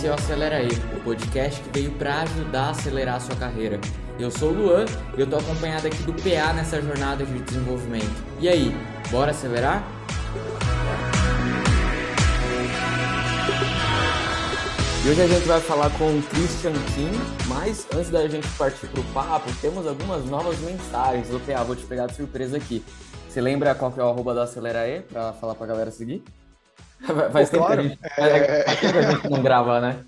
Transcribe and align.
esse 0.00 0.06
é 0.06 0.10
o 0.10 0.14
Acelera 0.14 0.56
aí, 0.56 0.70
o 0.96 1.00
podcast 1.04 1.60
que 1.60 1.78
veio 1.78 1.92
para 1.92 2.22
ajudar 2.22 2.68
a 2.68 2.70
acelerar 2.70 3.16
a 3.16 3.20
sua 3.20 3.36
carreira. 3.36 3.78
Eu 4.18 4.30
sou 4.30 4.48
o 4.50 4.54
Luan 4.54 4.86
e 5.14 5.20
eu 5.20 5.26
tô 5.26 5.36
acompanhado 5.36 5.88
aqui 5.88 6.02
do 6.04 6.14
PA 6.14 6.54
nessa 6.54 6.80
jornada 6.80 7.22
de 7.22 7.38
desenvolvimento. 7.40 8.24
E 8.40 8.48
aí, 8.48 8.74
bora 9.10 9.32
acelerar? 9.32 9.86
E 15.04 15.08
hoje 15.10 15.20
a 15.20 15.26
gente 15.26 15.46
vai 15.46 15.60
falar 15.60 15.90
com 15.90 16.16
o 16.16 16.22
Christian 16.22 16.72
Kim, 16.72 17.10
mas 17.46 17.86
antes 17.94 18.08
da 18.08 18.26
gente 18.26 18.48
partir 18.56 18.86
para 18.86 19.00
o 19.00 19.04
papo, 19.12 19.50
temos 19.60 19.86
algumas 19.86 20.24
novas 20.24 20.58
mensagens. 20.60 21.28
O 21.30 21.38
PA, 21.40 21.62
vou 21.62 21.76
te 21.76 21.84
pegar 21.84 22.06
de 22.06 22.16
surpresa 22.16 22.56
aqui. 22.56 22.82
Você 23.28 23.42
lembra 23.42 23.74
qual 23.74 23.92
que 23.92 24.00
é 24.00 24.02
o 24.02 24.08
arroba 24.08 24.32
do 24.32 24.40
Acelera 24.40 24.80
aí, 24.80 25.02
para 25.02 25.34
falar 25.34 25.54
para 25.54 25.66
a 25.66 25.68
galera 25.68 25.90
seguir? 25.90 26.24
Faz 27.32 27.50
Pô, 27.50 27.56
tempo 27.56 27.66
claro. 27.66 27.82
que 27.82 28.20
a 28.20 28.38
gente, 28.38 28.46
é... 28.46 28.70
a 29.02 29.10
gente 29.12 29.30
não 29.30 29.42
grava, 29.42 29.80
né? 29.80 30.04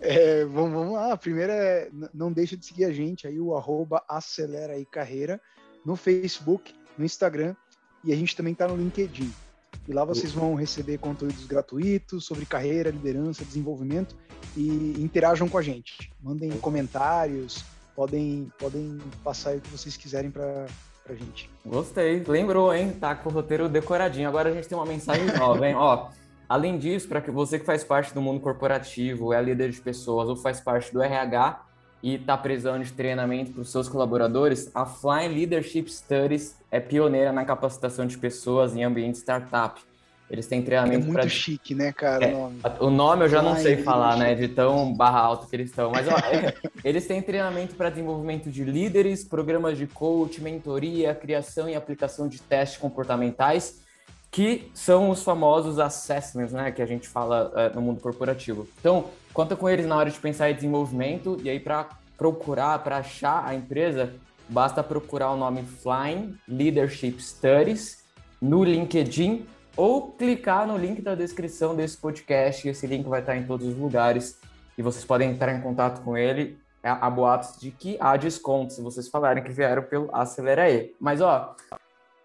É, 0.00 0.44
vamos, 0.44 0.72
vamos, 0.72 0.92
lá. 0.94 1.12
A 1.12 1.16
primeira 1.16 1.52
é 1.52 1.88
não 2.12 2.30
deixa 2.30 2.56
de 2.56 2.66
seguir 2.66 2.84
a 2.84 2.92
gente 2.92 3.26
aí, 3.26 3.40
o 3.40 3.56
arroba 3.56 4.02
Acelera 4.08 4.74
aí 4.74 4.84
Carreira, 4.84 5.40
no 5.84 5.96
Facebook, 5.96 6.74
no 6.98 7.04
Instagram 7.04 7.54
e 8.04 8.12
a 8.12 8.16
gente 8.16 8.36
também 8.36 8.52
está 8.52 8.68
no 8.68 8.76
LinkedIn. 8.76 9.32
E 9.88 9.92
lá 9.92 10.04
vocês 10.04 10.32
vão 10.32 10.54
receber 10.54 10.98
conteúdos 10.98 11.44
gratuitos 11.46 12.24
sobre 12.24 12.46
carreira, 12.46 12.90
liderança, 12.90 13.44
desenvolvimento 13.44 14.16
e 14.56 14.94
interajam 14.98 15.48
com 15.48 15.58
a 15.58 15.62
gente. 15.62 16.12
Mandem 16.20 16.50
comentários, 16.58 17.64
podem, 17.94 18.50
podem 18.58 18.98
passar 19.22 19.56
o 19.56 19.60
que 19.60 19.70
vocês 19.70 19.96
quiserem 19.96 20.30
para 20.30 20.66
pra 21.06 21.14
gente. 21.14 21.48
Gostei. 21.64 22.22
Lembrou, 22.26 22.74
hein? 22.74 22.90
Tá 22.92 23.14
com 23.14 23.30
o 23.30 23.32
roteiro 23.32 23.68
decoradinho. 23.68 24.28
Agora 24.28 24.50
a 24.50 24.52
gente 24.52 24.68
tem 24.68 24.76
uma 24.76 24.86
mensagem 24.86 25.26
nova, 25.38 25.66
hein? 25.66 25.74
Ó, 25.74 26.08
além 26.48 26.76
disso, 26.76 27.08
para 27.08 27.20
que 27.20 27.30
você 27.30 27.58
que 27.58 27.64
faz 27.64 27.84
parte 27.84 28.12
do 28.12 28.20
mundo 28.20 28.40
corporativo, 28.40 29.32
é 29.32 29.40
líder 29.40 29.70
de 29.70 29.80
pessoas 29.80 30.28
ou 30.28 30.36
faz 30.36 30.60
parte 30.60 30.92
do 30.92 31.00
RH 31.00 31.62
e 32.02 32.16
está 32.16 32.36
precisando 32.36 32.84
de 32.84 32.92
treinamento 32.92 33.52
para 33.52 33.62
os 33.62 33.70
seus 33.70 33.88
colaboradores, 33.88 34.70
a 34.74 34.84
Flying 34.84 35.28
Leadership 35.28 35.88
Studies 35.88 36.56
é 36.70 36.78
pioneira 36.78 37.32
na 37.32 37.44
capacitação 37.44 38.06
de 38.06 38.18
pessoas 38.18 38.76
em 38.76 38.84
ambiente 38.84 39.18
startup. 39.18 39.80
Eles 40.28 40.46
têm 40.46 40.60
treinamento. 40.62 41.02
É 41.02 41.04
muito 41.04 41.20
pra... 41.20 41.28
chique, 41.28 41.74
né, 41.74 41.92
cara? 41.92 42.26
É, 42.26 42.34
o, 42.34 42.38
nome. 42.38 42.60
o 42.80 42.90
nome 42.90 43.24
eu 43.24 43.28
já 43.28 43.40
não 43.40 43.56
sei 43.56 43.76
falar, 43.76 44.16
né? 44.16 44.34
De 44.34 44.48
tão 44.48 44.92
barra 44.92 45.20
alto 45.20 45.46
que 45.46 45.54
eles 45.54 45.70
estão. 45.70 45.90
Mas 45.90 46.08
ó, 46.08 46.16
é, 46.26 46.52
eles 46.84 47.06
têm 47.06 47.22
treinamento 47.22 47.74
para 47.76 47.90
desenvolvimento 47.90 48.50
de 48.50 48.64
líderes, 48.64 49.24
programas 49.24 49.78
de 49.78 49.86
coach, 49.86 50.40
mentoria, 50.40 51.14
criação 51.14 51.68
e 51.68 51.76
aplicação 51.76 52.26
de 52.26 52.40
testes 52.40 52.78
comportamentais, 52.78 53.80
que 54.30 54.68
são 54.74 55.10
os 55.10 55.22
famosos 55.22 55.78
assessments, 55.78 56.52
né? 56.52 56.72
Que 56.72 56.82
a 56.82 56.86
gente 56.86 57.08
fala 57.08 57.52
é, 57.54 57.68
no 57.70 57.80
mundo 57.80 58.00
corporativo. 58.00 58.66
Então, 58.80 59.04
conta 59.32 59.54
com 59.54 59.68
eles 59.68 59.86
na 59.86 59.96
hora 59.96 60.10
de 60.10 60.18
pensar 60.18 60.50
em 60.50 60.54
desenvolvimento. 60.54 61.38
E 61.44 61.48
aí, 61.48 61.60
para 61.60 61.88
procurar, 62.18 62.80
para 62.80 62.96
achar 62.96 63.46
a 63.46 63.54
empresa, 63.54 64.12
basta 64.48 64.82
procurar 64.82 65.30
o 65.30 65.36
nome 65.36 65.62
Flying 65.62 66.36
Leadership 66.48 67.20
Studies 67.20 68.04
no 68.40 68.64
LinkedIn 68.64 69.46
ou 69.76 70.12
clicar 70.12 70.66
no 70.66 70.76
link 70.76 71.02
da 71.02 71.14
descrição 71.14 71.76
desse 71.76 71.96
podcast. 71.96 72.66
Esse 72.66 72.86
link 72.86 73.06
vai 73.06 73.20
estar 73.20 73.36
em 73.36 73.44
todos 73.44 73.66
os 73.66 73.76
lugares 73.76 74.40
e 74.76 74.82
vocês 74.82 75.04
podem 75.04 75.30
entrar 75.30 75.52
em 75.54 75.60
contato 75.60 76.02
com 76.02 76.16
ele. 76.16 76.58
Há 76.82 77.10
boatos 77.10 77.58
de 77.58 77.72
que 77.72 77.96
há 78.00 78.16
desconto 78.16 78.72
se 78.72 78.80
vocês 78.80 79.08
falarem 79.08 79.42
que 79.42 79.50
vieram 79.50 79.82
pelo 79.82 80.08
Acelera 80.14 80.70
E. 80.70 80.94
Mas, 81.00 81.20
ó, 81.20 81.56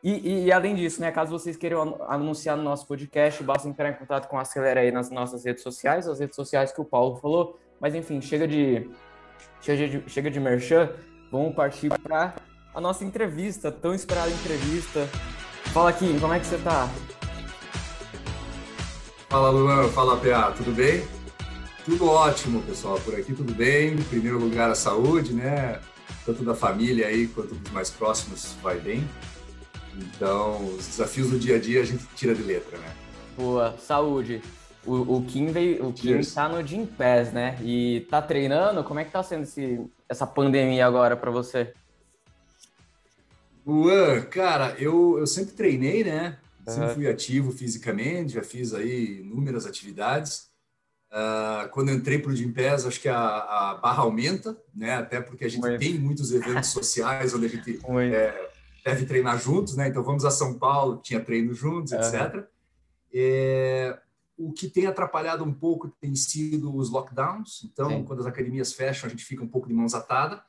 e, 0.04 0.46
e, 0.46 0.52
além 0.52 0.76
disso, 0.76 1.02
né, 1.02 1.12
caso 1.12 1.32
vocês 1.32 1.58
queiram 1.58 1.98
anunciar 2.08 2.56
no 2.56 2.64
nosso 2.64 2.88
podcast, 2.88 3.44
basta 3.44 3.68
entrar 3.68 3.90
em 3.90 3.94
contato 3.94 4.28
com 4.28 4.38
a 4.38 4.42
Acelera 4.42 4.82
aí 4.82 4.92
nas 4.92 5.10
nossas 5.10 5.46
redes 5.46 5.64
sociais, 5.64 6.08
as 6.08 6.20
redes 6.20 6.36
sociais 6.36 6.72
que 6.72 6.80
o 6.80 6.86
Paulo 6.86 7.18
falou. 7.18 7.60
Mas 7.80 7.96
enfim, 7.96 8.22
chega 8.22 8.48
de 8.48 8.90
chega 9.62 9.88
de, 9.88 10.10
chega 10.10 10.30
de 10.30 10.40
merchan, 10.40 10.92
vamos 11.32 11.56
partir 11.56 11.90
para 12.02 12.36
a 12.74 12.82
nossa 12.82 13.04
entrevista, 13.04 13.72
tão 13.72 13.94
esperada 13.94 14.30
entrevista. 14.30 15.08
Fala 15.74 15.90
aqui, 15.90 16.20
como 16.20 16.34
é 16.34 16.40
que 16.40 16.46
você 16.46 16.58
tá? 16.58 16.88
Fala 19.32 19.50
Luan, 19.50 19.88
fala 19.88 20.18
PA, 20.18 20.52
tudo 20.52 20.74
bem? 20.74 21.08
Tudo 21.86 22.06
ótimo, 22.06 22.62
pessoal, 22.64 23.00
por 23.00 23.16
aqui 23.16 23.34
tudo 23.34 23.54
bem. 23.54 23.94
Em 23.94 24.04
primeiro 24.04 24.38
lugar, 24.38 24.70
a 24.70 24.76
saúde, 24.76 25.32
né? 25.32 25.80
Tanto 26.26 26.44
da 26.44 26.54
família 26.54 27.08
aí 27.08 27.28
quanto 27.28 27.56
dos 27.56 27.72
mais 27.72 27.90
próximos 27.90 28.58
vai 28.62 28.78
bem. 28.78 29.08
Então, 29.96 30.66
os 30.76 30.86
desafios 30.86 31.30
do 31.30 31.40
dia 31.40 31.56
a 31.56 31.60
dia 31.60 31.80
a 31.80 31.86
gente 31.86 32.06
tira 32.14 32.36
de 32.36 32.44
letra, 32.44 32.78
né? 32.78 32.94
Boa, 33.38 33.74
saúde. 33.78 34.42
O, 34.86 35.16
o 35.16 35.26
Kim 35.26 35.48
veio, 35.48 35.88
o 35.88 35.94
Kim 35.94 36.20
tá 36.24 36.50
no 36.50 36.62
Gym 36.62 36.86
Pass, 36.86 37.32
né? 37.32 37.58
E 37.62 38.06
tá 38.10 38.22
treinando. 38.22 38.84
Como 38.84 39.00
é 39.00 39.06
que 39.06 39.12
tá 39.12 39.24
sendo 39.24 39.44
esse, 39.44 39.80
essa 40.10 40.28
pandemia 40.28 40.86
agora 40.86 41.16
para 41.16 41.32
você? 41.32 41.74
Luan, 43.66 44.24
cara, 44.24 44.76
eu, 44.78 45.18
eu 45.18 45.26
sempre 45.26 45.54
treinei, 45.54 46.04
né? 46.04 46.38
Sempre 46.68 46.94
fui 46.94 47.08
ativo 47.08 47.52
fisicamente, 47.52 48.34
já 48.34 48.44
fiz 48.44 48.74
aí 48.74 49.22
inúmeras 49.22 49.66
atividades. 49.66 50.50
Uh, 51.12 51.68
quando 51.72 51.92
entrei 51.92 52.20
para 52.20 52.32
o 52.32 52.36
Gympass, 52.36 52.86
acho 52.86 53.00
que 53.00 53.10
a, 53.10 53.20
a, 53.20 53.80
barra 53.82 54.04
aumenta, 54.04 54.58
né? 54.74 54.94
Até 54.94 55.20
porque 55.20 55.44
a 55.44 55.50
gente 55.50 55.62
Muito. 55.62 55.80
tem 55.80 56.00
muitos 56.00 56.32
eventos 56.32 56.70
sociais 56.72 57.34
onde 57.34 57.48
a 57.48 57.50
gente 57.50 57.80
é, 58.14 58.50
deve 58.86 59.06
treinar 59.06 59.38
juntos, 59.38 59.76
né? 59.76 59.90
Então 59.90 60.04
vamos 60.04 60.24
a 60.24 60.32
São 60.32 60.58
Paulo, 60.58 61.02
tinha 61.04 61.20
treino 61.20 61.54
juntos, 61.54 61.92
uhum. 61.92 62.00
etc. 62.00 62.46
É, 63.14 64.00
o 64.38 64.54
que 64.54 64.70
tem 64.70 64.88
atrapalhado 64.88 65.44
um 65.44 65.54
pouco 65.54 65.90
tem 65.90 66.16
sido 66.16 66.74
os 66.74 66.90
lockdowns. 66.90 67.64
Então, 67.66 67.90
Sim. 67.90 68.04
quando 68.06 68.22
as 68.22 68.26
academias 68.26 68.72
fecham, 68.72 69.08
a 69.08 69.10
gente 69.10 69.26
fica 69.26 69.44
um 69.44 69.48
pouco 69.48 69.68
de 69.68 69.74
mãos 69.74 69.94
atadas 69.94 70.40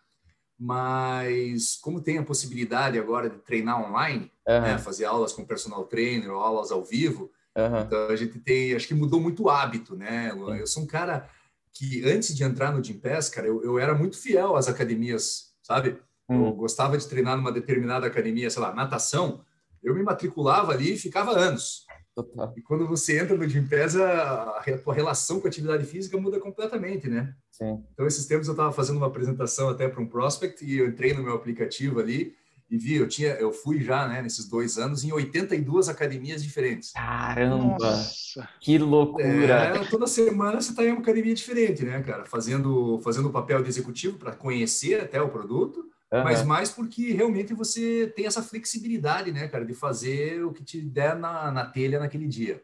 mas 0.64 1.76
como 1.82 2.00
tem 2.00 2.18
a 2.18 2.22
possibilidade 2.22 2.96
agora 2.96 3.28
de 3.28 3.36
treinar 3.38 3.82
online, 3.82 4.30
uhum. 4.46 4.60
né, 4.60 4.78
fazer 4.78 5.04
aulas 5.06 5.32
com 5.32 5.44
personal 5.44 5.84
trainer, 5.86 6.30
aulas 6.30 6.70
ao 6.70 6.84
vivo, 6.84 7.32
uhum. 7.56 7.80
então 7.80 8.06
a 8.06 8.14
gente 8.14 8.38
tem, 8.38 8.72
acho 8.72 8.86
que 8.86 8.94
mudou 8.94 9.20
muito 9.20 9.42
o 9.42 9.50
hábito, 9.50 9.96
né? 9.96 10.30
Eu 10.60 10.66
sou 10.68 10.84
um 10.84 10.86
cara 10.86 11.28
que 11.72 12.08
antes 12.08 12.32
de 12.32 12.44
entrar 12.44 12.70
no 12.70 12.80
Gym 12.80 13.00
Pass, 13.00 13.28
cara, 13.28 13.48
eu, 13.48 13.60
eu 13.64 13.76
era 13.76 13.92
muito 13.92 14.16
fiel 14.16 14.54
às 14.54 14.68
academias, 14.68 15.52
sabe? 15.64 15.98
Uhum. 16.28 16.46
Eu 16.46 16.52
gostava 16.52 16.96
de 16.96 17.08
treinar 17.08 17.36
numa 17.36 17.50
determinada 17.50 18.06
academia, 18.06 18.48
sei 18.48 18.62
lá, 18.62 18.72
natação, 18.72 19.44
eu 19.82 19.92
me 19.96 20.02
matriculava 20.04 20.70
ali 20.70 20.92
e 20.92 20.98
ficava 20.98 21.32
anos. 21.32 21.86
Total. 22.14 22.52
E 22.56 22.62
quando 22.62 22.86
você 22.86 23.18
entra 23.18 23.36
no 23.36 23.48
Gym 23.48 23.66
Pass, 23.66 23.96
a, 23.96 24.58
a 24.58 24.78
tua 24.78 24.92
relação 24.92 25.40
com 25.40 25.46
a 25.46 25.50
atividade 25.50 25.84
física 25.84 26.18
muda 26.18 26.38
completamente, 26.38 27.08
né? 27.08 27.34
Sim. 27.50 27.82
Então, 27.92 28.06
esses 28.06 28.26
tempos 28.26 28.48
eu 28.48 28.52
estava 28.52 28.72
fazendo 28.72 28.98
uma 28.98 29.06
apresentação 29.06 29.70
até 29.70 29.88
para 29.88 30.00
um 30.00 30.06
prospect 30.06 30.64
e 30.64 30.78
eu 30.78 30.88
entrei 30.88 31.14
no 31.14 31.22
meu 31.22 31.34
aplicativo 31.34 32.00
ali 32.00 32.34
e 32.70 32.78
vi, 32.78 32.96
eu 32.96 33.06
tinha, 33.06 33.32
eu 33.34 33.52
fui 33.52 33.82
já, 33.82 34.08
né, 34.08 34.22
nesses 34.22 34.48
dois 34.48 34.78
anos, 34.78 35.04
em 35.04 35.12
82 35.12 35.90
academias 35.90 36.42
diferentes. 36.42 36.92
Caramba! 36.92 37.76
Nossa. 37.78 38.48
Que 38.60 38.78
loucura! 38.78 39.24
É, 39.24 39.84
toda 39.90 40.06
semana 40.06 40.58
você 40.58 40.70
está 40.70 40.82
em 40.82 40.90
uma 40.90 41.00
academia 41.00 41.34
diferente, 41.34 41.84
né, 41.84 42.02
cara? 42.02 42.24
Fazendo, 42.24 42.98
fazendo 43.04 43.28
o 43.28 43.32
papel 43.32 43.62
de 43.62 43.68
executivo 43.68 44.18
para 44.18 44.32
conhecer 44.32 45.00
até 45.00 45.20
o 45.20 45.28
produto 45.28 45.84
Uhum. 46.12 46.24
Mas 46.24 46.44
mais 46.44 46.70
porque 46.70 47.12
realmente 47.12 47.54
você 47.54 48.12
tem 48.14 48.26
essa 48.26 48.42
flexibilidade, 48.42 49.32
né, 49.32 49.48
cara, 49.48 49.64
de 49.64 49.72
fazer 49.72 50.44
o 50.44 50.52
que 50.52 50.62
te 50.62 50.78
der 50.82 51.16
na, 51.16 51.50
na 51.50 51.64
telha 51.64 51.98
naquele 51.98 52.28
dia. 52.28 52.62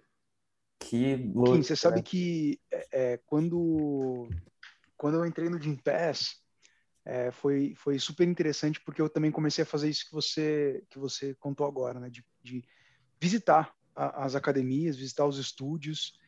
Que 0.78 1.16
louco. 1.16 1.52
Kim, 1.52 1.62
você 1.62 1.74
sabe 1.74 1.96
né? 1.96 2.02
que 2.02 2.60
é, 2.70 2.88
é, 2.92 3.16
quando, 3.24 4.28
quando 4.98 5.14
eu 5.14 5.24
entrei 5.24 5.48
no 5.48 5.58
Gym 5.58 5.76
Pass, 5.76 6.36
é, 7.06 7.30
foi, 7.30 7.72
foi 7.74 7.98
super 7.98 8.28
interessante 8.28 8.80
porque 8.82 9.00
eu 9.00 9.08
também 9.08 9.30
comecei 9.30 9.62
a 9.62 9.66
fazer 9.66 9.88
isso 9.88 10.06
que 10.06 10.12
você, 10.12 10.84
que 10.90 10.98
você 10.98 11.34
contou 11.34 11.66
agora, 11.66 11.98
né, 11.98 12.10
de, 12.10 12.22
de 12.42 12.62
visitar 13.18 13.74
a, 13.96 14.24
as 14.24 14.34
academias, 14.34 14.94
visitar 14.94 15.24
os 15.24 15.38
estúdios, 15.38 16.20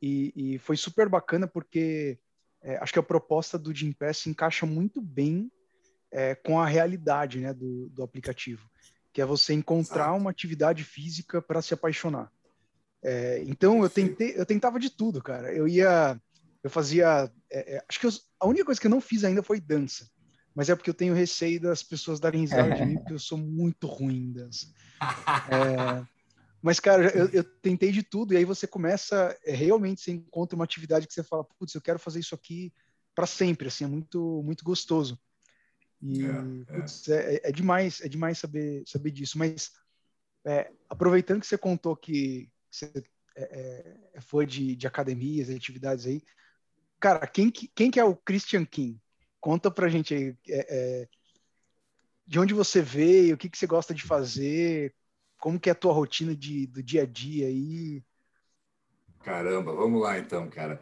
e, 0.00 0.32
e 0.34 0.58
foi 0.58 0.76
super 0.78 1.06
bacana 1.06 1.46
porque 1.46 2.18
é, 2.62 2.76
acho 2.78 2.94
que 2.94 2.98
a 2.98 3.02
proposta 3.02 3.58
do 3.58 3.74
Gym 3.74 3.92
Pass 3.92 4.18
se 4.18 4.30
encaixa 4.30 4.64
muito 4.64 5.02
bem 5.02 5.52
é, 6.12 6.34
com 6.34 6.60
a 6.60 6.66
realidade 6.66 7.40
né, 7.40 7.54
do, 7.54 7.88
do 7.88 8.02
aplicativo, 8.02 8.68
que 9.12 9.20
é 9.20 9.24
você 9.24 9.54
encontrar 9.54 10.12
uma 10.12 10.30
atividade 10.30 10.84
física 10.84 11.40
para 11.40 11.62
se 11.62 11.72
apaixonar. 11.72 12.30
É, 13.02 13.42
então 13.46 13.82
eu 13.82 13.90
tentei, 13.90 14.34
eu 14.36 14.46
tentava 14.46 14.78
de 14.78 14.90
tudo, 14.90 15.20
cara. 15.22 15.52
Eu 15.52 15.66
ia, 15.66 16.20
eu 16.62 16.70
fazia, 16.70 17.30
é, 17.50 17.76
é, 17.76 17.84
acho 17.88 17.98
que 17.98 18.06
eu, 18.06 18.10
a 18.38 18.46
única 18.46 18.64
coisa 18.64 18.80
que 18.80 18.86
eu 18.86 18.90
não 18.90 19.00
fiz 19.00 19.24
ainda 19.24 19.42
foi 19.42 19.60
dança, 19.60 20.08
mas 20.54 20.68
é 20.68 20.76
porque 20.76 20.90
eu 20.90 20.94
tenho 20.94 21.14
receio 21.14 21.60
das 21.60 21.82
pessoas 21.82 22.20
darem 22.20 22.42
risada 22.42 22.74
de 22.74 22.84
mim, 22.84 22.96
porque 22.96 23.14
eu 23.14 23.18
sou 23.18 23.38
muito 23.38 23.86
ruim 23.86 24.28
em 24.28 24.32
dança. 24.32 24.66
É, 25.50 26.06
mas, 26.62 26.78
cara, 26.78 27.10
eu, 27.10 27.28
eu, 27.30 27.42
tentei 27.42 27.90
de 27.90 28.04
tudo, 28.04 28.32
e 28.32 28.36
aí 28.36 28.44
você 28.44 28.68
começa, 28.68 29.36
é, 29.44 29.52
realmente, 29.52 30.00
você 30.00 30.12
encontra 30.12 30.54
uma 30.54 30.64
atividade 30.64 31.08
que 31.08 31.12
você 31.12 31.24
fala, 31.24 31.42
putz, 31.42 31.74
eu 31.74 31.80
quero 31.80 31.98
fazer 31.98 32.20
isso 32.20 32.36
aqui 32.36 32.72
para 33.16 33.26
sempre, 33.26 33.66
assim, 33.66 33.82
é 33.84 33.88
muito, 33.88 34.40
muito 34.44 34.64
gostoso. 34.64 35.18
E 36.02 36.24
é, 36.24 36.64
putz, 36.74 37.08
é. 37.08 37.34
É, 37.36 37.48
é, 37.48 37.52
demais, 37.52 38.00
é 38.00 38.08
demais 38.08 38.38
saber, 38.38 38.82
saber 38.86 39.10
disso. 39.12 39.38
Mas 39.38 39.72
é, 40.44 40.70
aproveitando 40.88 41.40
que 41.40 41.46
você 41.46 41.56
contou 41.56 41.96
que 41.96 42.50
você 42.70 42.92
é, 43.36 43.42
é, 43.42 43.96
é 44.14 44.20
fã 44.20 44.44
de, 44.44 44.74
de 44.74 44.86
academias, 44.86 45.48
atividades 45.48 46.06
aí. 46.06 46.22
Cara, 46.98 47.26
quem, 47.26 47.50
quem 47.50 47.90
que 47.90 48.00
é 48.00 48.04
o 48.04 48.16
Christian 48.16 48.64
King? 48.64 49.00
Conta 49.40 49.70
pra 49.70 49.88
gente 49.88 50.14
aí. 50.14 50.36
É, 50.48 50.76
é, 51.02 51.08
de 52.26 52.38
onde 52.38 52.54
você 52.54 52.80
veio, 52.80 53.34
o 53.34 53.38
que, 53.38 53.48
que 53.50 53.58
você 53.58 53.66
gosta 53.66 53.92
de 53.92 54.02
fazer, 54.02 54.94
como 55.38 55.58
que 55.58 55.68
é 55.68 55.72
a 55.72 55.76
tua 55.76 55.92
rotina 55.92 56.34
de, 56.34 56.66
do 56.66 56.82
dia 56.82 57.02
a 57.02 57.06
dia 57.06 57.46
aí? 57.48 58.02
Caramba, 59.22 59.74
vamos 59.74 60.00
lá 60.00 60.18
então, 60.18 60.48
cara. 60.48 60.80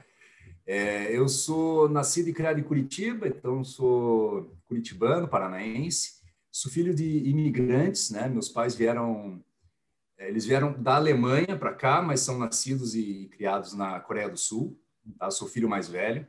É, 0.72 1.11
eu 1.11 1.28
sou 1.28 1.88
nascido 1.88 2.28
e 2.28 2.32
criado 2.32 2.61
em 2.61 2.62
Curitiba, 2.62 3.26
então 3.26 3.64
sou 3.64 4.56
curitibano, 4.67 5.26
paranaense. 5.26 6.20
Sou 6.49 6.70
filho 6.70 6.94
de 6.94 7.28
imigrantes, 7.28 8.12
né? 8.12 8.28
Meus 8.28 8.49
pais 8.49 8.76
vieram, 8.76 9.43
é, 10.17 10.28
eles 10.28 10.46
vieram 10.46 10.81
da 10.81 10.94
Alemanha 10.94 11.58
para 11.58 11.75
cá, 11.75 12.00
mas 12.00 12.20
são 12.20 12.38
nascidos 12.38 12.94
e 12.94 13.28
criados 13.32 13.75
na 13.75 13.99
Coreia 13.99 14.28
do 14.28 14.37
Sul. 14.37 14.81
Tá? 15.19 15.28
Sou 15.32 15.49
filho 15.49 15.69
mais 15.69 15.88
velho. 15.88 16.25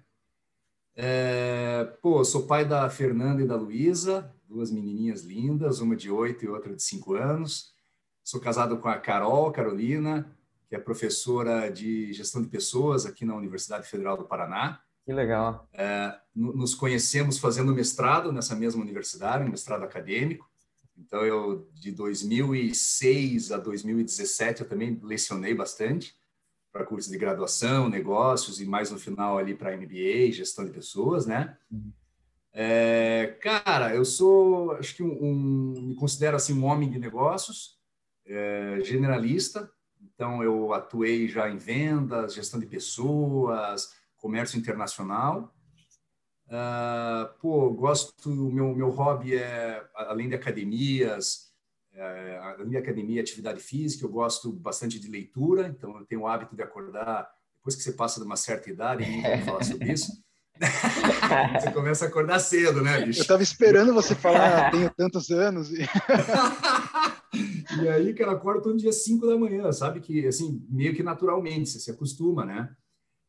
É, 0.95 1.83
pô, 2.01 2.25
sou 2.25 2.47
pai 2.47 2.65
da 2.65 2.89
Fernanda 2.89 3.43
e 3.43 3.47
da 3.47 3.55
Luísa, 3.55 4.35
duas 4.49 4.71
menininhas 4.71 5.21
lindas, 5.21 5.81
uma 5.81 5.95
de 5.95 6.09
oito 6.09 6.43
e 6.43 6.47
outra 6.47 6.75
de 6.75 6.81
cinco 6.81 7.13
anos. 7.13 7.75
Sou 8.23 8.41
casado 8.41 8.79
com 8.79 8.89
a 8.89 8.97
Carol 8.97 9.51
Carolina, 9.51 10.35
que 10.71 10.75
é 10.77 10.79
professora 10.79 11.69
de 11.69 12.13
gestão 12.13 12.41
de 12.41 12.47
pessoas 12.47 13.05
aqui 13.05 13.25
na 13.25 13.35
Universidade 13.35 13.85
Federal 13.89 14.15
do 14.15 14.23
Paraná. 14.23 14.79
Que 15.05 15.11
legal. 15.11 15.67
É, 15.73 16.17
nos 16.33 16.73
conhecemos 16.73 17.37
fazendo 17.37 17.75
mestrado 17.75 18.31
nessa 18.31 18.55
mesma 18.55 18.81
universidade, 18.81 19.43
um 19.43 19.51
mestrado 19.51 19.83
acadêmico. 19.83 20.49
Então, 20.97 21.25
eu, 21.25 21.69
de 21.73 21.91
2006 21.91 23.51
a 23.51 23.57
2017, 23.57 24.61
eu 24.61 24.69
também 24.69 24.97
lecionei 25.03 25.53
bastante 25.53 26.15
para 26.71 26.85
cursos 26.85 27.11
de 27.11 27.17
graduação, 27.17 27.89
negócios 27.89 28.61
e 28.61 28.65
mais 28.65 28.89
no 28.91 28.97
final 28.97 29.37
ali 29.37 29.53
para 29.53 29.75
MBA, 29.75 30.31
gestão 30.31 30.63
de 30.63 30.71
pessoas, 30.71 31.25
né? 31.25 31.57
Uhum. 31.69 31.91
É, 32.53 33.37
cara, 33.41 33.93
eu 33.93 34.05
sou, 34.05 34.71
acho 34.71 34.95
que 34.95 35.03
um, 35.03 35.21
um, 35.21 35.81
me 35.87 35.95
considero 35.95 36.37
assim 36.37 36.53
um 36.53 36.63
homem 36.63 36.89
de 36.89 36.97
negócios, 36.97 37.77
é, 38.25 38.79
generalista, 38.85 39.69
então, 40.21 40.43
eu 40.43 40.71
atuei 40.71 41.27
já 41.27 41.49
em 41.49 41.57
vendas, 41.57 42.35
gestão 42.35 42.59
de 42.59 42.67
pessoas, 42.67 43.91
comércio 44.17 44.55
internacional. 44.55 45.51
Uh, 46.45 47.25
pô, 47.39 47.71
gosto, 47.71 48.29
o 48.29 48.51
meu, 48.51 48.75
meu 48.75 48.91
hobby 48.91 49.35
é, 49.35 49.83
além 49.95 50.29
de 50.29 50.35
academias, 50.35 51.51
é, 51.91 52.37
além 52.37 52.69
de 52.69 52.77
academia, 52.77 53.19
atividade 53.19 53.61
física, 53.61 54.05
eu 54.05 54.11
gosto 54.11 54.53
bastante 54.53 54.99
de 54.99 55.09
leitura, 55.09 55.69
então 55.75 55.97
eu 55.97 56.05
tenho 56.05 56.21
o 56.21 56.27
hábito 56.27 56.55
de 56.55 56.61
acordar, 56.61 57.27
depois 57.55 57.75
que 57.75 57.81
você 57.81 57.93
passa 57.93 58.19
de 58.19 58.25
uma 58.27 58.35
certa 58.35 58.69
idade, 58.69 59.03
ninguém 59.03 59.23
vai 59.23 59.41
falar 59.41 59.63
sobre 59.63 59.91
isso, 59.91 60.11
você 61.59 61.71
começa 61.71 62.05
a 62.05 62.09
acordar 62.09 62.37
cedo, 62.37 62.83
né, 62.83 63.03
bicho? 63.03 63.21
Eu 63.21 63.23
estava 63.23 63.41
esperando 63.41 63.91
você 63.91 64.13
falar, 64.13 64.69
tenho 64.69 64.91
tantos 64.91 65.31
anos. 65.31 65.71
E... 65.71 65.79
e 67.79 67.87
aí, 67.87 68.13
cara, 68.13 68.31
acorda 68.31 68.61
todo 68.61 68.77
dia 68.77 68.91
5 68.91 69.27
da 69.27 69.37
manhã, 69.37 69.71
sabe? 69.71 69.99
Que, 69.99 70.27
assim, 70.27 70.65
meio 70.69 70.95
que 70.95 71.03
naturalmente, 71.03 71.69
você 71.69 71.79
se 71.79 71.91
acostuma, 71.91 72.45
né? 72.45 72.75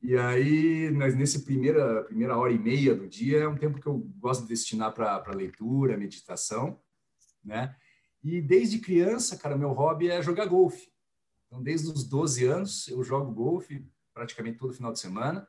E 0.02 0.16
aí, 0.16 0.90
nesse 0.90 1.44
primeira, 1.44 2.02
primeira 2.04 2.36
hora 2.36 2.52
e 2.52 2.58
meia 2.58 2.94
do 2.94 3.06
dia, 3.06 3.40
é 3.40 3.48
um 3.48 3.56
tempo 3.56 3.80
que 3.80 3.86
eu 3.86 3.98
gosto 4.18 4.42
de 4.42 4.48
destinar 4.48 4.92
para 4.92 5.32
leitura, 5.32 5.96
meditação, 5.96 6.80
né? 7.44 7.76
E 8.22 8.40
desde 8.40 8.78
criança, 8.78 9.36
cara, 9.36 9.56
meu 9.56 9.72
hobby 9.72 10.10
é 10.10 10.20
jogar 10.20 10.46
golfe. 10.46 10.90
Então, 11.46 11.62
desde 11.62 11.88
os 11.88 12.04
12 12.04 12.44
anos, 12.46 12.88
eu 12.88 13.02
jogo 13.04 13.32
golfe 13.32 13.86
praticamente 14.12 14.58
todo 14.58 14.74
final 14.74 14.92
de 14.92 14.98
semana. 14.98 15.46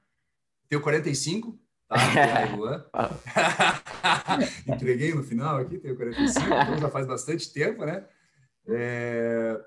Tenho 0.70 0.82
45, 0.82 1.60
tá? 1.88 1.96
Entreguei 4.68 5.14
no 5.14 5.24
final 5.24 5.58
aqui, 5.58 5.78
tenho 5.78 5.96
45, 5.96 6.46
então 6.46 6.78
já 6.78 6.90
faz 6.90 7.08
bastante 7.08 7.52
tempo, 7.52 7.86
né? 7.86 8.06
É... 8.68 9.60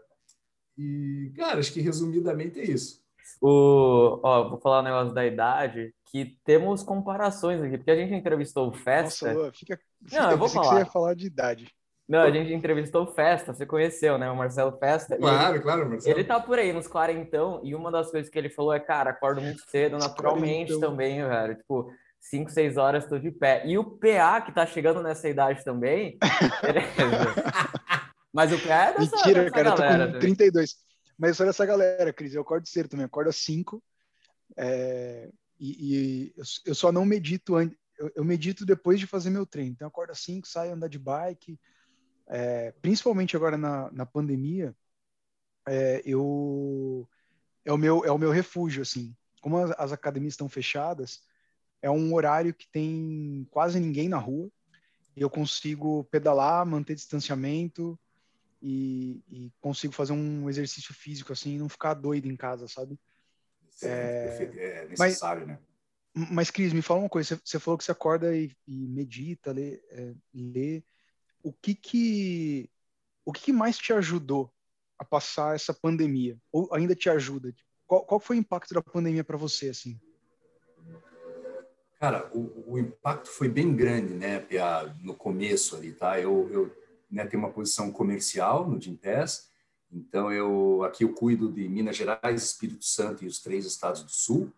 E, 0.77 1.33
cara, 1.37 1.59
acho 1.59 1.73
que 1.73 1.81
resumidamente 1.81 2.61
é 2.61 2.65
isso. 2.65 3.01
O, 3.41 4.21
ó, 4.23 4.49
vou 4.51 4.59
falar 4.59 4.81
um 4.81 4.85
negócio 4.85 5.15
da 5.15 5.27
idade, 5.27 5.95
que 6.11 6.39
temos 6.45 6.83
comparações 6.83 7.63
aqui, 7.63 7.77
porque 7.77 7.91
a 7.91 7.97
gente 7.97 8.15
entrevistou 8.15 8.69
o 8.69 8.73
Festa. 8.73 9.33
Nossa, 9.33 9.53
fica, 9.53 9.79
fica, 10.05 10.23
Não, 10.23 10.31
eu 10.31 10.39
vou 10.39 10.49
falar. 10.49 10.69
Que 10.69 10.75
você 10.75 10.81
ia 10.81 10.87
falar 10.87 11.15
de 11.15 11.27
idade. 11.27 11.75
Não, 12.09 12.21
a 12.21 12.31
gente 12.31 12.53
entrevistou 12.53 13.03
o 13.03 13.13
Festa, 13.13 13.53
você 13.53 13.67
conheceu, 13.67 14.17
né? 14.17 14.31
O 14.31 14.37
Marcelo 14.37 14.79
Festa. 14.79 15.17
Claro, 15.17 15.57
ele, 15.57 15.63
claro, 15.63 15.89
Marcelo. 15.89 16.17
Ele 16.17 16.25
tá 16.25 16.39
por 16.39 16.57
aí, 16.57 16.73
nos 16.73 16.87
quarentão, 16.87 17.61
e 17.65 17.75
uma 17.75 17.91
das 17.91 18.11
coisas 18.11 18.31
que 18.31 18.39
ele 18.39 18.49
falou 18.49 18.73
é, 18.73 18.79
cara, 18.79 19.11
acordo 19.11 19.41
muito 19.41 19.61
cedo, 19.69 19.99
naturalmente 19.99 20.79
também, 20.79 21.27
velho. 21.27 21.57
Tipo, 21.57 21.91
5, 22.21 22.51
6 22.51 22.77
horas 22.77 23.07
tô 23.07 23.19
de 23.19 23.31
pé. 23.31 23.63
E 23.67 23.77
o 23.77 23.85
PA, 23.85 24.41
que 24.41 24.53
tá 24.53 24.65
chegando 24.67 25.03
nessa 25.03 25.29
idade 25.29 25.65
também, 25.65 26.17
Mas 28.37 28.53
o 28.53 28.59
PA 28.59 28.75
é 28.75 28.99
dessa, 28.99 29.17
Mentira, 29.17 29.45
dessa 29.45 29.55
cara, 29.55 29.71
galera, 29.71 30.05
eu 30.05 30.07
tô 30.09 30.13
com 30.13 30.21
32. 30.21 30.77
Mas 31.19 31.31
eu 31.31 31.35
sou 31.35 31.47
dessa 31.47 31.65
galera, 31.65 32.13
Cris. 32.13 32.35
Eu 32.35 32.43
acordo 32.43 32.69
cedo 32.69 32.87
também, 32.87 33.07
acordo 33.07 33.31
às 33.31 33.37
5. 33.37 33.83
É, 34.59 35.31
e, 35.59 36.35
e 36.35 36.35
eu 36.67 36.75
só 36.75 36.93
não 36.93 37.07
medito 37.07 37.57
antes. 37.57 37.79
Eu, 38.15 38.23
medito 38.23 38.67
depois 38.67 39.01
de 39.01 39.07
fazer 39.07 39.31
meu 39.31 39.47
treino. 39.47 39.73
Então, 39.73 39.87
eu 39.87 39.89
acordo 39.89 40.11
às 40.11 40.21
5, 40.21 40.47
saio 40.47 40.75
andar 40.75 40.89
de 40.89 40.99
bike. 40.99 41.59
É, 42.29 42.73
principalmente 42.83 43.35
agora 43.35 43.57
na, 43.57 43.91
na 43.91 44.05
pandemia, 44.05 44.77
é, 45.67 46.03
eu 46.05 47.09
é 47.65 47.73
o 47.73 47.79
meu 47.79 48.05
é 48.05 48.13
o 48.13 48.19
meu 48.19 48.31
refúgio 48.31 48.83
assim. 48.83 49.17
Como 49.41 49.57
as, 49.57 49.71
as 49.79 49.93
academias 49.93 50.35
estão 50.35 50.47
fechadas, 50.47 51.23
é 51.81 51.91
um 51.91 52.13
horário 52.13 52.53
que 52.53 52.69
tem 52.71 53.49
quase 53.51 53.81
ninguém 53.81 54.11
na 54.11 54.19
rua. 54.19 54.51
Eu 55.17 55.31
consigo 55.31 56.05
pedalar, 56.11 56.67
manter 56.67 56.95
distanciamento, 56.95 57.99
e, 58.69 59.23
e, 59.29 59.53
consigo 59.61 59.93
fazer 59.93 60.13
um 60.13 60.51
exercício 60.51 60.93
físico 60.93 61.33
assim 61.33 61.55
e 61.55 61.59
não 61.59 61.69
ficar 61.69 61.95
doido 61.95 62.27
em 62.27 62.35
casa, 62.35 62.67
sabe? 62.67 62.99
é, 63.83 64.51
é 64.57 64.89
necessário, 64.89 65.47
mas, 65.47 65.49
né? 65.49 65.59
Mas, 66.33 66.51
Cris, 66.51 66.73
me 66.73 66.83
fala 66.83 67.01
uma 67.01 67.09
coisa. 67.09 67.37
Você, 67.37 67.41
você 67.45 67.61
falou 67.61 67.79
que 67.79 67.85
você 67.85 67.93
acorda 67.93 68.35
e, 68.35 68.51
e 68.67 68.89
medita, 68.89 69.53
lê, 69.53 69.81
é, 69.91 70.15
lê. 70.35 70.83
O 71.43 71.53
que 71.53 71.75
que, 71.75 72.71
o 73.25 73.33
que 73.33 73.43
que 73.43 73.53
mais 73.53 73.77
te 73.77 73.93
ajudou 73.93 74.51
a 74.99 75.05
passar 75.05 75.55
essa 75.55 75.75
pandemia? 75.75 76.37
Ou 76.51 76.75
ainda 76.75 76.95
te 76.95 77.09
ajuda? 77.09 77.55
Qual, 77.87 78.05
qual 78.05 78.19
foi 78.19 78.37
o 78.37 78.41
impacto 78.41 78.75
da 78.75 78.83
pandemia 78.83 79.23
para 79.23 79.37
você, 79.37 79.69
assim? 79.69 80.01
Cara, 82.01 82.29
o, 82.35 82.73
o, 82.73 82.79
impacto 82.79 83.29
foi 83.29 83.49
bem 83.49 83.77
grande, 83.77 84.13
né, 84.15 84.41
Pia, 84.41 84.95
no 85.03 85.15
começo 85.15 85.77
ali, 85.77 85.93
tá? 85.93 86.19
Eu, 86.21 86.51
eu 86.51 86.86
né, 87.11 87.27
tenho 87.27 87.43
uma 87.43 87.53
posição 87.53 87.91
comercial 87.91 88.69
no 88.69 88.81
Gimpass, 88.81 89.51
então 89.93 90.33
eu 90.33 90.83
aqui 90.85 91.05
eu 91.05 91.13
cuido 91.13 91.51
de 91.51 91.69
Minas 91.69 91.97
Gerais, 91.97 92.43
Espírito 92.43 92.85
Santo 92.85 93.25
e 93.25 93.27
os 93.27 93.41
três 93.41 93.65
estados 93.65 94.03
do 94.03 94.11
Sul. 94.11 94.53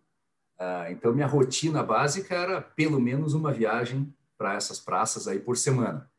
Uh, 0.59 0.90
então 0.90 1.14
minha 1.14 1.26
rotina 1.26 1.83
básica 1.83 2.35
era 2.35 2.61
pelo 2.61 3.00
menos 3.00 3.35
uma 3.35 3.52
viagem 3.52 4.12
para 4.37 4.55
essas 4.55 4.81
praças 4.81 5.28
aí 5.28 5.38
por 5.38 5.57
semana. 5.57 6.11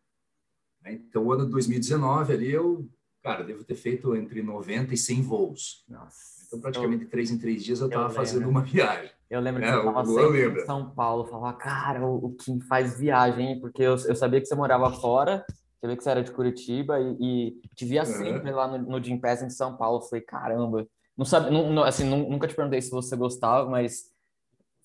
Né? 0.81 0.93
Então 0.93 1.25
o 1.25 1.33
ano 1.33 1.45
de 1.45 1.51
2019 1.51 2.33
ali 2.33 2.51
eu, 2.51 2.88
cara, 3.21 3.43
devo 3.43 3.63
ter 3.63 3.75
feito 3.75 4.15
entre 4.15 4.41
90 4.41 4.93
e 4.93 4.98
100 4.98 5.21
voos. 5.24 5.83
Nossa. 5.88 6.45
Então 6.48 6.59
praticamente 6.62 7.03
eu, 7.03 7.09
três 7.09 7.31
em 7.31 7.38
três 7.38 7.63
dias 7.63 7.81
eu 7.81 7.88
estava 7.88 8.09
fazendo 8.09 8.48
uma 8.48 8.62
viagem. 8.62 9.12
Eu 9.29 9.41
lembro 9.41 9.62
que 9.62 9.67
é, 9.67 9.71
você 9.74 9.88
estava 9.88 10.05
sempre 10.05 10.62
em 10.62 10.65
São 10.65 10.89
Paulo, 10.91 11.25
falava, 11.25 11.55
cara, 11.57 12.03
o, 12.03 12.25
o 12.25 12.36
Kim 12.36 12.59
faz 12.62 12.98
viagem, 12.98 13.59
porque 13.59 13.83
eu, 13.83 13.91
eu 13.91 14.15
sabia 14.15 14.39
que 14.39 14.48
você 14.48 14.55
morava 14.55 14.91
fora 14.91 15.45
você 15.79 15.88
vê 15.88 15.95
que 15.95 16.03
você 16.03 16.09
era 16.09 16.24
de 16.24 16.31
Curitiba 16.31 17.00
e, 17.00 17.17
e 17.19 17.62
te 17.74 17.86
via 17.86 18.01
uhum. 18.01 18.05
sempre 18.05 18.51
lá 18.51 18.67
no, 18.67 18.77
no 18.79 19.03
Jim 19.03 19.17
Pass 19.17 19.41
em 19.41 19.50
São 19.50 19.77
Paulo. 19.77 20.00
Eu 20.00 20.07
falei, 20.09 20.21
caramba, 20.21 20.88
não 21.17 21.25
sabe, 21.25 21.50
não, 21.51 21.71
não, 21.71 21.83
assim, 21.83 22.03
nunca 22.03 22.48
te 22.48 22.55
perguntei 22.55 22.81
se 22.81 22.91
você 22.91 23.15
gostava, 23.15 23.69
mas 23.69 24.12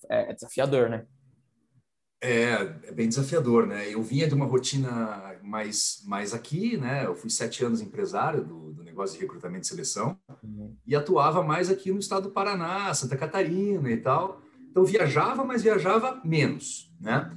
é, 0.08 0.30
é, 0.30 0.34
desafiador, 0.34 0.88
né? 0.88 1.06
É, 2.20 2.52
é 2.84 2.92
bem 2.92 3.08
desafiador, 3.08 3.66
né? 3.66 3.92
Eu 3.92 4.02
vinha 4.02 4.26
de 4.26 4.34
uma 4.34 4.46
rotina 4.46 5.36
mais, 5.42 6.02
mais 6.06 6.32
aqui, 6.32 6.76
né? 6.76 7.04
Eu 7.04 7.14
fui 7.14 7.28
sete 7.28 7.64
anos 7.64 7.80
empresário 7.80 8.44
do, 8.44 8.72
do 8.72 8.84
negócio 8.84 9.16
de 9.16 9.22
recrutamento 9.22 9.64
e 9.64 9.68
seleção 9.68 10.18
uhum. 10.42 10.74
e 10.86 10.96
atuava 10.96 11.42
mais 11.42 11.70
aqui 11.70 11.92
no 11.92 11.98
estado 11.98 12.28
do 12.28 12.32
Paraná, 12.32 12.94
Santa 12.94 13.16
Catarina 13.16 13.90
e 13.90 13.96
tal. 13.96 14.40
Então 14.70 14.84
viajava, 14.84 15.44
mas 15.44 15.62
viajava 15.62 16.20
menos, 16.24 16.92
né? 17.00 17.30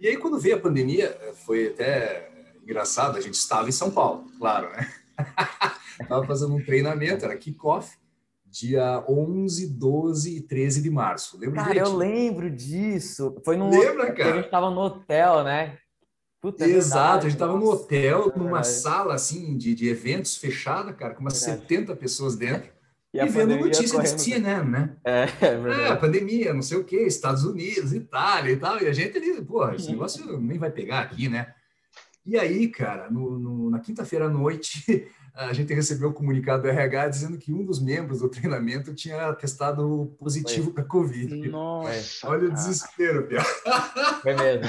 E 0.00 0.06
aí 0.06 0.16
quando 0.16 0.38
veio 0.38 0.56
a 0.56 0.60
pandemia, 0.60 1.18
foi 1.44 1.68
até 1.68 2.27
engraçado, 2.68 3.16
a 3.16 3.20
gente 3.20 3.34
estava 3.34 3.66
em 3.66 3.72
São 3.72 3.90
Paulo, 3.90 4.26
claro, 4.38 4.70
né? 4.72 4.92
Estava 6.00 6.24
fazendo 6.24 6.54
um 6.54 6.62
treinamento, 6.62 7.24
era 7.24 7.36
kickoff, 7.36 7.96
dia 8.46 9.04
11, 9.08 9.66
12 9.74 10.36
e 10.36 10.40
13 10.42 10.82
de 10.82 10.90
março. 10.90 11.36
Lembra 11.38 11.64
Cara, 11.64 11.78
eu 11.78 11.96
lembro 11.96 12.48
disso. 12.48 13.34
Foi 13.44 13.56
no 13.56 13.68
Lembra, 13.68 14.12
cara? 14.12 14.30
A 14.30 14.36
gente 14.36 14.44
estava 14.44 14.70
no 14.70 14.80
hotel, 14.80 15.42
né? 15.42 15.78
Puta, 16.40 16.64
é 16.64 16.68
Exato, 16.68 17.26
a 17.26 17.28
gente 17.28 17.32
estava 17.32 17.58
no 17.58 17.68
hotel, 17.68 18.32
numa 18.36 18.62
sala 18.62 19.14
assim 19.14 19.56
de, 19.56 19.74
de 19.74 19.88
eventos 19.88 20.36
fechada, 20.36 20.92
cara, 20.92 21.14
com 21.14 21.20
umas 21.20 21.40
verdade. 21.40 21.62
70 21.62 21.96
pessoas 21.96 22.36
dentro. 22.36 22.70
E, 23.10 23.18
e 23.18 23.26
vendo 23.26 23.56
notícia 23.56 23.98
de 24.02 24.20
CNN, 24.20 24.64
né? 24.68 24.94
É, 25.02 25.22
é 25.22 25.56
verdade. 25.56 25.92
É, 25.92 25.96
pandemia, 25.96 26.52
não 26.52 26.60
sei 26.60 26.76
o 26.76 26.84
quê, 26.84 27.04
Estados 27.04 27.42
Unidos, 27.42 27.94
Itália 27.94 28.52
e 28.52 28.56
tal. 28.58 28.82
E 28.82 28.86
a 28.86 28.92
gente 28.92 29.16
ali, 29.16 29.40
pô, 29.40 29.66
esse 29.70 29.90
negócio 29.90 30.38
nem 30.38 30.58
vai 30.58 30.70
pegar 30.70 31.00
aqui, 31.00 31.26
né? 31.26 31.54
E 32.24 32.38
aí, 32.38 32.68
cara, 32.68 33.10
no, 33.10 33.38
no, 33.38 33.70
na 33.70 33.78
quinta-feira 33.80 34.26
à 34.26 34.28
noite, 34.28 35.08
a 35.34 35.52
gente 35.52 35.72
recebeu 35.72 36.08
o 36.08 36.10
um 36.10 36.14
comunicado 36.14 36.62
do 36.62 36.68
RH 36.68 37.08
dizendo 37.08 37.38
que 37.38 37.52
um 37.52 37.64
dos 37.64 37.80
membros 37.80 38.20
do 38.20 38.28
treinamento 38.28 38.94
tinha 38.94 39.32
testado 39.34 40.14
positivo 40.18 40.72
para 40.72 40.84
Covid. 40.84 41.48
Nossa! 41.48 42.28
Olha 42.28 42.48
o 42.48 42.52
desespero, 42.52 43.26
Pia. 43.26 43.40
Foi 44.22 44.34
mesmo. 44.34 44.66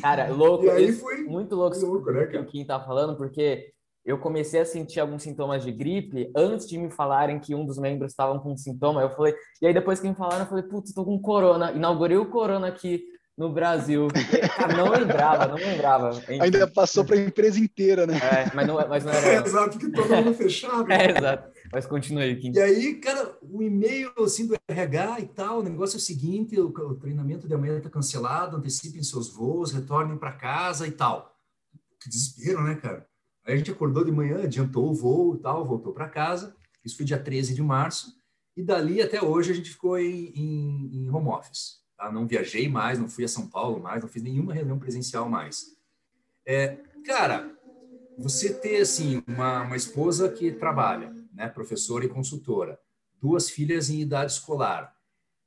Cara, 0.00 0.28
louco. 0.28 0.64
E 0.64 0.70
aí 0.70 0.92
foi 0.92 1.22
muito 1.24 1.54
louco, 1.54 1.78
louco 1.78 2.10
né, 2.10 2.26
cara? 2.26 2.42
o 2.42 2.46
Kim 2.46 2.64
tá 2.64 2.80
falando, 2.80 3.16
porque 3.16 3.72
eu 4.04 4.18
comecei 4.18 4.60
a 4.60 4.66
sentir 4.66 5.00
alguns 5.00 5.22
sintomas 5.22 5.64
de 5.64 5.72
gripe 5.72 6.30
antes 6.36 6.68
de 6.68 6.76
me 6.76 6.90
falarem 6.90 7.40
que 7.40 7.54
um 7.54 7.64
dos 7.64 7.78
membros 7.78 8.12
estavam 8.12 8.38
com 8.38 8.56
sintoma. 8.56 9.00
Eu 9.00 9.10
falei, 9.10 9.34
e 9.62 9.66
aí 9.66 9.72
depois 9.72 9.98
que 9.98 10.08
me 10.08 10.14
falaram, 10.14 10.40
eu 10.40 10.48
falei, 10.48 10.64
putz, 10.64 10.92
tô 10.92 11.04
com 11.04 11.18
corona. 11.18 11.72
Inaugurei 11.72 12.18
o 12.18 12.26
corona 12.26 12.68
aqui 12.68 13.02
no 13.36 13.52
Brasil. 13.52 14.08
Cara, 14.56 14.76
não 14.76 14.90
lembrava, 14.90 15.46
não 15.48 15.56
lembrava. 15.56 16.22
Ainda 16.28 16.66
passou 16.68 17.04
para 17.04 17.16
a 17.16 17.20
empresa 17.20 17.58
inteira, 17.58 18.06
né? 18.06 18.16
É, 18.16 18.54
mas 18.54 18.66
não, 18.66 18.88
mas 18.88 19.04
não 19.04 19.12
era. 19.12 19.24
É, 19.34 19.36
exato, 19.44 19.78
que 19.78 19.90
todo 19.90 20.08
mundo 20.08 20.34
fechado. 20.34 20.90
É, 20.90 21.10
exato. 21.10 21.50
Mas 21.72 21.86
continue, 21.86 22.36
Kim. 22.36 22.52
E 22.54 22.60
aí, 22.60 22.94
cara, 22.94 23.36
o 23.42 23.62
e-mail 23.62 24.12
assim 24.18 24.46
do 24.46 24.54
RH 24.68 25.20
e 25.20 25.26
tal, 25.26 25.58
o 25.58 25.62
negócio 25.62 25.96
é 25.96 25.98
o 25.98 26.00
seguinte: 26.00 26.58
o, 26.58 26.68
o 26.68 26.94
treinamento 26.94 27.48
de 27.48 27.54
amanhã 27.54 27.78
está 27.78 27.90
cancelado, 27.90 28.56
antecipem 28.56 29.02
seus 29.02 29.32
voos, 29.32 29.72
retornem 29.72 30.16
para 30.16 30.32
casa 30.32 30.86
e 30.86 30.92
tal. 30.92 31.34
Que 32.00 32.08
desespero, 32.08 32.62
né, 32.62 32.76
cara? 32.76 33.06
Aí 33.46 33.54
a 33.54 33.56
gente 33.56 33.70
acordou 33.70 34.04
de 34.04 34.12
manhã, 34.12 34.44
adiantou 34.44 34.90
o 34.90 34.94
voo 34.94 35.36
e 35.36 35.38
tal, 35.38 35.66
voltou 35.66 35.92
para 35.92 36.08
casa. 36.08 36.54
Isso 36.84 36.96
foi 36.96 37.04
dia 37.04 37.18
13 37.18 37.54
de 37.54 37.62
março. 37.62 38.14
E 38.56 38.62
dali 38.62 39.02
até 39.02 39.22
hoje 39.22 39.50
a 39.50 39.54
gente 39.54 39.70
ficou 39.70 39.98
em, 39.98 40.32
em, 40.34 40.90
em 40.92 41.10
home 41.10 41.28
office. 41.28 41.83
Tá? 42.04 42.12
Não 42.12 42.26
viajei 42.26 42.68
mais, 42.68 42.98
não 42.98 43.08
fui 43.08 43.24
a 43.24 43.28
São 43.28 43.48
Paulo 43.48 43.80
mais, 43.80 44.02
não 44.02 44.08
fiz 44.08 44.22
nenhuma 44.22 44.52
reunião 44.52 44.78
presencial 44.78 45.26
mais. 45.28 45.74
É, 46.46 46.76
cara, 47.06 47.50
você 48.18 48.52
ter 48.52 48.82
assim 48.82 49.22
uma, 49.26 49.62
uma 49.62 49.76
esposa 49.76 50.30
que 50.30 50.52
trabalha, 50.52 51.14
né, 51.32 51.48
professora 51.48 52.04
e 52.04 52.08
consultora, 52.08 52.78
duas 53.20 53.48
filhas 53.48 53.88
em 53.88 54.00
idade 54.00 54.32
escolar, 54.32 54.94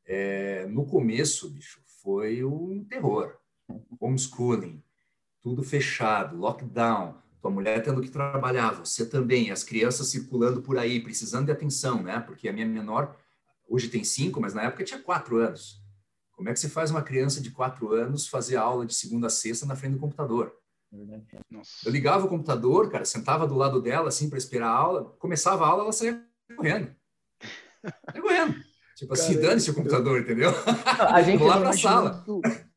é, 0.04 0.66
no 0.66 0.86
começo, 0.86 1.50
bicho, 1.50 1.80
foi 2.02 2.44
um 2.44 2.84
terror. 2.84 3.38
Homeschooling, 4.00 4.82
tudo 5.44 5.62
fechado, 5.62 6.38
lockdown, 6.38 7.22
tua 7.40 7.52
mulher 7.52 7.84
tendo 7.84 8.02
que 8.02 8.10
trabalhar, 8.10 8.72
você 8.72 9.06
também, 9.06 9.52
as 9.52 9.64
crianças 9.64 10.08
circulando 10.08 10.62
por 10.62 10.80
aí, 10.80 11.00
precisando 11.00 11.46
de 11.46 11.52
atenção, 11.52 12.02
né? 12.02 12.20
Porque 12.20 12.50
a 12.50 12.54
minha 12.54 12.66
menor 12.66 13.16
hoje 13.70 13.90
tem 13.90 14.04
cinco, 14.04 14.42
mas 14.42 14.56
na 14.56 14.64
época 14.64 14.84
tinha 14.84 15.00
quatro 15.00 15.38
anos. 15.38 15.86
Como 16.38 16.50
é 16.50 16.54
que 16.54 16.60
você 16.60 16.70
faz 16.70 16.92
uma 16.92 17.02
criança 17.02 17.42
de 17.42 17.50
quatro 17.50 17.92
anos 17.94 18.28
fazer 18.28 18.58
aula 18.58 18.86
de 18.86 18.94
segunda 18.94 19.26
a 19.26 19.30
sexta 19.30 19.66
na 19.66 19.76
frente 19.76 19.94
do 19.94 20.00
computador? 20.00 20.54
Nossa. 21.50 21.72
Eu 21.84 21.92
ligava 21.92 22.28
o 22.28 22.30
computador, 22.30 22.92
cara, 22.92 23.04
sentava 23.06 23.48
do 23.48 23.56
lado 23.56 23.82
dela, 23.82 24.10
assim, 24.10 24.30
para 24.30 24.38
esperar 24.38 24.68
a 24.68 24.78
aula. 24.78 25.16
Começava 25.18 25.66
a 25.66 25.68
aula, 25.68 25.84
ela 25.84 25.92
saía 25.92 26.24
correndo. 26.56 26.96
Saía 28.12 28.22
correndo. 28.22 28.56
Tipo 28.96 29.14
assim, 29.14 29.42
dane-se 29.42 29.72
o 29.72 29.74
computador, 29.74 30.22
entendeu? 30.22 30.52
A 31.12 31.24
gente 31.24 31.44
lá 31.44 31.60
pra 31.60 31.74
sala. 31.74 32.24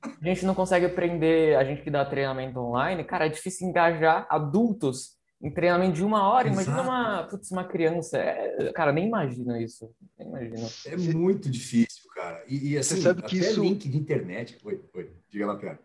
A 0.02 0.24
gente 0.26 0.46
não 0.46 0.54
consegue 0.54 0.86
aprender, 0.86 1.54
a 1.56 1.64
gente 1.64 1.82
que 1.82 1.90
dá 1.90 2.02
treinamento 2.04 2.58
online, 2.58 3.04
cara, 3.04 3.26
é 3.26 3.28
difícil 3.28 3.68
engajar 3.68 4.26
adultos 4.30 5.18
em 5.42 5.50
treinamento 5.50 5.94
de 5.94 6.04
uma 6.04 6.28
hora. 6.30 6.48
Exato. 6.48 6.70
Imagina 6.70 6.82
uma, 6.82 7.22
putz, 7.24 7.50
uma 7.50 7.64
criança. 7.64 8.18
É, 8.18 8.72
cara, 8.72 8.92
nem 8.92 9.06
imagina 9.06 9.60
isso. 9.62 9.90
Nem 10.18 10.28
imagino. 10.28 10.68
É 10.86 10.96
muito 10.96 11.48
difícil, 11.48 12.09
cara. 12.20 12.44
E, 12.46 12.72
e 12.72 12.78
assim, 12.78 12.96
Você 12.96 13.02
sabe 13.02 13.22
que 13.22 13.38
até 13.38 13.50
isso... 13.50 13.62
link 13.62 13.88
de 13.88 13.96
internet. 13.96 14.58
Oi, 14.62 14.84
oi, 14.94 15.12
diga 15.28 15.46
lá, 15.46 15.56
Pedro. 15.56 15.78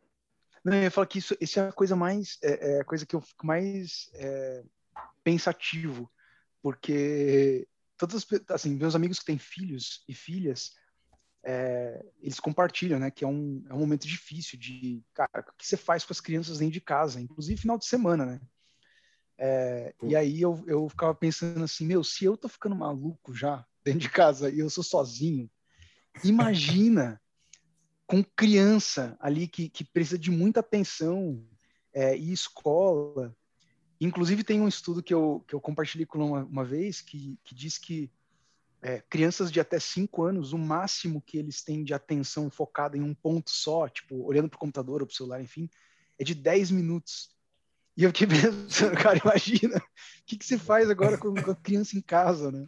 Não, 0.63 0.74
eu 0.74 0.84
ia 0.84 0.92
falar 0.92 1.08
que 1.08 1.20
isso, 1.20 1.38
isso 1.39 1.60
é 1.60 1.68
a 1.68 1.72
coisa 1.72 1.96
mais. 1.96 2.38
É, 2.42 2.77
é 2.77 2.82
a 2.82 2.86
coisa 2.86 3.06
que 3.06 3.15
eu 3.15 3.22
fico 3.22 3.46
mais 3.46 4.10
é, 4.13 4.63
pensativo. 5.24 6.12
Porque 6.62 7.68
todos 7.98 8.25
assim, 8.50 8.75
meus 8.75 8.96
amigos 8.96 9.20
que 9.20 9.25
têm 9.25 9.38
filhos 9.38 10.04
e 10.08 10.13
filhas, 10.13 10.72
é, 11.44 12.04
eles 12.20 12.39
compartilham, 12.39 13.00
né, 13.00 13.12
que 13.12 13.24
é 13.24 13.27
um, 13.27 13.63
é 13.70 13.74
um 13.74 13.77
momento 13.77 14.08
difícil 14.08 14.58
de, 14.58 15.04
cara, 15.13 15.46
o 15.48 15.54
que 15.56 15.65
você 15.65 15.77
faz 15.77 16.04
com 16.04 16.12
as 16.12 16.20
crianças 16.20 16.58
dentro 16.58 16.74
de 16.74 16.82
casa, 16.82 17.22
inclusive 17.22 17.62
final 17.62 17.77
de 17.77 17.86
semana, 17.86 18.25
né? 18.25 18.42
É, 19.38 19.94
e 20.01 20.15
aí 20.15 20.42
eu, 20.42 20.63
eu 20.65 20.89
ficava 20.89 21.13
pensando 21.13 21.63
assim, 21.63 21.86
meu, 21.86 22.04
se 22.04 22.25
eu 22.25 22.36
tô 22.36 22.48
ficando 22.50 22.75
maluco 22.75 23.34
já 23.34 23.65
dentro 23.84 24.00
de 24.00 24.10
casa 24.10 24.50
e 24.50 24.60
eu 24.60 24.70
sou 24.70 24.84
sozinho, 24.84 25.50
imagina 26.24 27.22
com 28.07 28.24
criança 28.24 29.17
ali 29.19 29.48
que, 29.48 29.69
que 29.69 29.84
precisa 29.84 30.17
de 30.17 30.31
muita 30.31 30.60
atenção 30.60 31.43
é, 31.93 32.15
e 32.15 32.31
escola. 32.31 33.36
Inclusive 34.00 34.43
tem 34.43 34.62
um 34.62 34.67
estudo 34.67 35.01
que 35.01 35.13
eu, 35.13 35.43
que 35.48 35.55
eu 35.55 35.62
compartilhei 35.62 36.05
com 36.05 36.19
uma, 36.19 36.43
uma 36.43 36.63
vez 36.63 37.01
que, 37.01 37.39
que 37.43 37.55
diz 37.55 37.77
que 37.77 38.12
é, 38.81 39.01
crianças 39.10 39.51
de 39.51 39.60
até 39.60 39.79
5 39.79 40.24
anos, 40.24 40.53
o 40.53 40.57
máximo 40.60 41.22
que 41.22 41.39
eles 41.39 41.63
têm 41.63 41.84
de 41.84 41.93
atenção 41.93 42.51
focada 42.51 42.95
em 42.95 43.01
um 43.01 43.15
ponto 43.15 43.50
só, 43.50 43.89
tipo, 43.89 44.24
olhando 44.24 44.48
para 44.48 44.57
o 44.57 44.60
computador 44.60 45.01
ou 45.01 45.07
para 45.07 45.13
o 45.13 45.15
celular, 45.15 45.41
enfim, 45.41 45.67
é 46.19 46.24
de 46.24 46.36
10 46.36 46.69
minutos. 46.69 47.36
E 47.98 48.03
eu 48.03 48.10
fiquei 48.10 48.27
pensando, 48.29 48.95
cara, 48.95 49.17
imagina, 49.17 49.77
o 49.77 49.81
que, 50.25 50.38
que 50.38 50.57
faz 50.60 50.88
agora 50.88 51.17
com, 51.17 51.34
com 51.34 51.51
a 51.51 51.55
criança 51.55 51.98
em 51.98 52.01
casa, 52.01 52.51
né? 52.51 52.67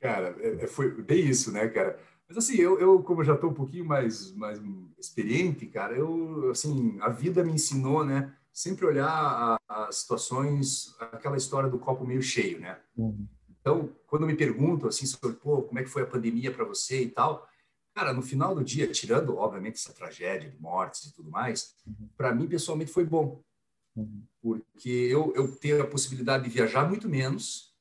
Cara, 0.00 0.34
é, 0.40 0.64
é 0.64 0.66
foi 0.66 1.02
bem 1.02 1.26
isso, 1.26 1.52
né, 1.52 1.68
cara? 1.68 2.00
Mas 2.28 2.38
assim, 2.38 2.56
eu, 2.56 2.78
eu 2.80 3.02
como 3.02 3.24
já 3.24 3.34
estou 3.34 3.50
um 3.50 3.54
pouquinho 3.54 3.84
mais, 3.84 4.32
mais 4.32 4.60
experiente, 4.98 5.66
cara, 5.66 5.96
eu, 5.96 6.50
assim, 6.50 6.98
a 7.00 7.08
vida 7.08 7.44
me 7.44 7.52
ensinou, 7.52 8.04
né, 8.04 8.34
sempre 8.52 8.84
olhar 8.84 9.60
as 9.68 9.96
situações, 9.96 10.94
aquela 10.98 11.36
história 11.36 11.70
do 11.70 11.78
copo 11.78 12.04
meio 12.04 12.22
cheio, 12.22 12.58
né? 12.58 12.78
Uhum. 12.96 13.26
Então, 13.60 13.92
quando 14.06 14.26
me 14.26 14.34
perguntam, 14.34 14.88
assim, 14.88 15.06
sobre, 15.06 15.36
pô, 15.36 15.62
como 15.62 15.78
é 15.78 15.82
que 15.82 15.90
foi 15.90 16.02
a 16.02 16.06
pandemia 16.06 16.52
para 16.52 16.64
você 16.64 17.02
e 17.02 17.08
tal, 17.08 17.46
cara, 17.94 18.12
no 18.12 18.22
final 18.22 18.54
do 18.54 18.64
dia, 18.64 18.90
tirando, 18.90 19.36
obviamente, 19.36 19.76
essa 19.76 19.92
tragédia 19.92 20.50
de 20.50 20.60
mortes 20.60 21.04
e 21.04 21.14
tudo 21.14 21.30
mais, 21.30 21.74
uhum. 21.86 22.08
para 22.16 22.34
mim, 22.34 22.48
pessoalmente, 22.48 22.92
foi 22.92 23.04
bom 23.04 23.42
porque 24.42 24.90
eu, 24.90 25.32
eu 25.34 25.56
tenho 25.56 25.82
a 25.82 25.86
possibilidade 25.86 26.44
de 26.44 26.50
viajar 26.50 26.88
muito 26.88 27.08
menos, 27.08 27.74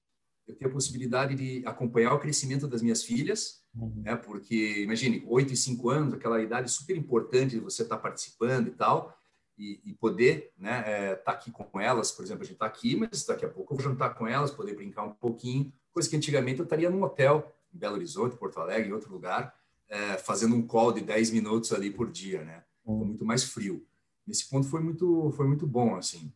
eu 0.47 0.55
tenho 0.55 0.69
a 0.69 0.73
possibilidade 0.73 1.35
de 1.35 1.65
acompanhar 1.65 2.13
o 2.13 2.19
crescimento 2.19 2.67
das 2.67 2.81
minhas 2.81 3.03
filhas, 3.03 3.63
uhum. 3.75 4.01
né? 4.03 4.15
Porque 4.15 4.81
imagine, 4.81 5.23
8 5.27 5.53
e 5.53 5.57
5 5.57 5.89
anos, 5.89 6.13
aquela 6.13 6.41
idade 6.41 6.69
super 6.71 6.95
importante 6.95 7.55
de 7.55 7.61
você 7.61 7.83
estar 7.83 7.97
tá 7.97 8.01
participando 8.01 8.67
e 8.67 8.71
tal, 8.71 9.17
e, 9.57 9.79
e 9.85 9.93
poder, 9.93 10.51
né, 10.57 10.83
é, 10.85 11.15
tá 11.15 11.31
aqui 11.31 11.49
com 11.49 11.79
elas, 11.79 12.11
por 12.11 12.25
exemplo, 12.25 12.43
a 12.43 12.45
gente 12.45 12.55
está 12.55 12.65
aqui, 12.65 12.95
mas 12.95 13.25
daqui 13.25 13.45
a 13.45 13.49
pouco 13.49 13.73
eu 13.73 13.77
vou 13.77 13.89
jantar 13.89 14.13
com 14.13 14.27
elas, 14.27 14.51
poder 14.51 14.75
brincar 14.75 15.03
um 15.03 15.13
pouquinho, 15.13 15.71
coisa 15.93 16.09
que 16.09 16.15
antigamente 16.17 16.59
eu 16.59 16.65
estaria 16.65 16.89
num 16.89 17.01
hotel 17.03 17.55
em 17.73 17.77
Belo 17.77 17.95
Horizonte, 17.95 18.35
Porto 18.35 18.59
Alegre, 18.59 18.89
em 18.89 18.93
outro 18.93 19.11
lugar, 19.11 19.55
é, 19.87 20.17
fazendo 20.17 20.55
um 20.55 20.67
call 20.67 20.91
de 20.91 21.01
10 21.01 21.31
minutos 21.31 21.71
ali 21.71 21.89
por 21.89 22.11
dia, 22.11 22.43
né? 22.43 22.63
Uhum. 22.85 23.05
muito 23.05 23.25
mais 23.25 23.43
frio 23.43 23.85
nesse 24.25 24.49
ponto 24.49 24.67
foi 24.67 24.81
muito 24.81 25.31
foi 25.31 25.47
muito 25.47 25.67
bom 25.67 25.95
assim 25.95 26.33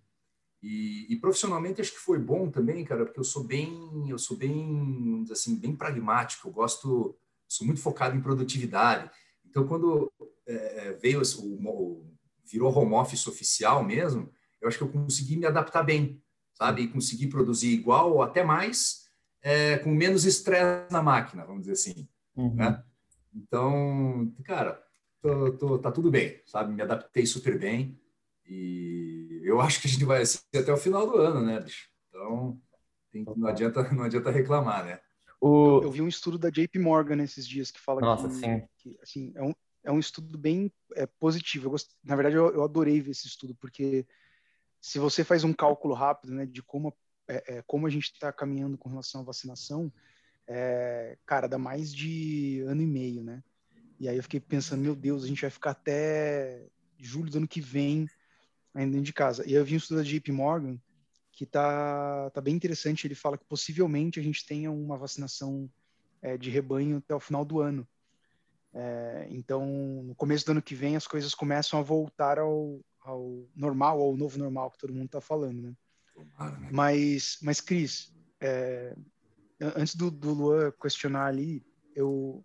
e, 0.62 1.06
e, 1.10 1.16
profissionalmente 1.16 1.80
acho 1.80 1.94
que 1.94 2.00
foi 2.00 2.20
bom 2.20 2.50
também 2.50 2.84
cara 2.84 3.06
porque 3.06 3.20
eu 3.20 3.24
sou 3.24 3.44
bem 3.44 4.10
eu 4.10 4.18
sou 4.18 4.36
bem 4.36 5.26
assim 5.32 5.58
bem 5.58 5.76
pragmático 5.76 6.48
eu 6.48 6.52
gosto 6.52 7.16
sou 7.50 7.66
muito 7.66 7.82
focado 7.82 8.16
em 8.16 8.22
produtividade 8.22 9.10
então 9.46 9.68
quando 9.68 10.12
é, 10.48 10.88
é 10.88 10.94
veio 10.94 11.22
o, 11.22 11.70
o, 11.70 12.14
virou 12.46 12.74
home 12.74 12.94
office 12.94 13.28
oficial 13.28 13.84
mesmo 13.84 14.32
eu 14.62 14.68
acho 14.68 14.78
que 14.78 14.84
eu 14.84 14.92
consegui 14.92 15.36
me 15.36 15.46
adaptar 15.46 15.84
bem 15.84 16.22
sabe 16.54 16.84
e 16.84 16.88
consegui 16.88 17.28
produzir 17.28 17.74
igual 17.74 18.14
ou 18.14 18.22
até 18.22 18.44
mais 18.44 19.10
é, 19.42 19.78
com 19.80 19.90
menos 19.90 20.26
estresse 20.26 20.92
na 20.92 21.02
máquina 21.02 21.46
vamos 21.46 21.62
dizer 21.62 21.74
assim 21.74 22.08
uhum. 22.36 22.56
né? 22.56 22.84
então 23.34 24.32
cara 24.44 24.82
tô, 25.22 25.52
tô, 25.54 25.80
tá 25.80 25.92
tudo 25.92 26.10
bem, 26.10 26.42
sabe? 26.46 26.74
Me 26.74 26.82
adaptei 26.82 27.26
super 27.26 27.58
bem 27.58 28.00
e 28.46 29.42
eu 29.44 29.60
acho 29.62 29.82
que 29.82 29.88
a 29.88 29.90
gente 29.90 30.06
vai 30.06 30.22
assim 30.22 30.40
até 30.56 30.72
o 30.72 30.78
final 30.78 31.06
do 31.06 31.18
ano, 31.18 31.42
né, 31.42 31.60
bicho? 31.60 31.88
Então, 32.08 32.60
tem, 33.12 33.26
não, 33.36 33.48
adianta, 33.48 33.84
não 33.94 34.04
adianta 34.04 34.32
reclamar, 34.32 34.86
né? 34.86 35.00
O... 35.42 35.82
Eu 35.82 35.92
vi 35.92 36.02
um 36.02 36.08
estudo 36.08 36.38
da 36.38 36.50
JP 36.50 36.80
Morgan 36.80 37.24
esses 37.24 37.48
dias 37.48 37.72
que 37.72 37.80
fala 37.80 38.02
Nossa, 38.02 38.28
que, 38.28 38.36
sim. 38.36 38.68
que 38.78 39.00
assim, 39.02 39.32
é 39.36 39.44
um, 39.44 39.54
é 39.84 39.92
um 39.92 40.00
estudo 40.00 40.38
bem 40.38 40.72
é, 40.96 41.06
positivo. 41.06 41.70
Gost... 41.70 41.92
Na 42.04 42.16
verdade, 42.16 42.36
eu, 42.36 42.54
eu 42.54 42.64
adorei 42.64 43.00
ver 43.00 43.12
esse 43.12 43.28
estudo, 43.28 43.56
porque 43.56 44.06
se 44.82 45.00
você 45.00 45.24
faz 45.24 45.44
um 45.44 45.54
cálculo 45.54 45.94
rápido 45.94 46.34
né, 46.34 46.46
de 46.46 46.62
como, 46.62 46.96
é, 47.28 47.58
é, 47.58 47.62
como 47.66 47.88
a 47.88 47.90
gente 47.90 48.12
está 48.12 48.32
caminhando 48.32 48.78
com 48.78 48.90
relação 48.90 49.22
à 49.22 49.24
vacinação, 49.24 49.92
é, 50.48 51.18
cara, 51.26 51.48
dá 51.48 51.58
mais 51.58 51.94
de 51.94 52.64
ano 52.68 52.82
e 52.82 52.88
meio, 52.88 53.24
né? 53.24 53.44
E 54.00 54.08
aí 54.08 54.18
eu 54.18 54.24
fiquei 54.24 54.40
pensando, 54.40 54.82
meu 54.82 54.96
Deus, 54.96 55.24
a 55.24 55.28
gente 55.28 55.42
vai 55.42 55.50
ficar 55.50 55.72
até 55.72 56.66
julho 56.98 57.30
do 57.30 57.38
ano 57.38 57.48
que 57.48 57.62
vem 57.62 58.08
ainda 58.74 58.92
dentro 58.92 59.06
de 59.06 59.14
casa. 59.14 59.48
E 59.48 59.54
eu 59.54 59.64
vi 59.64 59.76
um 59.76 59.78
estudo 59.78 59.98
da 59.98 60.04
JP 60.04 60.32
Morgan 60.32 60.80
que 61.40 61.46
tá, 61.46 62.30
tá 62.32 62.42
bem 62.42 62.54
interessante. 62.54 63.08
Ele 63.08 63.16
fala 63.16 63.38
que 63.38 63.46
possivelmente 63.46 64.20
a 64.20 64.24
gente 64.24 64.46
tenha 64.46 64.70
uma 64.70 64.98
vacinação 64.98 65.72
é, 66.22 66.38
de 66.38 66.50
rebanho 66.50 66.98
até 66.98 67.16
o 67.16 67.20
final 67.20 67.46
do 67.46 67.62
ano. 67.62 67.88
É, 68.74 69.26
então, 69.30 69.66
no 70.04 70.14
começo 70.16 70.46
do 70.46 70.52
ano 70.52 70.62
que 70.62 70.76
vem, 70.76 70.98
as 70.98 71.08
coisas 71.08 71.34
começam 71.34 71.80
a 71.80 71.82
voltar 71.82 72.38
ao, 72.38 72.82
ao 73.00 73.48
normal, 73.56 74.02
ao 74.02 74.18
novo 74.18 74.38
normal 74.38 74.70
que 74.70 74.80
todo 74.80 74.94
mundo 74.94 75.06
está 75.06 75.22
falando, 75.22 75.62
né? 75.62 75.78
né? 76.18 76.70
Mas, 76.74 77.38
mas 77.42 77.62
Cris, 77.62 78.14
é, 78.42 78.94
antes 79.62 79.96
do, 79.96 80.12
do 80.12 80.34
Luan 80.34 80.74
questionar 80.74 81.28
ali, 81.28 81.66
eu, 81.96 82.44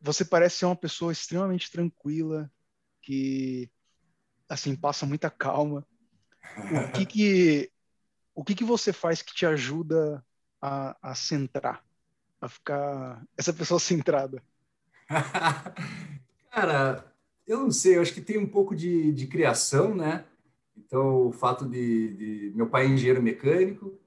você 0.00 0.24
parece 0.24 0.56
ser 0.56 0.64
uma 0.64 0.74
pessoa 0.74 1.12
extremamente 1.12 1.70
tranquila, 1.70 2.50
que 3.02 3.70
assim 4.48 4.74
passa 4.74 5.04
muita 5.04 5.28
calma. 5.28 5.86
O 6.88 6.92
que 6.92 7.04
que 7.04 7.73
o 8.34 8.44
que 8.44 8.54
que 8.54 8.64
você 8.64 8.92
faz 8.92 9.22
que 9.22 9.34
te 9.34 9.46
ajuda 9.46 10.24
a, 10.60 10.96
a 11.10 11.14
centrar, 11.14 11.84
a 12.40 12.48
ficar 12.48 13.22
essa 13.36 13.52
pessoa 13.52 13.78
centrada? 13.80 14.42
Cara, 16.50 17.12
eu 17.46 17.60
não 17.60 17.70
sei, 17.70 17.96
eu 17.96 18.02
acho 18.02 18.14
que 18.14 18.20
tem 18.20 18.38
um 18.38 18.46
pouco 18.46 18.74
de, 18.74 19.12
de 19.12 19.26
criação, 19.26 19.94
né? 19.94 20.24
Então, 20.76 21.28
o 21.28 21.32
fato 21.32 21.68
de, 21.68 22.14
de 22.14 22.52
meu 22.54 22.68
pai 22.68 22.84
é 22.84 22.88
engenheiro 22.88 23.22
mecânico, 23.22 23.98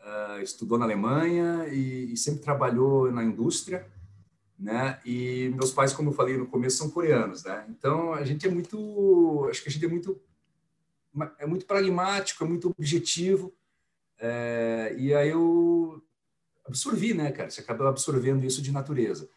uh, 0.00 0.40
estudou 0.42 0.78
na 0.78 0.84
Alemanha 0.84 1.66
e, 1.68 2.12
e, 2.12 2.16
sempre 2.16 2.42
trabalhou 2.42 3.10
na 3.10 3.24
indústria, 3.24 3.86
né? 4.58 5.00
E 5.04 5.50
meus 5.54 5.72
pais, 5.72 5.92
como 5.92 6.10
eu 6.10 6.14
falei 6.14 6.36
no 6.36 6.46
começo, 6.46 6.76
são 6.76 6.90
coreanos, 6.90 7.44
né? 7.44 7.66
Então, 7.68 8.12
a 8.12 8.24
gente 8.24 8.46
é 8.46 8.50
muito, 8.50 9.46
acho 9.50 9.62
que 9.62 9.68
a 9.68 9.72
gente 9.72 9.84
é 9.84 9.88
muito 9.88 10.20
é 11.38 11.46
muito 11.46 11.66
pragmático, 11.66 12.42
é 12.42 12.46
muito 12.46 12.70
objetivo. 12.70 13.52
É, 14.24 14.94
e 14.96 15.12
aí 15.12 15.30
eu 15.30 16.00
absorvi, 16.64 17.12
né, 17.12 17.32
cara? 17.32 17.50
Você 17.50 17.60
acaba 17.60 17.88
absorvendo 17.88 18.46
isso 18.46 18.62
de 18.62 18.70
natureza 18.70 19.28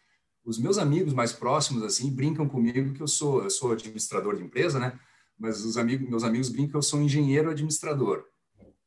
os 0.46 0.58
meus 0.58 0.78
amigos 0.78 1.12
mais 1.12 1.32
próximos 1.32 1.82
assim 1.82 2.08
brincam 2.08 2.48
comigo 2.48 2.94
que 2.94 3.02
eu 3.02 3.08
sou 3.08 3.42
eu 3.42 3.50
sou 3.50 3.72
administrador 3.72 4.36
de 4.36 4.44
empresa, 4.44 4.78
né? 4.78 4.98
Mas 5.36 5.64
os 5.64 5.76
amigos 5.76 6.08
meus 6.08 6.22
amigos 6.22 6.48
brincam 6.48 6.70
que 6.70 6.76
eu 6.76 6.82
sou 6.82 7.02
engenheiro 7.02 7.50
administrador, 7.50 8.24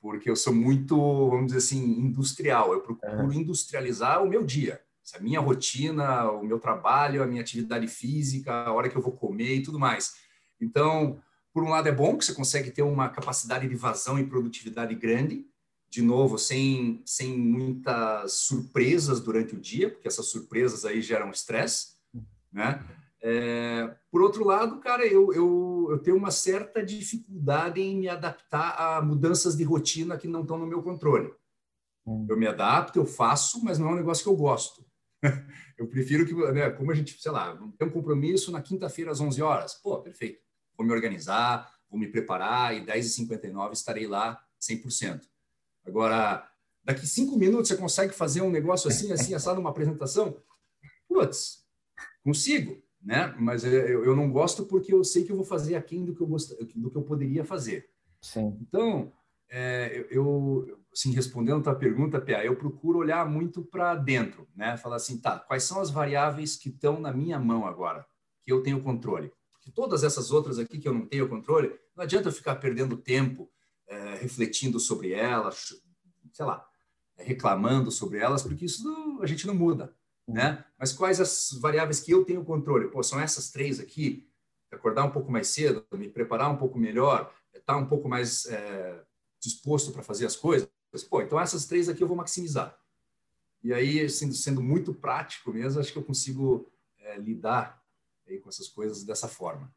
porque 0.02 0.30
eu 0.30 0.36
sou 0.36 0.54
muito, 0.54 0.96
vamos 1.30 1.48
dizer 1.48 1.58
assim, 1.60 2.00
industrial. 2.00 2.74
Eu 2.74 2.82
procuro 2.82 3.32
industrializar 3.34 4.24
o 4.24 4.28
meu 4.28 4.44
dia, 4.44 4.82
a 5.14 5.20
minha 5.20 5.40
rotina, 5.40 6.32
o 6.32 6.44
meu 6.44 6.60
trabalho, 6.60 7.22
a 7.22 7.28
minha 7.28 7.42
atividade 7.42 7.88
física, 7.88 8.52
a 8.52 8.72
hora 8.72 8.90
que 8.90 8.96
eu 8.96 9.02
vou 9.02 9.12
comer 9.12 9.58
e 9.58 9.62
tudo 9.62 9.78
mais. 9.78 10.14
Então, 10.60 11.22
por 11.54 11.64
um 11.64 11.70
lado 11.70 11.88
é 11.88 11.92
bom 11.92 12.18
que 12.18 12.26
você 12.26 12.34
consegue 12.34 12.72
ter 12.72 12.82
uma 12.82 13.10
capacidade 13.10 13.68
de 13.68 13.76
vazão 13.76 14.18
e 14.18 14.26
produtividade 14.26 14.96
grande, 14.96 15.46
de 15.90 16.02
novo, 16.02 16.38
sem, 16.38 17.02
sem 17.06 17.38
muitas 17.38 18.34
surpresas 18.34 19.20
durante 19.20 19.56
o 19.56 19.60
dia, 19.60 19.90
porque 19.90 20.08
essas 20.08 20.28
surpresas 20.28 20.86
aí 20.86 21.02
geram 21.02 21.32
estresse, 21.32 21.98
né? 22.52 22.86
É, 23.22 23.94
por 24.10 24.22
outro 24.22 24.46
lado, 24.46 24.80
cara, 24.80 25.06
eu, 25.06 25.34
eu, 25.34 25.88
eu 25.92 26.00
tenho 26.00 26.16
uma 26.16 26.32
certa 26.32 26.84
dificuldade 26.84 27.82
em 27.82 27.98
me 27.98 28.08
adaptar 28.08 28.76
a 28.78 29.02
mudanças 29.02 29.58
de 29.58 29.64
rotina 29.64 30.18
que 30.18 30.28
não 30.28 30.42
estão 30.42 30.58
no 30.58 30.68
meu 30.68 30.82
controle. 30.82 31.34
Hum. 32.06 32.26
Eu 32.30 32.38
me 32.38 32.48
adapto, 32.48 32.98
eu 32.98 33.06
faço, 33.06 33.64
mas 33.64 33.78
não 33.78 33.90
é 33.90 33.92
um 33.92 33.98
negócio 33.98 34.24
que 34.24 34.30
eu 34.30 34.36
gosto. 34.36 34.86
eu 35.78 35.88
prefiro 35.88 36.26
que, 36.26 36.34
né, 36.54 36.70
como 36.70 36.92
a 36.92 36.96
gente, 36.96 37.22
sei 37.22 37.32
lá, 37.32 37.58
tem 37.78 37.88
um 37.88 37.92
compromisso 37.92 38.52
na 38.52 38.62
quinta-feira 38.62 39.12
às 39.12 39.20
11 39.20 39.42
horas. 39.42 39.74
Pô, 39.74 40.00
perfeito. 40.02 40.42
Vou 40.78 40.88
me 40.88 40.94
organizar, 40.94 41.70
vou 41.90 42.00
me 42.00 42.08
preparar 42.08 42.76
e 42.76 42.86
10h59 42.86 43.74
estarei 43.74 44.08
lá 44.08 44.42
100%. 44.62 45.22
Agora, 45.86 46.48
daqui 46.84 47.08
cinco 47.08 47.38
minutos 47.38 47.68
você 47.68 47.78
consegue 47.78 48.14
fazer 48.14 48.42
um 48.42 48.52
negócio 48.52 48.90
assim, 48.90 49.12
assim, 49.12 49.34
assado 49.34 49.60
uma 49.60 49.70
apresentação? 49.70 50.42
Putz, 51.08 51.66
consigo, 52.24 52.82
né? 53.02 53.36
Mas 53.40 53.64
eu, 53.64 54.04
eu 54.04 54.16
não 54.16 54.32
gosto 54.32 54.66
porque 54.66 54.94
eu 54.94 55.04
sei 55.04 55.24
que 55.24 55.32
eu 55.32 55.36
vou 55.36 55.46
fazer 55.46 55.76
aquém 55.76 56.06
do 56.06 56.16
que 56.16 56.22
eu, 56.22 56.28
gost... 56.28 56.52
do 56.76 56.90
que 56.90 56.98
eu 56.98 57.04
poderia 57.04 57.44
fazer. 57.44 57.90
Sim. 58.22 58.58
Então, 58.62 59.12
é, 59.50 60.06
eu, 60.12 60.80
assim, 60.94 61.12
respondendo 61.12 61.60
a 61.60 61.64
tua 61.64 61.76
pergunta, 61.76 62.22
Pia, 62.22 62.46
eu 62.46 62.56
procuro 62.56 63.00
olhar 63.00 63.28
muito 63.28 63.64
para 63.64 63.96
dentro, 63.96 64.48
né? 64.56 64.78
Falar 64.78 64.98
assim, 64.98 65.20
tá, 65.20 65.40
quais 65.40 65.64
são 65.64 65.82
as 65.82 65.90
variáveis 65.90 66.56
que 66.56 66.70
estão 66.70 67.00
na 67.00 67.12
minha 67.12 67.40
mão 67.40 67.66
agora, 67.66 68.06
que 68.46 68.52
eu 68.52 68.62
tenho 68.62 68.84
controle? 68.84 69.32
Porque 69.54 69.72
todas 69.72 70.04
essas 70.04 70.32
outras 70.32 70.60
aqui 70.60 70.78
que 70.78 70.88
eu 70.88 70.94
não 70.94 71.08
tenho 71.08 71.28
controle, 71.28 71.74
não 71.96 72.04
adianta 72.04 72.30
eu 72.30 72.34
ficar 72.34 72.56
perdendo 72.56 72.96
tempo 72.96 73.50
é, 73.90 74.16
refletindo 74.16 74.80
sobre 74.80 75.12
elas, 75.12 75.74
sei 76.32 76.46
lá, 76.46 76.66
reclamando 77.18 77.92
sobre 77.92 78.20
elas, 78.20 78.44
porque 78.44 78.66
isso 78.66 78.84
não, 78.84 79.22
a 79.22 79.26
gente 79.26 79.46
não 79.46 79.56
muda, 79.56 79.94
né? 80.28 80.64
Mas 80.78 80.94
quais 80.94 81.20
as 81.20 81.52
variáveis 81.60 82.00
que 82.00 82.12
eu 82.12 82.24
tenho 82.24 82.46
controle? 82.46 82.88
Pô, 82.88 83.04
são 83.04 83.20
essas 83.20 83.50
três 83.50 83.80
aqui, 83.80 84.30
acordar 84.72 85.04
um 85.04 85.12
pouco 85.12 85.32
mais 85.32 85.48
cedo, 85.48 85.86
me 85.92 86.08
preparar 86.08 86.50
um 86.50 86.58
pouco 86.58 86.78
melhor, 86.78 87.34
estar 87.54 87.76
um 87.76 87.88
pouco 87.88 88.08
mais 88.08 88.46
é, 88.46 89.04
disposto 89.40 89.92
para 89.92 90.04
fazer 90.04 90.26
as 90.26 90.36
coisas. 90.36 90.70
Pô, 91.10 91.22
então 91.22 91.40
essas 91.40 91.66
três 91.66 91.90
aqui 91.90 92.04
eu 92.04 92.08
vou 92.08 92.16
maximizar. 92.16 92.80
E 93.62 93.74
aí, 93.74 94.08
sendo, 94.10 94.34
sendo 94.34 94.62
muito 94.62 94.94
prático 94.94 95.52
mesmo, 95.52 95.82
acho 95.82 95.92
que 95.92 95.98
eu 95.98 96.04
consigo 96.04 96.72
é, 97.00 97.18
lidar 97.18 97.84
aí 98.28 98.40
com 98.40 98.50
essas 98.50 98.68
coisas 98.68 99.04
dessa 99.04 99.28
forma. 99.28 99.74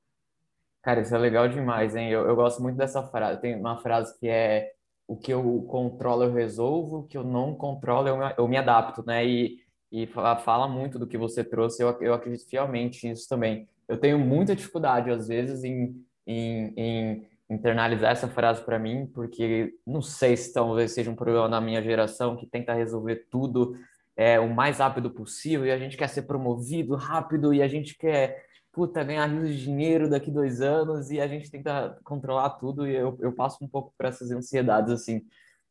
Cara, 0.83 1.01
isso 1.01 1.15
é 1.15 1.19
legal 1.19 1.49
demais, 1.49 1.95
hein? 1.95 2.11
Eu, 2.11 2.27
eu 2.27 2.35
gosto 2.35 2.61
muito 2.61 2.77
dessa 2.77 3.03
frase. 3.05 3.41
Tem 3.41 3.55
uma 3.55 3.79
frase 3.79 4.19
que 4.19 4.29
é 4.29 4.73
o 5.07 5.17
que 5.17 5.33
eu 5.33 5.63
controlo 5.69 6.25
eu 6.25 6.33
resolvo, 6.33 7.01
o 7.01 7.07
que 7.07 7.17
eu 7.17 7.25
não 7.25 7.55
controlo 7.55 8.09
eu 8.09 8.17
me, 8.17 8.35
eu 8.37 8.49
me 8.49 8.57
adapto, 8.57 9.05
né? 9.07 9.25
E, 9.25 9.59
e 9.93 10.07
fala 10.07 10.67
muito 10.67 10.99
do 10.99 11.07
que 11.07 11.19
você 11.19 11.45
trouxe, 11.45 11.83
eu, 11.83 11.91
eu 12.01 12.15
acredito 12.15 12.49
fielmente 12.49 13.07
nisso 13.07 13.29
também. 13.29 13.69
Eu 13.87 13.99
tenho 13.99 14.19
muita 14.19 14.57
dificuldade, 14.57 15.11
às 15.11 15.29
vezes, 15.29 15.63
em, 15.65 16.05
em, 16.27 16.73
em 16.77 17.29
internalizar 17.51 18.11
essa 18.13 18.27
frase 18.29 18.63
para 18.65 18.79
mim, 18.79 19.07
porque 19.07 19.75
não 19.87 20.01
sei 20.01 20.37
se 20.37 20.53
talvez 20.53 20.93
seja 20.93 21.11
um 21.11 21.15
problema 21.15 21.49
na 21.49 21.61
minha 21.61 21.83
geração 21.83 22.37
que 22.37 22.47
tenta 22.47 22.73
resolver 22.73 23.27
tudo 23.31 23.77
é, 24.17 24.41
o 24.41 24.49
mais 24.53 24.79
rápido 24.79 25.11
possível 25.11 25.67
e 25.67 25.71
a 25.71 25.79
gente 25.79 25.97
quer 25.97 26.09
ser 26.09 26.23
promovido 26.23 26.97
rápido 26.97 27.53
e 27.53 27.63
a 27.63 27.69
gente 27.69 27.97
quer 27.97 28.45
puta, 28.73 29.05
ganhar 29.05 29.27
rios 29.27 29.51
de 29.51 29.65
dinheiro 29.65 30.09
daqui 30.09 30.31
dois 30.31 30.61
anos 30.63 31.11
e 31.11 31.21
a 31.21 31.29
gente 31.29 31.51
tenta 31.51 31.99
controlar 32.03 32.51
tudo 32.51 32.87
e 32.87 32.95
eu, 32.95 33.17
eu 33.21 33.33
passo 33.33 33.63
um 33.63 33.69
pouco 33.69 33.95
por 33.97 34.07
essas 34.07 34.31
ansiedades, 34.31 34.91
assim. 34.91 35.23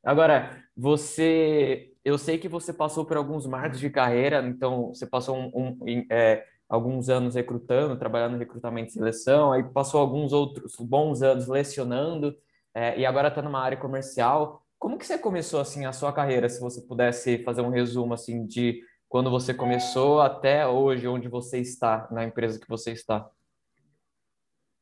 Agora, 0.04 0.64
você, 0.76 1.94
eu 2.06 2.18
sei 2.18 2.38
que 2.38 2.48
você 2.48 2.72
passou 2.72 3.06
por 3.06 3.18
alguns 3.18 3.46
marcos 3.48 3.80
de 3.80 3.90
carreira, 3.90 4.46
então 4.48 4.90
você 4.90 5.06
passou 5.06 5.36
um, 5.38 5.78
um 5.82 6.06
é, 6.12 6.46
alguns 6.70 7.10
anos 7.10 7.36
recrutando, 7.36 7.98
trabalhando 7.98 8.36
em 8.36 8.40
recrutamento 8.40 8.90
e 8.90 8.94
seleção, 8.94 9.52
aí 9.52 9.64
passou 9.64 10.00
alguns 10.00 10.32
outros 10.32 10.76
bons 10.80 11.22
anos 11.22 11.48
lecionando 11.48 12.36
é, 12.74 12.98
e 13.00 13.06
agora 13.06 13.28
está 13.28 13.42
numa 13.42 13.60
área 13.60 13.78
comercial. 13.78 14.64
Como 14.80 14.98
que 14.98 15.06
você 15.06 15.18
começou 15.18 15.60
assim 15.60 15.86
a 15.86 15.94
sua 15.94 16.14
carreira? 16.14 16.50
Se 16.50 16.60
você 16.60 16.82
pudesse 16.82 17.44
fazer 17.44 17.62
um 17.62 17.70
resumo 17.70 18.14
assim 18.14 18.46
de 18.46 18.82
quando 19.12 19.30
você 19.30 19.54
começou 19.54 20.22
até 20.22 20.66
hoje, 20.66 21.06
onde 21.06 21.28
você 21.28 21.60
está, 21.60 22.08
na 22.10 22.24
empresa 22.24 22.58
que 22.58 22.70
você 22.70 22.92
está? 22.94 23.30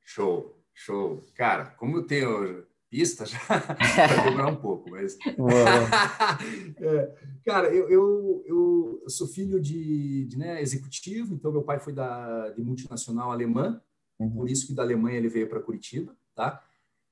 Show, 0.05 0.55
show. 0.71 1.19
Cara, 1.33 1.65
como 1.71 1.97
eu 1.97 2.03
tenho 2.05 2.63
pista, 2.91 3.25
já 3.27 3.39
vai 3.49 4.23
demorar 4.25 4.49
um 4.49 4.55
pouco, 4.55 4.91
mas. 4.91 5.17
é, 6.77 7.15
cara, 7.43 7.73
eu, 7.73 7.89
eu, 7.89 8.43
eu, 8.45 9.03
sou 9.09 9.27
filho 9.27 9.59
de, 9.59 10.25
de 10.25 10.37
né, 10.37 10.61
executivo, 10.61 11.33
então 11.33 11.51
meu 11.51 11.63
pai 11.63 11.79
foi 11.79 11.91
da, 11.91 12.49
de 12.49 12.61
multinacional 12.61 13.31
alemã, 13.31 13.81
uhum. 14.19 14.29
por 14.29 14.47
isso 14.47 14.67
que 14.67 14.75
da 14.75 14.83
Alemanha 14.83 15.17
ele 15.17 15.27
veio 15.27 15.49
para 15.49 15.59
Curitiba, 15.59 16.15
tá? 16.35 16.63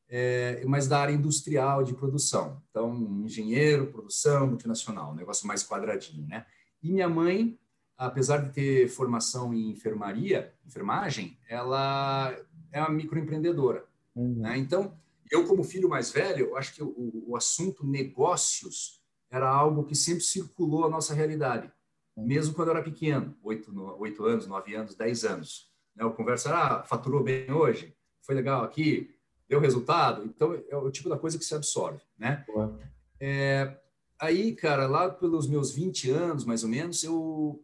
É, 0.08 0.64
mas 0.68 0.88
da 0.88 1.00
área 1.00 1.14
industrial 1.14 1.84
de 1.84 1.96
produção. 1.96 2.62
Então, 2.70 2.96
engenheiro, 3.26 3.88
produção, 3.88 4.46
multinacional, 4.46 5.14
um 5.14 5.16
negócio 5.16 5.48
mais 5.48 5.68
quadradinho, 5.68 6.28
né? 6.28 6.46
E 6.82 6.92
minha 6.92 7.10
mãe, 7.10 7.58
apesar 7.98 8.38
de 8.38 8.54
ter 8.54 8.88
formação 8.88 9.54
em 9.54 9.72
enfermaria, 9.72 10.54
enfermagem, 10.66 11.38
ela 11.50 12.36
é 12.72 12.80
uma 12.80 12.90
microempreendedora. 12.90 13.86
Uhum. 14.16 14.36
Né? 14.42 14.58
Então, 14.58 14.98
eu 15.32 15.46
como 15.48 15.64
filho 15.64 15.90
mais 15.90 16.12
velho, 16.12 16.56
acho 16.56 16.74
que 16.76 16.84
o, 16.84 17.24
o, 17.28 17.36
assunto 17.36 17.86
negócios 17.86 19.02
era 19.30 19.50
algo 19.50 19.84
que 19.84 19.96
sempre 19.96 20.24
circulou 20.24 20.86
a 20.86 20.90
nossa 20.90 21.14
realidade, 21.14 21.72
uhum. 22.16 22.26
mesmo 22.26 22.54
quando 22.54 22.70
eu 22.70 22.76
era 22.76 22.84
pequeno, 22.84 23.36
oito, 23.44 23.72
oito 24.00 24.26
anos, 24.26 24.48
nove 24.48 24.76
anos, 24.76 24.96
dez 24.96 25.24
anos. 25.24 25.72
Né? 25.96 26.04
Eu 26.04 26.12
converso, 26.12 26.50
ah, 26.50 26.84
faturou 26.84 27.24
bem 27.24 27.52
hoje, 27.52 27.96
foi 28.22 28.36
legal 28.36 28.64
aqui, 28.64 29.14
deu 29.50 29.60
resultado. 29.60 30.24
Então, 30.24 30.62
é 30.70 30.78
o 30.78 30.92
tipo 30.92 31.10
da 31.10 31.18
coisa 31.18 31.38
que 31.38 31.46
se 31.46 31.56
absorve, 31.56 32.02
né? 32.18 32.46
Uhum. 32.50 32.78
É, 33.20 33.80
aí, 34.20 34.56
cara, 34.56 34.88
lá 34.88 35.10
pelos 35.10 35.48
meus 35.48 35.72
20 35.72 36.10
anos, 36.12 36.46
mais 36.46 36.64
ou 36.64 36.70
menos, 36.70 37.04
eu 37.04 37.64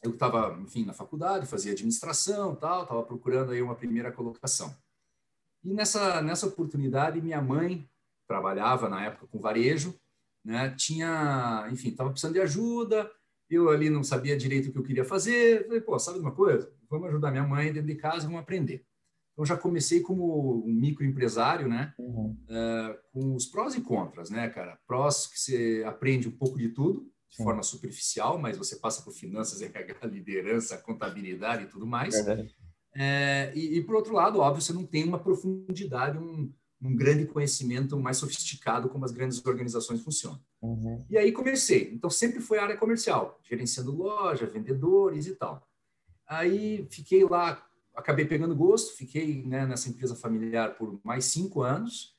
eu 0.00 0.12
estava, 0.12 0.56
enfim, 0.62 0.84
na 0.84 0.92
faculdade, 0.92 1.46
fazia 1.46 1.72
administração, 1.72 2.54
tal, 2.54 2.82
estava 2.82 3.02
procurando 3.02 3.50
aí 3.50 3.60
uma 3.60 3.74
primeira 3.74 4.12
colocação. 4.12 4.72
E 5.64 5.74
nessa 5.74 6.22
nessa 6.22 6.46
oportunidade, 6.46 7.20
minha 7.20 7.42
mãe 7.42 7.88
trabalhava 8.28 8.88
na 8.88 9.04
época 9.04 9.26
com 9.26 9.40
varejo, 9.40 9.98
né? 10.44 10.74
Tinha, 10.76 11.68
enfim, 11.72 11.88
estava 11.88 12.10
precisando 12.10 12.34
de 12.34 12.40
ajuda. 12.40 13.10
Eu 13.50 13.70
ali 13.70 13.88
não 13.90 14.04
sabia 14.04 14.36
direito 14.36 14.68
o 14.68 14.72
que 14.72 14.78
eu 14.78 14.82
queria 14.82 15.04
fazer. 15.04 15.64
Falei, 15.66 15.80
pô, 15.80 15.98
sabe 15.98 16.18
de 16.18 16.24
uma 16.24 16.34
coisa? 16.34 16.70
Vamos 16.88 17.08
ajudar 17.08 17.30
minha 17.30 17.46
mãe 17.46 17.72
dentro 17.72 17.88
de 17.88 17.94
casa, 17.94 18.26
vamos 18.26 18.40
aprender. 18.40 18.84
Então 19.38 19.46
já 19.46 19.56
comecei 19.56 20.00
como 20.00 20.66
um 20.66 20.72
microempresário, 20.72 21.68
né? 21.68 21.94
Uhum. 21.96 22.36
Uh, 22.48 22.98
com 23.12 23.36
os 23.36 23.46
prós 23.46 23.72
e 23.76 23.80
contras, 23.80 24.30
né, 24.30 24.48
cara? 24.48 24.76
Prós 24.84 25.28
que 25.28 25.38
você 25.38 25.84
aprende 25.86 26.26
um 26.26 26.32
pouco 26.32 26.58
de 26.58 26.70
tudo, 26.70 27.08
de 27.30 27.36
Sim. 27.36 27.44
forma 27.44 27.62
superficial, 27.62 28.36
mas 28.36 28.58
você 28.58 28.74
passa 28.74 29.00
por 29.00 29.12
finanças, 29.12 29.62
RH, 29.62 30.08
liderança, 30.08 30.76
contabilidade 30.78 31.62
e 31.62 31.66
tudo 31.68 31.86
mais. 31.86 32.16
É, 32.96 33.52
e, 33.54 33.76
e, 33.76 33.84
por 33.84 33.94
outro 33.94 34.12
lado, 34.12 34.40
óbvio, 34.40 34.60
você 34.60 34.72
não 34.72 34.84
tem 34.84 35.04
uma 35.04 35.20
profundidade, 35.20 36.18
um, 36.18 36.52
um 36.82 36.96
grande 36.96 37.24
conhecimento 37.24 37.96
mais 37.96 38.16
sofisticado 38.16 38.88
como 38.88 39.04
as 39.04 39.12
grandes 39.12 39.46
organizações 39.46 40.00
funcionam. 40.00 40.40
Uhum. 40.60 41.06
E 41.08 41.16
aí 41.16 41.30
comecei. 41.30 41.92
Então, 41.94 42.10
sempre 42.10 42.40
foi 42.40 42.58
área 42.58 42.76
comercial, 42.76 43.38
gerenciando 43.44 43.94
loja, 43.94 44.46
vendedores 44.46 45.28
e 45.28 45.36
tal. 45.36 45.64
Aí 46.26 46.88
fiquei 46.90 47.24
lá, 47.24 47.67
acabei 47.98 48.24
pegando 48.24 48.54
gosto, 48.54 48.96
fiquei 48.96 49.42
né, 49.44 49.66
nessa 49.66 49.88
empresa 49.88 50.14
familiar 50.14 50.76
por 50.76 51.00
mais 51.04 51.24
cinco 51.24 51.62
anos. 51.62 52.16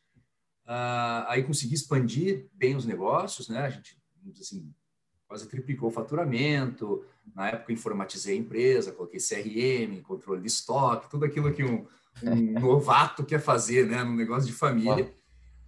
Uh, 0.65 1.25
aí 1.27 1.43
consegui 1.43 1.73
expandir 1.73 2.47
bem 2.53 2.75
os 2.75 2.85
negócios, 2.85 3.47
né? 3.47 3.61
A 3.61 3.69
gente, 3.69 3.97
assim, 4.39 4.71
quase 5.27 5.47
triplicou 5.47 5.89
o 5.89 5.91
faturamento. 5.91 7.03
Na 7.33 7.49
época, 7.49 7.73
informatizei 7.73 8.35
a 8.35 8.39
empresa, 8.39 8.91
coloquei 8.91 9.19
CRM, 9.19 10.01
controle 10.01 10.41
de 10.41 10.47
estoque, 10.47 11.09
tudo 11.09 11.25
aquilo 11.25 11.51
que 11.53 11.63
um, 11.63 11.87
um 12.21 12.51
novato 12.59 13.25
quer 13.25 13.39
fazer, 13.39 13.87
né, 13.87 14.03
num 14.03 14.15
negócio 14.15 14.47
de 14.47 14.53
família. 14.53 15.11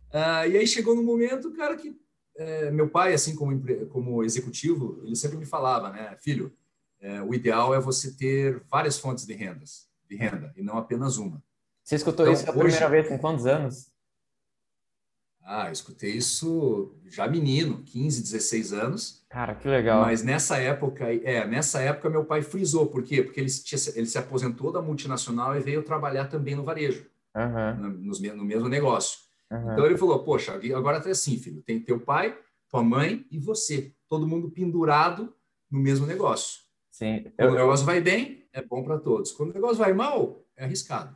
Uh, 0.10 0.52
e 0.52 0.58
aí 0.58 0.67
chegou 0.67 0.93
no 0.93 1.04
momento, 1.04 1.52
cara, 1.54 1.76
que 1.78 1.97
é, 2.36 2.71
meu 2.71 2.89
pai, 2.89 3.13
assim 3.13 3.36
como, 3.36 3.60
como 3.89 4.24
executivo, 4.24 5.02
ele 5.04 5.15
sempre 5.15 5.38
me 5.38 5.45
falava, 5.45 5.89
né, 5.89 6.15
filho, 6.19 6.52
é, 7.00 7.21
o 7.21 7.34
ideal 7.34 7.74
é 7.74 7.80
você 7.80 8.15
ter 8.15 8.62
várias 8.69 8.97
fontes 8.97 9.26
de 9.26 9.34
rendas, 9.34 9.91
de 10.12 10.17
renda, 10.17 10.54
e 10.58 10.62
não 10.62 10.78
apenas 10.78 11.17
uma. 11.17 11.41
Você 11.84 11.95
escutou 11.95 12.26
então, 12.26 12.34
isso 12.34 12.50
a 12.50 12.54
primeira 12.54 12.89
vez 12.89 13.08
com 13.08 13.17
quantos 13.17 13.45
anos? 13.45 13.89
Ah, 15.43 15.67
eu 15.67 15.71
escutei 15.71 16.12
isso 16.12 16.95
já 17.08 17.28
menino, 17.28 17.82
15, 17.84 18.21
16 18.21 18.74
anos. 18.74 19.26
Cara, 19.30 19.56
que 19.56 19.67
legal. 19.67 20.02
Mas 20.02 20.21
nessa 20.21 20.58
época, 20.58 21.12
é, 21.12 21.47
nessa 21.47 21.82
época 21.82 22.10
meu 22.10 22.24
pai 22.26 22.41
frisou, 22.41 22.88
por 22.88 23.04
quê? 23.04 23.24
Porque 23.24 23.39
ele, 23.39 23.50
tinha, 23.50 23.80
ele 23.95 24.06
se 24.06 24.17
aposentou 24.17 24.71
da 24.71 24.82
multinacional 24.82 25.56
e 25.58 25.62
veio 25.62 25.82
trabalhar 25.84 26.28
também 26.28 26.56
no 26.56 26.63
varejo, 26.63 27.08
uhum. 27.36 27.89
no, 27.89 28.36
no, 28.36 28.45
mesmo 28.45 28.69
negócio. 28.69 29.19
Uhum. 29.50 29.74
Então 29.74 29.86
ele 29.86 29.97
falou, 29.97 30.24
poxa, 30.24 30.60
agora 30.76 31.02
tá 31.02 31.10
assim, 31.10 31.38
filho, 31.38 31.62
tem 31.63 31.80
teu 31.80 32.00
pai, 32.00 32.38
tua 32.69 32.84
mãe 32.84 33.26
e 33.32 33.39
você, 33.39 33.93
todo 34.08 34.28
mundo 34.28 34.52
pendurado 34.52 35.34
no 35.69 35.80
mesmo 35.80 36.06
negócio. 36.06 36.62
Sim. 36.91 37.26
Eu, 37.38 37.52
o 37.52 37.56
negócio 37.56 37.86
vai 37.86 38.00
bem, 38.00 38.41
é 38.54 38.62
bom 38.62 38.84
para 38.84 39.00
todos. 39.00 39.32
Quando 39.32 39.52
o 39.52 39.54
negócio 39.54 39.78
vai 39.78 39.94
mal, 39.94 40.44
é 40.58 40.66
arriscado. 40.66 41.16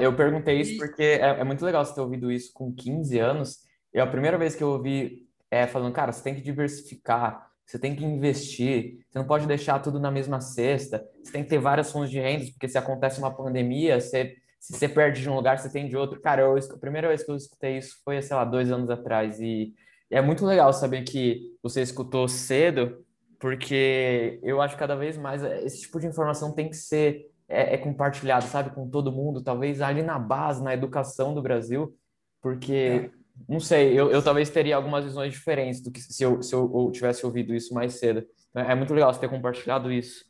Eu 0.00 0.16
perguntei 0.16 0.60
isso 0.60 0.76
porque 0.76 1.02
é, 1.02 1.40
é, 1.40 1.44
muito 1.44 1.64
legal 1.64 1.84
você 1.84 1.94
ter 1.94 2.00
ouvido 2.00 2.30
isso 2.30 2.52
com 2.52 2.74
15 2.74 3.18
anos. 3.18 3.58
E 3.94 4.00
a 4.00 4.06
primeira 4.06 4.36
vez 4.36 4.54
que 4.54 4.62
eu 4.62 4.68
ouvi 4.68 5.28
é 5.50 5.66
falando, 5.66 5.92
cara, 5.92 6.12
você 6.12 6.22
tem 6.22 6.34
que 6.34 6.40
diversificar, 6.40 7.50
você 7.64 7.78
tem 7.78 7.94
que 7.94 8.04
investir, 8.04 8.98
você 9.08 9.18
não 9.18 9.26
pode 9.26 9.46
deixar 9.46 9.78
tudo 9.78 10.00
na 10.00 10.10
mesma 10.10 10.40
cesta, 10.40 11.04
você 11.22 11.32
tem 11.32 11.44
que 11.44 11.50
ter 11.50 11.58
várias 11.58 11.92
fontes 11.92 12.10
de 12.10 12.18
rendas, 12.18 12.50
porque 12.50 12.68
se 12.68 12.78
acontece 12.78 13.20
uma 13.20 13.34
pandemia, 13.34 14.00
você, 14.00 14.36
se 14.58 14.72
você 14.76 14.88
perde 14.88 15.22
de 15.22 15.28
um 15.28 15.36
lugar, 15.36 15.58
você 15.58 15.70
tem 15.70 15.88
de 15.88 15.96
outro. 15.96 16.20
Cara, 16.20 16.42
eu, 16.42 16.56
a 16.56 16.78
primeira 16.78 17.08
vez 17.08 17.22
que 17.22 17.30
eu 17.30 17.36
escutei 17.36 17.78
isso 17.78 17.96
foi, 18.04 18.20
sei 18.22 18.36
lá, 18.36 18.44
dois 18.44 18.72
anos 18.72 18.90
atrás. 18.90 19.40
E 19.40 19.72
é 20.10 20.20
muito 20.20 20.44
legal 20.44 20.72
saber 20.72 21.02
que 21.02 21.56
você 21.62 21.80
escutou 21.80 22.26
cedo, 22.26 23.04
porque 23.40 24.38
eu 24.42 24.60
acho 24.60 24.74
que 24.74 24.78
cada 24.78 24.94
vez 24.94 25.16
mais 25.16 25.42
esse 25.42 25.80
tipo 25.80 25.98
de 25.98 26.06
informação 26.06 26.52
tem 26.52 26.68
que 26.68 26.76
ser 26.76 27.26
é, 27.48 27.74
é, 27.74 27.78
compartilhado, 27.78 28.46
sabe, 28.46 28.72
com 28.74 28.88
todo 28.88 29.10
mundo, 29.10 29.42
talvez 29.42 29.80
ali 29.80 30.02
na 30.02 30.18
base, 30.18 30.62
na 30.62 30.74
educação 30.74 31.34
do 31.34 31.42
Brasil, 31.42 31.98
porque, 32.40 32.72
é. 32.72 33.10
não 33.48 33.58
sei, 33.58 33.98
eu, 33.98 34.10
eu 34.10 34.22
talvez 34.22 34.50
teria 34.50 34.76
algumas 34.76 35.04
visões 35.04 35.32
diferentes 35.32 35.80
do 35.80 35.90
que 35.90 36.00
se 36.00 36.22
eu, 36.22 36.42
se 36.42 36.54
eu 36.54 36.90
tivesse 36.92 37.24
ouvido 37.24 37.54
isso 37.54 37.72
mais 37.72 37.94
cedo. 37.94 38.24
É 38.54 38.74
muito 38.74 38.92
legal 38.92 39.12
você 39.12 39.20
ter 39.20 39.30
compartilhado 39.30 39.90
isso. 39.90 40.24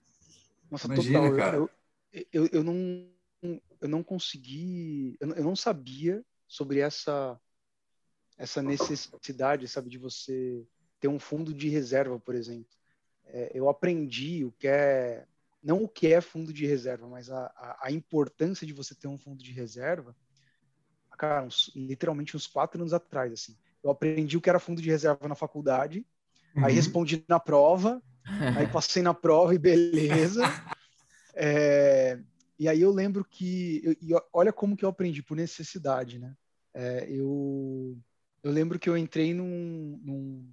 Nossa, 0.70 0.86
Imagina, 0.86 1.18
total. 1.18 1.36
Cara. 1.36 1.56
Eu, 1.56 1.70
eu, 2.32 2.48
eu, 2.52 2.64
não, 2.64 2.74
eu 3.80 3.88
não 3.88 4.04
consegui, 4.04 5.16
eu 5.20 5.26
não, 5.26 5.36
eu 5.36 5.44
não 5.44 5.56
sabia 5.56 6.24
sobre 6.46 6.78
essa, 6.78 7.36
essa 8.38 8.62
necessidade, 8.62 9.66
sabe, 9.66 9.90
de 9.90 9.98
você 9.98 10.64
ter 11.00 11.08
um 11.08 11.18
fundo 11.18 11.52
de 11.52 11.68
reserva, 11.68 12.18
por 12.20 12.36
exemplo. 12.36 12.79
É, 13.32 13.50
eu 13.54 13.68
aprendi 13.68 14.44
o 14.44 14.52
que 14.52 14.68
é 14.68 15.26
não 15.62 15.84
o 15.84 15.88
que 15.88 16.12
é 16.12 16.20
fundo 16.20 16.52
de 16.52 16.66
reserva, 16.66 17.06
mas 17.06 17.30
a, 17.30 17.46
a, 17.54 17.78
a 17.82 17.92
importância 17.92 18.66
de 18.66 18.72
você 18.72 18.94
ter 18.94 19.08
um 19.08 19.18
fundo 19.18 19.42
de 19.42 19.52
reserva, 19.52 20.16
cara, 21.18 21.44
uns, 21.44 21.70
literalmente 21.76 22.36
uns 22.36 22.46
quatro 22.46 22.80
anos 22.80 22.94
atrás, 22.94 23.32
assim. 23.32 23.56
Eu 23.82 23.90
aprendi 23.90 24.36
o 24.36 24.40
que 24.40 24.48
era 24.48 24.58
fundo 24.58 24.80
de 24.80 24.88
reserva 24.88 25.28
na 25.28 25.34
faculdade, 25.34 26.06
uhum. 26.56 26.64
aí 26.64 26.74
respondi 26.74 27.22
na 27.28 27.38
prova, 27.38 28.02
aí 28.56 28.66
passei 28.72 29.02
na 29.02 29.12
prova 29.12 29.54
e 29.54 29.58
beleza. 29.58 30.42
é, 31.34 32.18
e 32.58 32.68
aí 32.68 32.80
eu 32.80 32.90
lembro 32.90 33.24
que, 33.24 33.98
eu, 34.06 34.22
olha 34.32 34.52
como 34.52 34.76
que 34.76 34.84
eu 34.84 34.88
aprendi, 34.88 35.22
por 35.22 35.36
necessidade, 35.36 36.18
né? 36.18 36.34
É, 36.72 37.06
eu, 37.10 37.98
eu 38.42 38.50
lembro 38.50 38.78
que 38.78 38.88
eu 38.88 38.96
entrei 38.96 39.34
num, 39.34 40.00
num, 40.02 40.52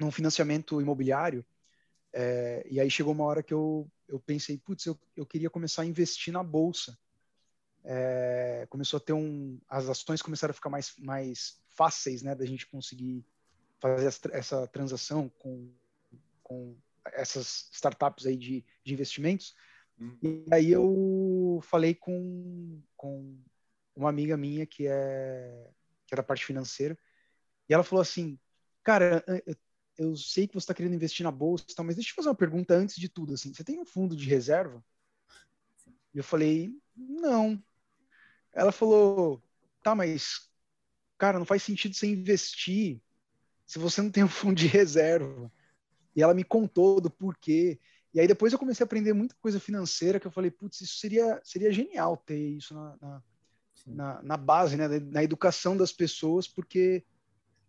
num 0.00 0.10
financiamento 0.10 0.80
imobiliário, 0.80 1.44
é, 2.12 2.66
e 2.70 2.80
aí 2.80 2.90
chegou 2.90 3.12
uma 3.12 3.24
hora 3.24 3.42
que 3.42 3.54
eu 3.54 3.90
eu 4.10 4.18
pensei, 4.18 4.58
putz, 4.58 4.86
eu, 4.86 4.98
eu 5.16 5.24
queria 5.24 5.48
começar 5.48 5.82
a 5.82 5.86
investir 5.86 6.32
na 6.32 6.42
bolsa. 6.42 6.98
É, 7.84 8.66
começou 8.68 8.98
a 8.98 9.00
ter 9.00 9.12
um, 9.12 9.58
as 9.68 9.88
ações 9.88 10.20
começaram 10.20 10.50
a 10.50 10.54
ficar 10.54 10.68
mais, 10.68 10.94
mais 10.98 11.62
fáceis, 11.70 12.22
né, 12.22 12.34
da 12.34 12.44
gente 12.44 12.66
conseguir 12.66 13.24
fazer 13.80 14.06
essa, 14.32 14.66
transação 14.66 15.30
com, 15.38 15.72
com 16.42 16.76
essas 17.06 17.70
startups 17.72 18.26
aí 18.26 18.36
de, 18.36 18.64
de 18.84 18.92
investimentos. 18.92 19.54
Hum. 19.98 20.18
E 20.22 20.44
aí 20.52 20.70
eu 20.70 21.60
falei 21.62 21.94
com, 21.94 22.82
com 22.96 23.38
uma 23.96 24.10
amiga 24.10 24.36
minha 24.36 24.66
que 24.66 24.86
é 24.86 25.70
que 26.06 26.14
é 26.14 26.16
da 26.16 26.24
parte 26.24 26.44
financeira 26.44 26.98
e 27.68 27.72
ela 27.72 27.84
falou 27.84 28.02
assim, 28.02 28.36
cara, 28.82 29.24
eu 29.46 29.54
eu 30.00 30.16
sei 30.16 30.48
que 30.48 30.54
você 30.54 30.64
está 30.64 30.72
querendo 30.72 30.94
investir 30.94 31.22
na 31.22 31.30
bolsa, 31.30 31.82
mas 31.84 31.96
deixa 31.96 32.10
eu 32.10 32.14
fazer 32.14 32.30
uma 32.30 32.34
pergunta 32.34 32.72
antes 32.74 32.96
de 32.96 33.06
tudo. 33.06 33.34
Assim, 33.34 33.52
você 33.52 33.62
tem 33.62 33.78
um 33.78 33.84
fundo 33.84 34.16
de 34.16 34.26
reserva? 34.26 34.82
E 36.14 36.18
eu 36.18 36.24
falei, 36.24 36.74
não. 36.96 37.62
Ela 38.50 38.72
falou, 38.72 39.42
tá, 39.82 39.94
mas, 39.94 40.50
cara, 41.18 41.38
não 41.38 41.44
faz 41.44 41.62
sentido 41.62 41.94
você 41.94 42.06
investir 42.06 42.98
se 43.66 43.78
você 43.78 44.00
não 44.00 44.10
tem 44.10 44.24
um 44.24 44.28
fundo 44.28 44.54
de 44.54 44.66
reserva. 44.66 45.52
E 46.16 46.22
ela 46.22 46.32
me 46.32 46.44
contou 46.44 46.98
do 46.98 47.10
porquê. 47.10 47.78
E 48.14 48.20
aí 48.20 48.26
depois 48.26 48.54
eu 48.54 48.58
comecei 48.58 48.82
a 48.82 48.86
aprender 48.86 49.12
muita 49.12 49.34
coisa 49.34 49.60
financeira 49.60 50.18
que 50.18 50.26
eu 50.26 50.32
falei, 50.32 50.50
putz, 50.50 50.80
isso 50.80 50.96
seria, 50.96 51.38
seria 51.44 51.70
genial 51.70 52.16
ter 52.16 52.38
isso 52.38 52.72
na, 52.72 52.96
na, 53.02 53.22
na, 53.86 54.22
na 54.22 54.36
base, 54.38 54.78
né, 54.78 54.88
na 54.88 55.22
educação 55.22 55.76
das 55.76 55.92
pessoas, 55.92 56.48
porque 56.48 57.04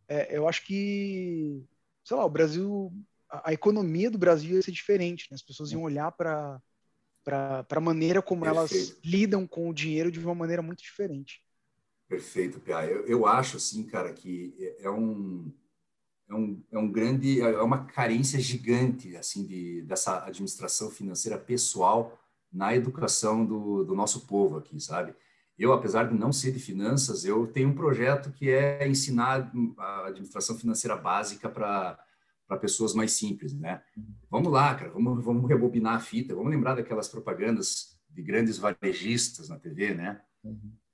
é, 0.08 0.38
eu 0.38 0.48
acho 0.48 0.65
que 0.65 1.62
sei 2.04 2.18
lá, 2.18 2.26
o 2.26 2.30
Brasil, 2.30 2.92
a, 3.30 3.50
a 3.50 3.54
economia 3.54 4.10
do 4.10 4.18
Brasil 4.18 4.56
ia 4.56 4.62
ser 4.62 4.72
diferente, 4.72 5.28
né? 5.30 5.36
As 5.36 5.42
pessoas 5.42 5.72
iam 5.72 5.84
olhar 5.84 6.12
para 6.12 6.62
para 7.24 7.66
a 7.70 7.80
maneira 7.80 8.20
como 8.20 8.44
Perfeito. 8.44 8.74
elas 8.74 9.00
lidam 9.06 9.46
com 9.46 9.70
o 9.70 9.74
dinheiro 9.74 10.12
de 10.12 10.20
uma 10.20 10.34
maneira 10.34 10.62
muito 10.62 10.82
diferente. 10.82 11.44
Perfeito, 12.08 12.60
Pia. 12.60 12.84
Eu, 12.84 13.06
eu 13.06 13.26
acho, 13.26 13.58
assim, 13.58 13.84
cara, 13.84 14.12
que 14.12 14.54
é, 14.60 14.86
é 14.86 14.90
um, 14.90 15.54
é 16.28 16.34
um, 16.34 16.64
é 16.72 16.78
um 16.78 16.92
grande, 16.92 17.40
é 17.42 17.62
uma 17.62 17.86
carência 17.86 18.40
gigante, 18.40 19.16
assim, 19.16 19.46
de, 19.46 19.82
dessa 19.84 20.26
administração 20.26 20.90
financeira 20.90 21.38
pessoal 21.38 22.20
na 22.52 22.76
educação 22.76 23.46
do, 23.46 23.86
do 23.86 23.96
nosso 23.96 24.28
povo 24.28 24.58
aqui, 24.58 24.80
sabe? 24.80 25.16
Eu, 25.62 25.74
apesar 25.74 26.06
de 26.06 26.17
não 26.17 26.32
ser 26.32 26.52
de 26.52 26.60
finanças, 26.60 27.24
eu 27.24 27.45
tenho 27.45 27.69
um 27.69 27.76
projeto 27.76 28.32
que 28.32 28.50
é 28.50 28.88
ensinar 28.88 29.52
a 29.78 30.08
administração 30.08 30.58
financeira 30.58 30.95
básica 30.95 31.47
para 31.47 32.00
para 32.47 32.60
pessoas 32.60 32.93
mais 32.93 33.13
simples, 33.13 33.54
né? 33.54 33.82
Vamos 34.30 34.52
lá, 34.52 34.76
cara, 34.76 34.91
vamos, 34.91 35.24
vamos 35.24 35.47
rebobinar 35.47 35.95
a 35.95 36.00
fita, 36.02 36.36
vamos 36.36 36.52
lembrar 36.52 36.76
daquelas 36.76 37.08
propagandas 37.08 37.97
de 38.10 38.21
grandes 38.21 38.58
varejistas 38.58 39.47
na 39.47 39.58
TV, 39.58 39.93
né? 39.93 40.21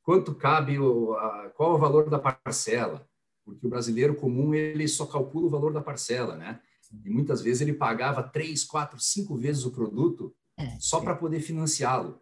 Quanto 0.03 0.36
cabe, 0.36 0.77
o, 0.77 1.13
a, 1.15 1.49
qual 1.56 1.73
o 1.73 1.80
valor 1.80 2.12
da 2.12 2.19
parcela? 2.19 3.10
Porque 3.43 3.65
o 3.65 3.69
brasileiro 3.71 4.13
comum, 4.13 4.53
ele 4.53 4.88
só 4.88 5.08
calcula 5.08 5.47
o 5.47 5.49
valor 5.49 5.73
da 5.73 5.82
parcela, 5.82 6.36
né? 6.36 6.60
E 7.03 7.10
muitas 7.10 7.41
vezes 7.41 7.62
ele 7.62 7.73
pagava 7.73 8.21
três, 8.21 8.63
quatro, 8.63 8.99
cinco 8.99 9.36
vezes 9.36 9.65
o 9.65 9.71
produto 9.71 10.36
só 10.80 11.01
para 11.01 11.15
poder 11.15 11.39
financiá-lo. 11.39 12.21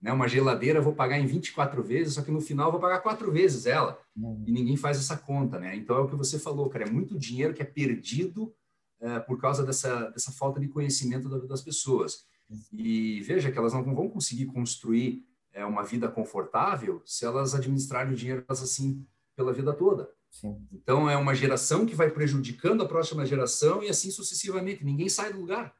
Né? 0.00 0.12
Uma 0.12 0.28
geladeira 0.28 0.78
eu 0.78 0.82
vou 0.82 0.94
pagar 0.94 1.18
em 1.18 1.26
24 1.26 1.82
vezes, 1.82 2.14
só 2.14 2.22
que 2.22 2.30
no 2.30 2.40
final 2.40 2.68
eu 2.68 2.72
vou 2.72 2.80
pagar 2.80 3.00
quatro 3.00 3.30
vezes 3.32 3.66
ela. 3.66 3.98
Uhum. 4.16 4.44
E 4.46 4.52
ninguém 4.52 4.76
faz 4.76 4.98
essa 4.98 5.16
conta, 5.16 5.58
né? 5.58 5.74
Então 5.76 5.96
é 5.96 6.00
o 6.00 6.08
que 6.08 6.16
você 6.16 6.38
falou, 6.38 6.68
cara, 6.68 6.84
é 6.84 6.90
muito 6.90 7.18
dinheiro 7.18 7.54
que 7.54 7.62
é 7.62 7.66
perdido 7.66 8.54
é, 9.00 9.18
por 9.20 9.40
causa 9.40 9.64
dessa, 9.64 10.10
dessa 10.10 10.32
falta 10.32 10.60
de 10.60 10.68
conhecimento 10.68 11.28
das 11.46 11.62
pessoas. 11.62 12.24
E 12.72 13.20
veja 13.22 13.50
que 13.50 13.58
elas 13.58 13.72
não 13.72 13.82
vão 13.94 14.08
conseguir 14.08 14.46
construir 14.46 15.26
é, 15.52 15.64
uma 15.64 15.82
vida 15.82 16.08
confortável 16.08 17.02
se 17.04 17.24
elas 17.24 17.54
administrarem 17.54 18.12
o 18.12 18.16
dinheiro 18.16 18.44
assim 18.48 19.04
pela 19.34 19.52
vida 19.52 19.72
toda. 19.72 20.08
Sim. 20.30 20.56
Então 20.72 21.08
é 21.08 21.16
uma 21.16 21.34
geração 21.34 21.86
que 21.86 21.94
vai 21.94 22.10
prejudicando 22.10 22.82
a 22.82 22.88
próxima 22.88 23.26
geração 23.26 23.82
e 23.82 23.88
assim 23.88 24.10
sucessivamente. 24.10 24.84
Ninguém 24.84 25.08
sai 25.08 25.32
do 25.32 25.40
lugar. 25.40 25.74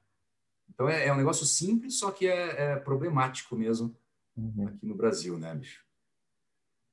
Então 0.68 0.88
é, 0.88 1.06
é 1.06 1.12
um 1.12 1.16
negócio 1.16 1.46
simples, 1.46 1.98
só 1.98 2.10
que 2.10 2.26
é, 2.26 2.72
é 2.72 2.76
problemático 2.76 3.54
mesmo 3.54 3.96
uhum. 4.36 4.68
aqui 4.68 4.86
no 4.86 4.94
Brasil, 4.94 5.38
né, 5.38 5.54
bicho? 5.54 5.84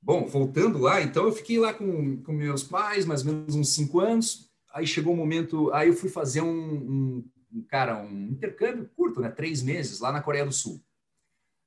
Bom, 0.02 0.28
voltando 0.28 0.80
lá, 0.80 1.02
então 1.02 1.26
eu 1.26 1.32
fiquei 1.32 1.58
lá 1.58 1.74
com, 1.74 2.22
com 2.24 2.34
meus 2.34 2.64
pais, 2.64 3.06
mais 3.06 3.26
ou 3.26 3.34
menos 3.34 3.56
uns 3.56 3.74
cinco 3.74 4.02
anos. 4.02 4.52
Aí 4.74 4.86
chegou 4.86 5.14
o 5.14 5.16
um 5.16 5.20
momento, 5.20 5.72
aí 5.72 5.88
eu 5.88 5.94
fui 5.94 6.10
fazer 6.10 6.42
um, 6.42 7.24
um, 7.54 7.64
cara, 7.70 8.02
um 8.02 8.28
intercâmbio 8.28 8.90
curto, 8.96 9.22
né, 9.22 9.30
três 9.30 9.62
meses 9.62 10.00
lá 10.00 10.12
na 10.12 10.22
Coreia 10.22 10.46
do 10.46 10.52
Sul, 10.52 10.84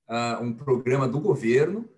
uh, 0.08 0.42
um 0.42 0.52
programa 0.52 1.08
do 1.08 1.18
governo 1.18 1.88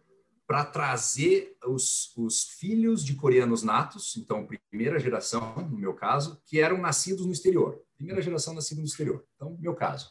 para 0.46 0.64
trazer 0.64 1.56
os, 1.66 2.16
os 2.16 2.44
filhos 2.44 3.04
de 3.04 3.14
coreanos 3.14 3.62
natos, 3.62 4.16
então 4.16 4.46
primeira 4.46 4.98
geração, 4.98 5.56
no 5.68 5.76
meu 5.76 5.92
caso, 5.92 6.40
que 6.46 6.60
eram 6.60 6.78
nascidos 6.78 7.26
no 7.26 7.32
exterior, 7.32 7.82
primeira 7.96 8.22
geração 8.22 8.54
nascida 8.54 8.80
no 8.80 8.86
exterior, 8.86 9.24
então 9.34 9.58
meu 9.60 9.74
caso. 9.74 10.10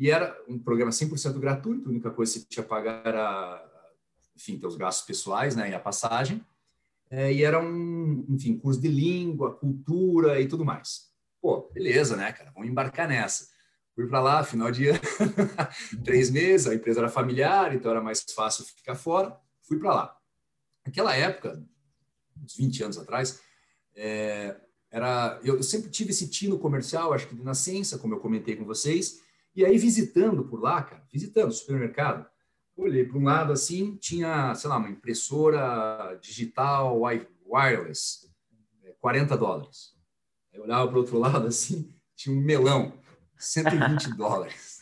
E 0.00 0.10
era 0.10 0.34
um 0.48 0.58
programa 0.58 0.90
100% 0.90 1.38
gratuito, 1.38 1.86
a 1.86 1.90
única 1.90 2.10
coisa 2.10 2.32
que 2.32 2.38
você 2.38 2.46
tinha 2.48 2.62
que 2.62 2.70
pagar 2.70 3.06
era, 3.06 3.62
enfim, 4.34 4.58
teus 4.58 4.74
gastos 4.74 5.04
pessoais, 5.04 5.54
né, 5.54 5.68
e 5.68 5.74
a 5.74 5.78
passagem. 5.78 6.42
É, 7.10 7.30
e 7.30 7.44
era 7.44 7.62
um, 7.62 8.24
enfim, 8.30 8.56
curso 8.56 8.80
de 8.80 8.88
língua, 8.88 9.54
cultura 9.56 10.40
e 10.40 10.48
tudo 10.48 10.64
mais. 10.64 11.10
Pô, 11.38 11.70
beleza, 11.74 12.16
né, 12.16 12.32
cara? 12.32 12.50
Vamos 12.50 12.70
embarcar 12.70 13.06
nessa. 13.06 13.48
Fui 13.94 14.06
para 14.06 14.22
lá, 14.22 14.42
final 14.42 14.70
de 14.70 14.88
ano, 14.88 14.98
três 16.02 16.30
meses, 16.30 16.66
a 16.66 16.74
empresa 16.74 17.00
era 17.00 17.10
familiar, 17.10 17.74
então 17.74 17.90
era 17.90 18.00
mais 18.00 18.24
fácil 18.34 18.64
ficar 18.64 18.94
fora. 18.94 19.38
Fui 19.64 19.78
para 19.78 19.94
lá. 19.94 20.16
Naquela 20.86 21.14
época, 21.14 21.62
uns 22.42 22.56
20 22.56 22.84
anos 22.84 22.96
atrás, 22.96 23.38
é, 23.94 24.56
era, 24.90 25.38
eu 25.44 25.62
sempre 25.62 25.90
tive 25.90 26.08
esse 26.08 26.26
tino 26.30 26.58
comercial, 26.58 27.12
acho 27.12 27.28
que 27.28 27.34
de 27.34 27.44
nascença, 27.44 27.98
como 27.98 28.14
eu 28.14 28.20
comentei 28.20 28.56
com 28.56 28.64
vocês, 28.64 29.19
e 29.54 29.64
aí, 29.64 29.76
visitando 29.76 30.44
por 30.44 30.60
lá, 30.60 30.82
cara, 30.82 31.02
visitando 31.12 31.48
o 31.48 31.52
supermercado, 31.52 32.26
olhei 32.76 33.04
para 33.04 33.18
um 33.18 33.24
lado 33.24 33.52
assim, 33.52 33.96
tinha, 33.96 34.54
sei 34.54 34.70
lá, 34.70 34.76
uma 34.78 34.90
impressora 34.90 36.18
digital 36.20 37.00
wireless, 37.46 38.30
40 39.00 39.34
é, 39.34 39.36
dólares. 39.36 39.94
Aí 40.52 40.60
olhava 40.60 40.86
para 40.88 40.96
o 40.96 41.00
outro 41.00 41.18
lado 41.18 41.46
assim, 41.46 41.92
tinha 42.16 42.34
um 42.34 42.40
melão, 42.40 42.92
120 43.38 44.14
dólares. 44.16 44.80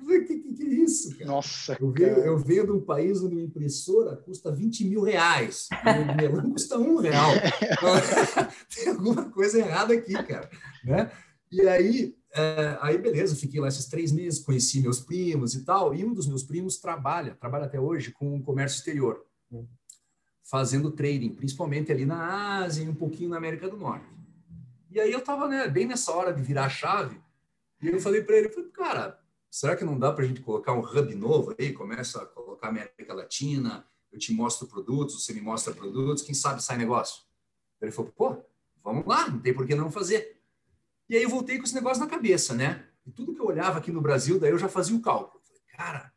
o 0.00 0.06
que, 0.06 0.20
que, 0.20 0.54
que, 0.54 0.62
é 0.62 0.66
isso, 0.66 1.16
cara? 1.16 1.30
Nossa, 1.30 1.76
eu 1.80 1.90
venho, 1.90 2.18
eu 2.18 2.38
venho 2.38 2.66
de 2.66 2.72
um 2.72 2.80
país 2.80 3.22
onde 3.22 3.34
uma 3.34 3.44
impressora 3.44 4.16
custa 4.16 4.52
20 4.52 4.84
mil 4.84 5.02
reais, 5.02 5.68
e 5.72 5.90
um 6.00 6.16
melão 6.16 6.50
custa 6.52 6.78
um 6.78 6.96
real. 6.96 7.30
Então, 7.78 8.48
tem 8.74 8.88
alguma 8.88 9.30
coisa 9.30 9.58
errada 9.58 9.94
aqui, 9.94 10.12
cara. 10.12 10.50
Né? 10.84 11.10
E 11.50 11.60
aí, 11.62 12.17
é, 12.32 12.78
aí, 12.80 12.98
beleza, 12.98 13.34
fiquei 13.34 13.60
lá 13.60 13.68
esses 13.68 13.86
três 13.86 14.12
meses, 14.12 14.40
conheci 14.40 14.80
meus 14.80 15.00
primos 15.00 15.54
e 15.54 15.64
tal, 15.64 15.94
e 15.94 16.04
um 16.04 16.12
dos 16.12 16.26
meus 16.26 16.42
primos 16.42 16.78
trabalha, 16.78 17.34
trabalha 17.34 17.64
até 17.64 17.80
hoje 17.80 18.12
com 18.12 18.42
comércio 18.42 18.78
exterior, 18.78 19.24
fazendo 20.44 20.90
trading, 20.90 21.34
principalmente 21.34 21.90
ali 21.90 22.04
na 22.04 22.62
Ásia 22.62 22.84
e 22.84 22.88
um 22.88 22.94
pouquinho 22.94 23.30
na 23.30 23.36
América 23.36 23.68
do 23.68 23.76
Norte. 23.76 24.06
E 24.90 25.00
aí 25.00 25.12
eu 25.12 25.18
estava 25.18 25.48
né, 25.48 25.68
bem 25.68 25.86
nessa 25.86 26.12
hora 26.12 26.32
de 26.32 26.42
virar 26.42 26.66
a 26.66 26.70
chave, 26.70 27.20
e 27.80 27.88
eu 27.88 28.00
falei 28.00 28.22
para 28.22 28.36
ele, 28.36 28.48
falei, 28.48 28.70
cara, 28.70 29.20
será 29.50 29.76
que 29.76 29.84
não 29.84 29.98
dá 29.98 30.12
para 30.12 30.24
a 30.24 30.26
gente 30.26 30.40
colocar 30.40 30.72
um 30.72 30.80
hub 30.80 31.14
novo 31.14 31.54
aí? 31.58 31.72
Começa 31.72 32.22
a 32.22 32.26
colocar 32.26 32.68
América 32.68 33.14
Latina, 33.14 33.86
eu 34.12 34.18
te 34.18 34.32
mostro 34.32 34.66
produtos, 34.66 35.24
você 35.24 35.32
me 35.32 35.40
mostra 35.40 35.72
produtos, 35.72 36.22
quem 36.22 36.34
sabe 36.34 36.62
sai 36.62 36.76
negócio? 36.76 37.22
Ele 37.80 37.92
falou, 37.92 38.10
pô, 38.10 38.36
vamos 38.82 39.06
lá, 39.06 39.28
não 39.28 39.38
tem 39.38 39.54
por 39.54 39.66
que 39.66 39.74
não 39.74 39.90
fazer. 39.90 40.37
E 41.08 41.16
aí 41.16 41.22
eu 41.22 41.30
voltei 41.30 41.56
com 41.58 41.64
esse 41.64 41.74
negócio 41.74 42.02
na 42.02 42.10
cabeça, 42.10 42.54
né? 42.54 42.84
E 43.06 43.10
tudo 43.10 43.34
que 43.34 43.40
eu 43.40 43.46
olhava 43.46 43.78
aqui 43.78 43.90
no 43.90 44.02
Brasil, 44.02 44.38
daí 44.38 44.50
eu 44.50 44.58
já 44.58 44.68
fazia 44.68 44.94
o 44.96 45.00
cálculo. 45.00 45.40
Falei, 45.46 45.62
cara, 45.74 46.12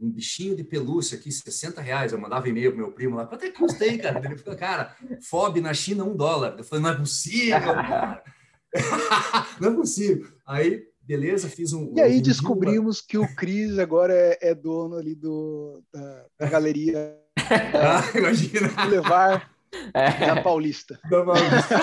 um 0.00 0.10
bichinho 0.10 0.56
de 0.56 0.64
pelúcia 0.64 1.18
aqui, 1.18 1.30
60 1.30 1.80
reais. 1.80 2.12
Eu 2.12 2.18
mandava 2.18 2.48
e-mail 2.48 2.70
pro 2.72 2.80
meu 2.80 2.92
primo 2.92 3.16
lá, 3.16 3.26
quanto 3.26 3.44
é 3.44 3.50
que 3.50 3.58
custa 3.58 3.84
aí, 3.84 3.98
cara? 3.98 4.24
Ele 4.24 4.38
falou, 4.38 4.58
cara, 4.58 4.96
FOB 5.22 5.60
na 5.60 5.74
China, 5.74 6.04
um 6.04 6.16
dólar. 6.16 6.54
Eu 6.56 6.64
falei, 6.64 6.82
não 6.82 6.90
é 6.90 6.96
possível, 6.96 7.60
cara. 7.60 8.24
não 9.60 9.72
é 9.72 9.74
possível. 9.74 10.26
Aí, 10.46 10.84
beleza, 11.02 11.48
fiz 11.48 11.72
um. 11.72 11.92
E 11.94 12.00
aí 12.00 12.18
um 12.18 12.22
descobrimos 12.22 13.00
que 13.00 13.18
o 13.18 13.34
Cris 13.34 13.78
agora 13.78 14.14
é, 14.14 14.38
é, 14.40 14.54
dono 14.54 14.96
ali 14.96 15.14
do, 15.14 15.82
da, 15.92 16.26
da 16.38 16.46
galeria. 16.48 17.18
ah, 17.36 18.18
imagina. 18.18 18.86
Levar 18.86 19.50
é. 19.94 20.26
Da 20.26 20.42
Paulista. 20.42 21.00
Da 21.08 21.24
Paulista. 21.24 21.76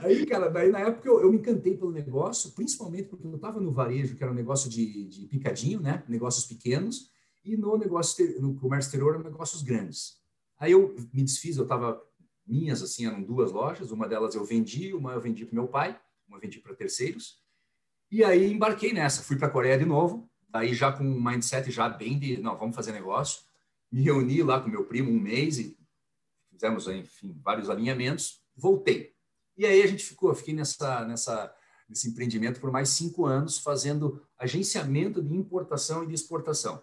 aí, 0.02 0.24
cara, 0.26 0.48
daí 0.48 0.70
na 0.70 0.80
época 0.80 1.08
eu, 1.08 1.20
eu, 1.20 1.30
me 1.30 1.38
encantei 1.38 1.76
pelo 1.76 1.90
negócio, 1.90 2.52
principalmente 2.52 3.08
porque 3.08 3.26
eu 3.26 3.34
estava 3.34 3.60
no 3.60 3.72
varejo, 3.72 4.16
que 4.16 4.22
era 4.22 4.32
um 4.32 4.36
negócio 4.36 4.70
de, 4.70 5.04
de 5.08 5.26
picadinho, 5.26 5.80
né? 5.80 6.02
Negócios 6.08 6.46
pequenos, 6.46 7.10
e 7.44 7.56
no 7.56 7.76
negócio 7.76 8.40
no 8.40 8.54
comércio 8.54 8.88
exterior, 8.88 9.22
negócios 9.22 9.62
grandes. 9.62 10.18
Aí 10.58 10.72
eu 10.72 10.94
me 11.12 11.22
desfiz, 11.22 11.56
eu 11.56 11.64
estava 11.64 12.00
minhas 12.46 12.82
assim 12.82 13.06
eram 13.06 13.22
duas 13.22 13.52
lojas, 13.52 13.90
uma 13.90 14.08
delas 14.08 14.34
eu 14.34 14.44
vendi, 14.44 14.92
uma 14.92 15.12
eu 15.12 15.20
vendi 15.20 15.44
para 15.44 15.54
meu 15.54 15.68
pai, 15.68 15.98
uma 16.26 16.36
eu 16.36 16.40
vendi 16.40 16.58
para 16.58 16.74
terceiros. 16.74 17.38
E 18.10 18.24
aí 18.24 18.52
embarquei 18.52 18.92
nessa, 18.92 19.22
fui 19.22 19.36
para 19.36 19.46
a 19.46 19.50
Coreia 19.50 19.78
de 19.78 19.84
novo, 19.84 20.28
aí 20.52 20.74
já 20.74 20.90
com 20.90 21.04
um 21.04 21.22
mindset 21.22 21.70
já 21.70 21.88
bem 21.88 22.18
de, 22.18 22.38
não, 22.38 22.58
vamos 22.58 22.74
fazer 22.74 22.92
negócio. 22.92 23.42
Me 23.90 24.02
reuni 24.02 24.42
lá 24.42 24.60
com 24.60 24.68
meu 24.68 24.84
primo 24.84 25.10
um 25.10 25.18
mês 25.18 25.58
e 25.58 25.76
fizemos, 26.60 26.86
enfim, 26.88 27.34
vários 27.42 27.70
alinhamentos, 27.70 28.42
voltei. 28.54 29.14
E 29.56 29.64
aí 29.64 29.82
a 29.82 29.86
gente 29.86 30.04
ficou, 30.04 30.34
fiquei 30.34 30.54
nessa, 30.54 31.06
nessa, 31.06 31.54
nesse 31.88 32.08
empreendimento 32.10 32.60
por 32.60 32.70
mais 32.70 32.90
cinco 32.90 33.24
anos, 33.24 33.58
fazendo 33.58 34.22
agenciamento 34.38 35.22
de 35.22 35.34
importação 35.34 36.04
e 36.04 36.06
de 36.06 36.14
exportação. 36.14 36.82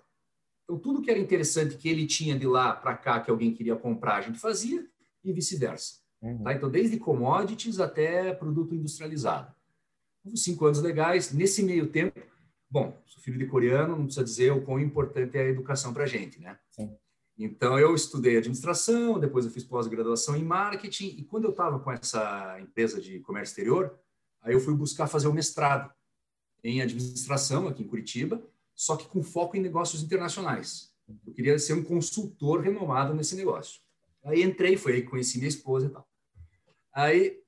Então, 0.63 0.77
tudo 0.77 1.01
que 1.01 1.11
era 1.11 1.19
interessante 1.19 1.77
que 1.77 1.87
ele 1.87 2.05
tinha 2.07 2.37
de 2.37 2.45
lá 2.45 2.73
para 2.73 2.97
cá, 2.97 3.19
que 3.19 3.31
alguém 3.31 3.53
queria 3.53 3.75
comprar, 3.75 4.17
a 4.17 4.21
gente 4.21 4.39
fazia, 4.39 4.85
e 5.23 5.31
vice-versa. 5.31 5.99
Uhum. 6.21 6.43
Tá? 6.43 6.53
Então, 6.53 6.69
desde 6.69 6.97
commodities 6.97 7.79
até 7.79 8.33
produto 8.33 8.75
industrializado. 8.75 9.53
Cinco 10.35 10.65
anos 10.65 10.81
legais. 10.81 11.31
Nesse 11.31 11.63
meio 11.63 11.87
tempo, 11.87 12.19
bom, 12.69 13.01
sou 13.05 13.21
filho 13.21 13.37
de 13.37 13.45
coreano, 13.45 13.95
não 13.95 14.05
precisa 14.05 14.25
dizer 14.25 14.51
o 14.51 14.61
quão 14.61 14.79
importante 14.79 15.37
é 15.37 15.41
a 15.41 15.49
educação 15.49 15.93
para 15.93 16.03
a 16.03 16.07
gente, 16.07 16.39
né? 16.39 16.59
Sim. 16.71 16.97
Então, 17.37 17.77
eu 17.77 17.93
estudei 17.93 18.37
administração, 18.37 19.19
depois 19.19 19.45
eu 19.45 19.51
fiz 19.51 19.63
pós-graduação 19.63 20.35
em 20.35 20.43
marketing, 20.43 21.15
e 21.17 21.23
quando 21.23 21.43
eu 21.45 21.51
estava 21.51 21.79
com 21.79 21.91
essa 21.91 22.59
empresa 22.59 22.99
de 22.99 23.19
comércio 23.19 23.51
exterior, 23.51 23.97
aí 24.41 24.53
eu 24.53 24.59
fui 24.59 24.73
buscar 24.73 25.07
fazer 25.07 25.27
o 25.27 25.33
mestrado 25.33 25.93
em 26.63 26.81
administração 26.81 27.67
aqui 27.67 27.83
em 27.83 27.87
Curitiba, 27.87 28.43
só 28.73 28.95
que 28.95 29.07
com 29.07 29.21
foco 29.21 29.55
em 29.55 29.59
negócios 29.59 30.01
internacionais. 30.01 30.91
Eu 31.25 31.33
queria 31.33 31.57
ser 31.59 31.73
um 31.73 31.83
consultor 31.83 32.61
renomado 32.61 33.13
nesse 33.13 33.35
negócio. 33.35 33.81
Aí 34.23 34.41
entrei, 34.41 34.75
foi 34.75 34.93
aí 34.93 35.01
que 35.03 35.09
conheci 35.09 35.37
minha 35.37 35.47
esposa 35.47 35.85
e 35.85 35.89
tal. 35.89 36.07
Aí, 36.91 37.39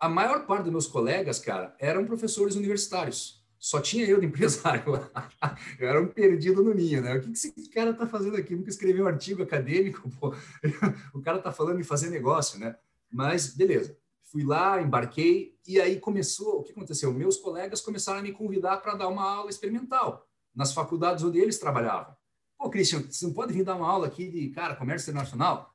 a 0.00 0.08
maior 0.08 0.46
parte 0.46 0.64
dos 0.64 0.72
meus 0.72 0.86
colegas, 0.86 1.38
cara, 1.38 1.76
eram 1.78 2.06
professores 2.06 2.54
universitários 2.56 3.37
só 3.58 3.80
tinha 3.80 4.06
eu 4.06 4.20
de 4.20 4.26
empresário. 4.26 4.84
Eu 5.78 5.88
era 5.88 6.00
um 6.00 6.06
perdido 6.06 6.62
no 6.62 6.72
ninho, 6.72 7.02
né? 7.02 7.16
O 7.16 7.20
que, 7.20 7.30
esse 7.32 7.52
cara 7.70 7.90
está 7.90 8.06
fazendo 8.06 8.36
aqui? 8.36 8.54
Nunca 8.54 8.70
escreveu 8.70 9.04
um 9.04 9.08
artigo 9.08 9.42
acadêmico, 9.42 10.08
pô. 10.18 10.32
O 11.12 11.20
cara 11.20 11.38
está 11.38 11.50
falando 11.50 11.80
em 11.80 11.84
fazer 11.84 12.10
negócio, 12.10 12.58
né? 12.58 12.76
Mas, 13.10 13.54
beleza. 13.54 13.96
Fui 14.22 14.44
lá, 14.44 14.80
embarquei, 14.80 15.56
e 15.66 15.80
aí 15.80 15.98
começou, 15.98 16.60
o 16.60 16.62
que 16.62 16.72
aconteceu? 16.72 17.12
Meus 17.12 17.38
colegas 17.38 17.80
começaram 17.80 18.20
a 18.20 18.22
me 18.22 18.32
convidar 18.32 18.76
para 18.78 18.94
dar 18.94 19.08
uma 19.08 19.22
aula 19.22 19.50
experimental 19.50 20.28
nas 20.54 20.72
faculdades 20.72 21.24
onde 21.24 21.38
eles 21.38 21.58
trabalhavam. 21.58 22.14
Pô, 22.58 22.68
Christian, 22.68 23.02
você 23.02 23.26
não 23.26 23.32
pode 23.32 23.52
vir 23.52 23.64
dar 23.64 23.76
uma 23.76 23.88
aula 23.88 24.06
aqui 24.06 24.28
de, 24.28 24.50
cara, 24.50 24.76
comércio 24.76 25.10
internacional? 25.10 25.74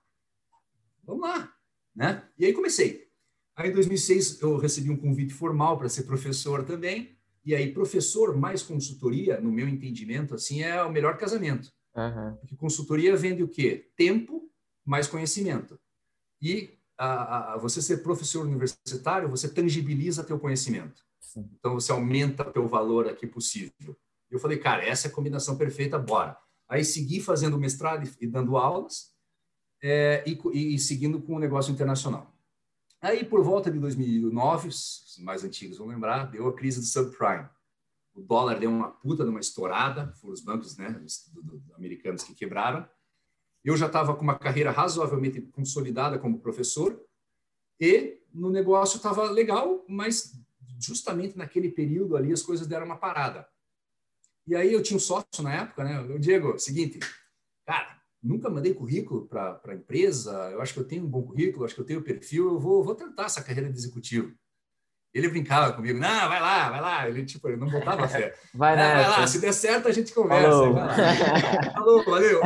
Vamos 1.03 1.27
lá, 1.27 1.51
né? 1.95 2.27
E 2.37 2.45
aí 2.45 2.53
comecei. 2.53 3.09
Aí 3.55 3.69
em 3.69 3.73
2006 3.73 4.41
eu 4.41 4.57
recebi 4.57 4.89
um 4.89 4.97
convite 4.97 5.33
formal 5.33 5.77
para 5.77 5.89
ser 5.89 6.03
professor 6.03 6.63
também, 6.63 7.12
e 7.45 7.53
aí, 7.53 7.73
professor 7.73 8.35
mais 8.35 8.63
consultoria, 8.63 9.39
no 9.39 9.51
meu 9.51 9.67
entendimento, 9.67 10.35
assim, 10.35 10.61
é 10.61 10.81
o 10.83 10.91
melhor 10.91 11.17
casamento. 11.17 11.69
Uhum. 11.95 12.35
Porque 12.37 12.55
consultoria 12.55 13.15
vende 13.15 13.43
o 13.43 13.47
quê? 13.47 13.89
Tempo 13.95 14.49
mais 14.85 15.07
conhecimento. 15.07 15.79
E 16.41 16.77
a, 16.97 17.53
a, 17.53 17.57
você 17.57 17.81
ser 17.81 17.97
professor 17.97 18.45
universitário, 18.45 19.29
você 19.29 19.49
tangibiliza 19.49 20.23
teu 20.23 20.39
conhecimento. 20.39 21.01
Sim. 21.19 21.49
Então, 21.59 21.73
você 21.73 21.91
aumenta 21.91 22.45
teu 22.45 22.67
valor 22.67 23.07
aqui 23.07 23.27
possível. 23.27 23.95
Eu 24.29 24.39
falei, 24.39 24.57
cara, 24.57 24.83
essa 24.85 25.07
é 25.07 25.11
a 25.11 25.13
combinação 25.13 25.57
perfeita, 25.57 25.99
bora. 25.99 26.37
Aí 26.67 26.83
segui 26.83 27.21
fazendo 27.21 27.57
mestrado 27.59 28.09
e 28.19 28.27
dando 28.27 28.57
aulas 28.57 29.13
é, 29.81 30.23
e, 30.25 30.75
e, 30.75 30.79
seguindo 30.79 31.21
com 31.21 31.35
o 31.35 31.39
negócio 31.39 31.71
internacional. 31.71 32.32
Aí, 33.03 33.25
por 33.25 33.43
volta 33.43 33.69
de 33.69 33.77
2009, 33.79 34.69
os 34.69 35.17
mais 35.19 35.43
antigos 35.43 35.77
vão 35.77 35.87
lembrar, 35.87 36.31
deu 36.31 36.47
a 36.47 36.53
crise 36.53 36.79
do 36.79 36.85
subprime. 36.85 37.49
O 38.15 38.21
dólar 38.21 38.57
deu 38.57 38.69
uma 38.69 38.91
puta 38.91 39.25
numa 39.25 39.41
estourada, 39.41 40.13
foram 40.21 40.33
os 40.33 40.39
bancos 40.39 40.77
né, 40.77 40.89
do, 41.33 41.41
do, 41.41 41.75
americanos 41.75 42.23
que 42.23 42.33
quebraram. 42.33 42.87
Eu 43.61 43.75
já 43.75 43.87
estava 43.87 44.15
com 44.15 44.21
uma 44.21 44.39
carreira 44.39 44.71
razoavelmente 44.71 45.41
consolidada 45.41 46.17
como 46.17 46.39
professor 46.39 46.97
e 47.77 48.21
no 48.33 48.49
negócio 48.49 48.95
estava 48.95 49.29
legal, 49.29 49.83
mas 49.89 50.41
justamente 50.79 51.37
naquele 51.37 51.69
período 51.69 52.15
ali 52.15 52.31
as 52.31 52.41
coisas 52.41 52.65
deram 52.67 52.85
uma 52.85 52.95
parada. 52.95 53.45
E 54.47 54.55
aí 54.55 54.71
eu 54.71 54.81
tinha 54.81 54.95
um 54.95 55.01
sócio 55.01 55.43
na 55.43 55.53
época, 55.53 55.83
né? 55.83 55.99
O 55.99 56.17
Diego, 56.17 56.57
seguinte, 56.57 56.99
cara, 57.65 58.01
nunca 58.23 58.49
mandei 58.49 58.73
currículo 58.73 59.27
para 59.27 59.59
a 59.67 59.75
empresa, 59.75 60.31
eu 60.51 60.61
acho 60.61 60.73
que 60.73 60.79
eu 60.79 60.87
tenho 60.87 61.03
um 61.03 61.09
bom 61.09 61.23
currículo, 61.23 61.65
acho 61.65 61.75
que 61.75 61.81
eu 61.81 61.85
tenho 61.85 62.01
perfil, 62.01 62.47
eu 62.47 62.59
vou, 62.59 62.83
vou 62.83 62.95
tentar 62.95 63.25
essa 63.25 63.43
carreira 63.43 63.69
de 63.69 63.77
executivo. 63.77 64.33
Ele 65.13 65.29
brincava 65.29 65.73
comigo, 65.73 65.99
não, 65.99 66.27
vai 66.27 66.41
lá, 66.41 66.69
vai 66.71 66.81
lá. 66.81 67.07
Ele, 67.07 67.23
tipo, 67.23 67.47
ele 67.47 67.57
não 67.57 67.69
botava 67.69 68.07
fé. 68.07 68.33
Vai, 68.51 68.75
vai 68.75 69.07
lá, 69.07 69.27
se 69.27 69.39
der 69.39 69.53
certo 69.53 69.87
a 69.87 69.91
gente 69.91 70.11
conversa. 70.11 70.49
Falou, 70.49 70.73
Falou 71.71 72.05
valeu. 72.05 72.41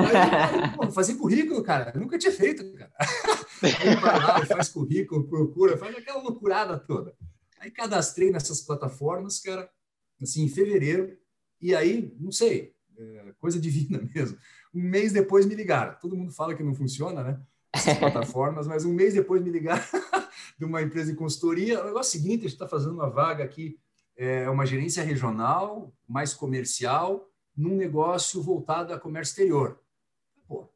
Pô, 0.76 0.92
fazer 0.92 1.16
currículo, 1.16 1.64
cara, 1.64 1.94
nunca 1.96 2.18
tinha 2.18 2.32
feito, 2.32 2.70
cara. 2.74 2.92
Vai 4.02 4.20
lá, 4.20 4.46
faz 4.46 4.70
currículo, 4.70 5.28
procura, 5.28 5.78
faz 5.78 5.96
aquela 5.96 6.22
loucurada 6.22 6.78
toda. 6.78 7.16
Aí 7.60 7.72
cadastrei 7.72 8.32
nessas 8.32 8.62
plataformas, 8.62 9.40
cara, 9.40 9.70
assim, 10.22 10.44
em 10.44 10.50
fevereiro, 10.50 11.18
e 11.62 11.74
aí, 11.74 12.14
não 12.20 12.32
sei, 12.32 12.76
é 12.98 13.34
coisa 13.40 13.60
divina 13.60 14.00
mesmo. 14.14 14.38
Um 14.74 14.82
mês 14.82 15.12
depois 15.12 15.46
me 15.46 15.56
ligaram. 15.56 15.96
Todo 16.00 16.16
mundo 16.16 16.32
fala 16.32 16.56
que 16.56 16.64
não 16.64 16.76
funciona, 16.76 17.24
né? 17.24 17.42
Essas 17.74 17.98
plataformas, 18.00 18.68
mas 18.68 18.86
um 18.86 18.94
mês 18.94 19.14
depois 19.14 19.42
me 19.42 19.50
ligaram 19.50 19.84
de 20.58 20.66
uma 20.66 20.82
empresa 20.82 21.12
de 21.12 21.18
consultoria. 21.18 21.82
O 21.82 21.86
negócio 21.86 22.18
é 22.18 22.20
o 22.20 22.22
seguinte: 22.22 22.40
a 22.40 22.44
gente 22.44 22.54
está 22.54 22.68
fazendo 22.68 22.94
uma 22.94 23.10
vaga 23.10 23.44
aqui, 23.44 23.80
é 24.16 24.50
uma 24.50 24.66
gerência 24.66 25.04
regional, 25.04 25.94
mais 26.08 26.34
comercial, 26.34 27.30
num 27.56 27.76
negócio 27.76 28.42
voltado 28.42 28.94
a 28.94 29.00
comércio 29.00 29.32
exterior. 29.32 29.80
Pô, 30.48 30.70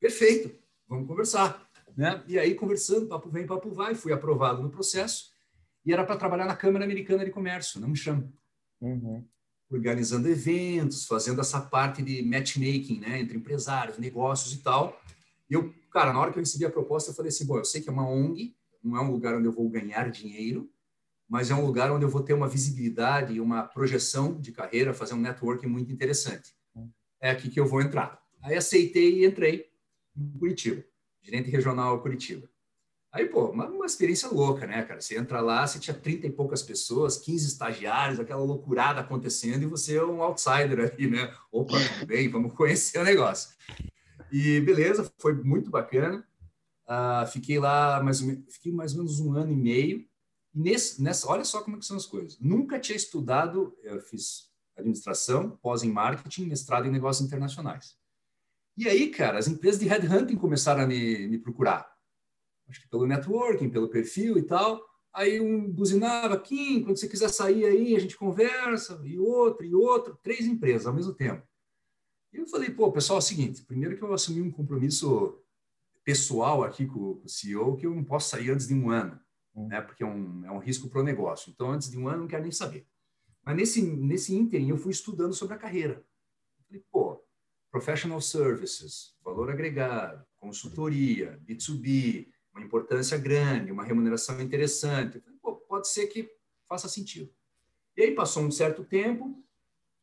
perfeito, 0.00 0.54
vamos 0.88 1.06
conversar. 1.06 1.66
Né? 1.96 2.22
E 2.28 2.38
aí, 2.38 2.54
conversando, 2.54 3.06
papo 3.06 3.30
vem, 3.30 3.46
papo 3.46 3.70
vai, 3.70 3.94
fui 3.94 4.12
aprovado 4.12 4.62
no 4.62 4.70
processo 4.70 5.30
e 5.84 5.92
era 5.92 6.04
para 6.04 6.16
trabalhar 6.16 6.44
na 6.44 6.54
Câmara 6.54 6.84
Americana 6.84 7.24
de 7.24 7.30
Comércio, 7.30 7.80
não 7.80 7.88
me 7.88 7.96
chama. 7.96 8.30
Uhum 8.80 9.24
organizando 9.70 10.28
eventos, 10.28 11.06
fazendo 11.06 11.40
essa 11.40 11.60
parte 11.60 12.02
de 12.02 12.22
matchmaking, 12.22 13.00
né, 13.00 13.20
entre 13.20 13.36
empresários, 13.36 13.98
negócios 13.98 14.52
e 14.54 14.58
tal. 14.58 15.00
E 15.50 15.54
eu, 15.54 15.74
cara, 15.90 16.12
na 16.12 16.20
hora 16.20 16.32
que 16.32 16.38
eu 16.38 16.42
recebi 16.42 16.64
a 16.64 16.70
proposta, 16.70 17.10
eu 17.10 17.14
falei 17.14 17.30
assim, 17.30 17.46
bom, 17.46 17.58
eu 17.58 17.64
sei 17.64 17.80
que 17.80 17.88
é 17.88 17.92
uma 17.92 18.08
ONG, 18.08 18.56
não 18.82 18.96
é 18.96 19.00
um 19.00 19.10
lugar 19.10 19.34
onde 19.34 19.46
eu 19.46 19.52
vou 19.52 19.68
ganhar 19.68 20.10
dinheiro, 20.10 20.70
mas 21.28 21.50
é 21.50 21.54
um 21.54 21.66
lugar 21.66 21.90
onde 21.90 22.04
eu 22.04 22.08
vou 22.08 22.22
ter 22.22 22.34
uma 22.34 22.48
visibilidade 22.48 23.34
e 23.34 23.40
uma 23.40 23.64
projeção 23.64 24.40
de 24.40 24.52
carreira, 24.52 24.94
fazer 24.94 25.14
um 25.14 25.20
networking 25.20 25.66
muito 25.66 25.92
interessante. 25.92 26.54
É 27.20 27.30
aqui 27.30 27.48
que 27.48 27.58
eu 27.58 27.66
vou 27.66 27.80
entrar. 27.80 28.22
Aí 28.42 28.54
aceitei 28.54 29.22
e 29.22 29.26
entrei 29.26 29.68
em 30.16 30.38
Curitiba, 30.38 30.84
gerente 31.20 31.50
regional 31.50 32.00
Curitiba. 32.00 32.48
Aí, 33.12 33.26
pô, 33.26 33.46
uma, 33.46 33.66
uma, 33.66 33.86
experiência 33.86 34.28
louca, 34.28 34.66
né, 34.66 34.82
cara? 34.82 35.00
Você 35.00 35.16
entra 35.16 35.40
lá, 35.40 35.66
você 35.66 35.78
tinha 35.78 35.96
30 35.96 36.26
e 36.26 36.30
poucas 36.30 36.62
pessoas, 36.62 37.16
15 37.16 37.46
estagiários, 37.46 38.20
aquela 38.20 38.42
loucurada 38.42 39.00
acontecendo, 39.00 39.62
e 39.62 39.66
você 39.66 39.96
é 39.96 40.04
um 40.04 40.22
outsider 40.22 40.92
ali, 40.92 41.08
né? 41.08 41.34
Opa, 41.50 41.78
tudo 41.94 42.06
bem, 42.06 42.28
vamos 42.28 42.52
conhecer 42.52 42.98
o 42.98 43.04
negócio. 43.04 43.56
E 44.30 44.60
beleza, 44.60 45.10
foi 45.18 45.34
muito 45.34 45.70
bacana. 45.70 46.26
Uh, 46.86 47.26
fiquei 47.28 47.58
lá 47.58 48.02
mais, 48.02 48.20
fiquei 48.50 48.72
mais 48.72 48.92
ou 48.92 48.98
menos 48.98 49.18
um 49.18 49.32
ano 49.34 49.52
e 49.52 49.56
meio. 49.56 50.06
E 50.54 50.60
nesse, 50.60 51.02
nessa, 51.02 51.28
olha 51.28 51.44
só 51.44 51.62
como 51.62 51.78
é 51.78 51.82
são 51.82 51.96
as 51.96 52.06
coisas. 52.06 52.38
Nunca 52.38 52.78
tinha 52.78 52.96
estudado, 52.96 53.74
eu 53.82 54.00
fiz 54.00 54.50
administração, 54.76 55.50
pós 55.62 55.82
em 55.82 55.90
marketing, 55.90 56.46
mestrado 56.46 56.86
em 56.86 56.90
negócios 56.90 57.26
internacionais. 57.26 57.96
E 58.76 58.86
aí, 58.88 59.08
cara, 59.08 59.38
as 59.38 59.48
empresas 59.48 59.80
de 59.80 59.86
headhunting 59.86 60.36
começaram 60.36 60.82
a 60.82 60.86
me, 60.86 61.28
me 61.28 61.38
procurar 61.38 61.95
acho 62.68 62.80
que 62.80 62.88
pelo 62.88 63.06
networking, 63.06 63.70
pelo 63.70 63.88
perfil 63.88 64.38
e 64.38 64.42
tal. 64.42 64.84
Aí 65.12 65.40
um 65.40 65.70
buzinava, 65.70 66.38
Kim, 66.38 66.82
quando 66.82 66.98
você 66.98 67.08
quiser 67.08 67.28
sair 67.30 67.64
aí, 67.64 67.96
a 67.96 67.98
gente 67.98 68.16
conversa, 68.16 69.00
e 69.04 69.18
outro, 69.18 69.64
e 69.64 69.74
outro, 69.74 70.18
três 70.22 70.46
empresas 70.46 70.86
ao 70.86 70.92
mesmo 70.92 71.14
tempo. 71.14 71.42
E 72.32 72.36
eu 72.36 72.46
falei, 72.46 72.70
pô, 72.70 72.92
pessoal, 72.92 73.18
é 73.18 73.20
o 73.20 73.22
seguinte, 73.22 73.64
primeiro 73.64 73.96
que 73.96 74.02
eu 74.02 74.12
assumi 74.12 74.42
um 74.42 74.50
compromisso 74.50 75.42
pessoal 76.04 76.62
aqui 76.62 76.86
com 76.86 77.20
o 77.24 77.28
CEO, 77.28 77.76
que 77.76 77.86
eu 77.86 77.94
não 77.94 78.04
posso 78.04 78.28
sair 78.28 78.50
antes 78.50 78.68
de 78.68 78.74
um 78.74 78.90
ano, 78.90 79.18
hum. 79.54 79.68
né, 79.68 79.80
porque 79.80 80.02
é 80.02 80.06
um, 80.06 80.44
é 80.44 80.50
um 80.52 80.58
risco 80.58 80.88
para 80.88 81.00
o 81.00 81.04
negócio. 81.04 81.50
Então, 81.50 81.70
antes 81.70 81.90
de 81.90 81.98
um 81.98 82.08
ano, 82.08 82.20
não 82.20 82.28
quero 82.28 82.42
nem 82.42 82.52
saber. 82.52 82.86
Mas 83.42 83.56
nesse, 83.56 83.82
nesse 83.82 84.34
ínterim, 84.34 84.68
eu 84.68 84.76
fui 84.76 84.92
estudando 84.92 85.32
sobre 85.32 85.54
a 85.54 85.58
carreira. 85.58 86.04
Eu 86.58 86.64
falei, 86.66 86.84
pô, 86.92 87.24
professional 87.70 88.20
services, 88.20 89.16
valor 89.22 89.50
agregado, 89.50 90.24
consultoria, 90.36 91.40
B2B, 91.46 92.28
uma 92.56 92.64
importância 92.64 93.18
grande, 93.18 93.70
uma 93.70 93.84
remuneração 93.84 94.40
interessante. 94.40 95.22
Pô, 95.42 95.56
pode 95.56 95.88
ser 95.88 96.06
que 96.06 96.28
faça 96.66 96.88
sentido. 96.88 97.30
E 97.96 98.02
aí 98.02 98.14
passou 98.14 98.42
um 98.42 98.50
certo 98.50 98.82
tempo, 98.82 99.44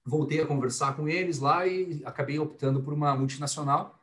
voltei 0.05 0.39
a 0.39 0.45
conversar 0.45 0.95
com 0.95 1.07
eles 1.07 1.39
lá 1.39 1.65
e 1.65 2.01
acabei 2.05 2.39
optando 2.39 2.81
por 2.81 2.93
uma 2.93 3.15
multinacional. 3.15 3.99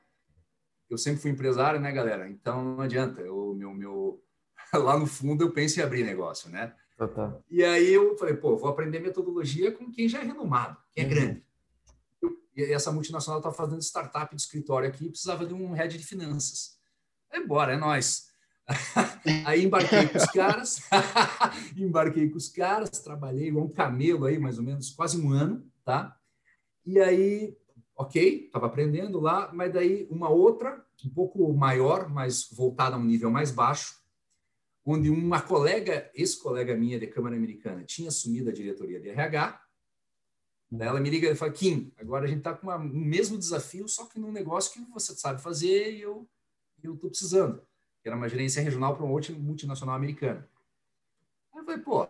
Eu 0.89 0.99
sempre 0.99 1.21
fui 1.21 1.31
empresário, 1.31 1.81
né, 1.81 1.93
galera? 1.93 2.29
Então 2.29 2.63
não 2.77 2.81
adianta. 2.81 3.21
Eu, 3.21 3.55
meu, 3.55 3.73
meu... 3.73 4.25
Lá 4.75 4.99
no 4.99 5.07
fundo 5.07 5.45
eu 5.45 5.53
penso 5.53 5.79
em 5.79 5.83
abrir 5.83 6.05
negócio, 6.05 6.51
né? 6.51 6.75
E 7.49 7.65
aí 7.65 7.95
eu 7.95 8.17
falei, 8.19 8.35
pô, 8.35 8.57
vou 8.57 8.69
aprender 8.69 8.99
metodologia 8.99 9.73
com 9.73 9.91
quem 9.91 10.09
já 10.09 10.21
é 10.21 10.25
renomado, 10.25 10.77
quem 10.93 11.05
é 11.05 11.07
uhum. 11.07 11.15
grande. 11.15 11.45
e 12.55 12.63
essa 12.65 12.93
multinacional 12.93 13.41
está 13.41 13.51
fazendo 13.51 13.81
startup 13.81 14.35
de 14.35 14.43
escritório 14.43 14.89
aqui, 14.89 15.09
precisava 15.09 15.47
de 15.47 15.55
um 15.55 15.73
head 15.73 15.97
de 15.97 16.05
finanças. 16.05 16.79
É 17.31 17.41
bora, 17.41 17.73
é 17.73 17.77
nós. 17.77 18.30
aí 19.45 19.65
embarquei 19.65 20.07
com 20.09 20.19
os 20.19 20.27
caras, 20.27 20.81
embarquei 21.77 22.29
com 22.29 22.37
os 22.37 22.49
caras, 22.49 22.91
trabalhei 22.91 23.49
igual 23.49 23.67
um 23.67 23.71
camelo 23.71 24.27
aí, 24.27 24.39
mais 24.39 24.59
ou 24.59 24.65
menos, 24.65 24.91
quase 24.91 25.21
um 25.21 25.31
ano, 25.31 25.65
tá? 25.85 26.17
E 26.85 26.99
aí, 26.99 27.57
ok, 27.97 28.47
estava 28.47 28.67
aprendendo 28.67 29.21
lá, 29.21 29.51
mas 29.53 29.73
daí 29.73 30.07
uma 30.11 30.29
outra, 30.29 30.85
um 31.05 31.11
pouco 31.11 31.53
maior, 31.53 32.09
mas 32.09 32.49
voltada 32.51 32.97
a 32.97 32.99
um 32.99 33.05
nível 33.05 33.31
mais 33.31 33.51
baixo, 33.51 34.01
onde 34.85 35.11
uma 35.11 35.41
colega, 35.41 36.11
ex-colega 36.15 36.77
minha 36.77 36.99
de 36.99 37.07
Câmara 37.07 37.37
Americana, 37.37 37.85
tinha 37.85 38.09
assumido 38.09 38.51
a 38.51 38.53
diretoria 38.53 39.01
de 39.01 39.11
RH, 39.11 39.61
Daí 40.73 40.87
ela 40.87 41.01
me 41.01 41.11
liga 41.11 41.29
e 41.29 41.35
fala, 41.35 41.51
Kim, 41.51 41.93
agora 41.99 42.27
a 42.27 42.29
gente 42.29 42.39
está 42.39 42.55
com 42.55 42.69
o 42.69 42.79
mesmo 42.79 43.37
desafio, 43.37 43.89
só 43.89 44.07
que 44.07 44.21
num 44.21 44.31
negócio 44.31 44.73
que 44.73 44.89
você 44.93 45.13
sabe 45.17 45.43
fazer 45.43 45.97
e 45.97 46.03
eu 46.03 46.29
estou 46.79 47.11
precisando 47.11 47.61
que 48.03 48.09
era 48.09 48.17
uma 48.17 48.29
gerência 48.29 48.63
regional 48.63 48.97
para 48.97 49.05
uma 49.05 49.21
multinacional 49.39 49.95
americana. 49.95 50.49
Aí 51.53 51.61
eu 51.61 51.65
falei, 51.65 51.81
pô, 51.81 52.09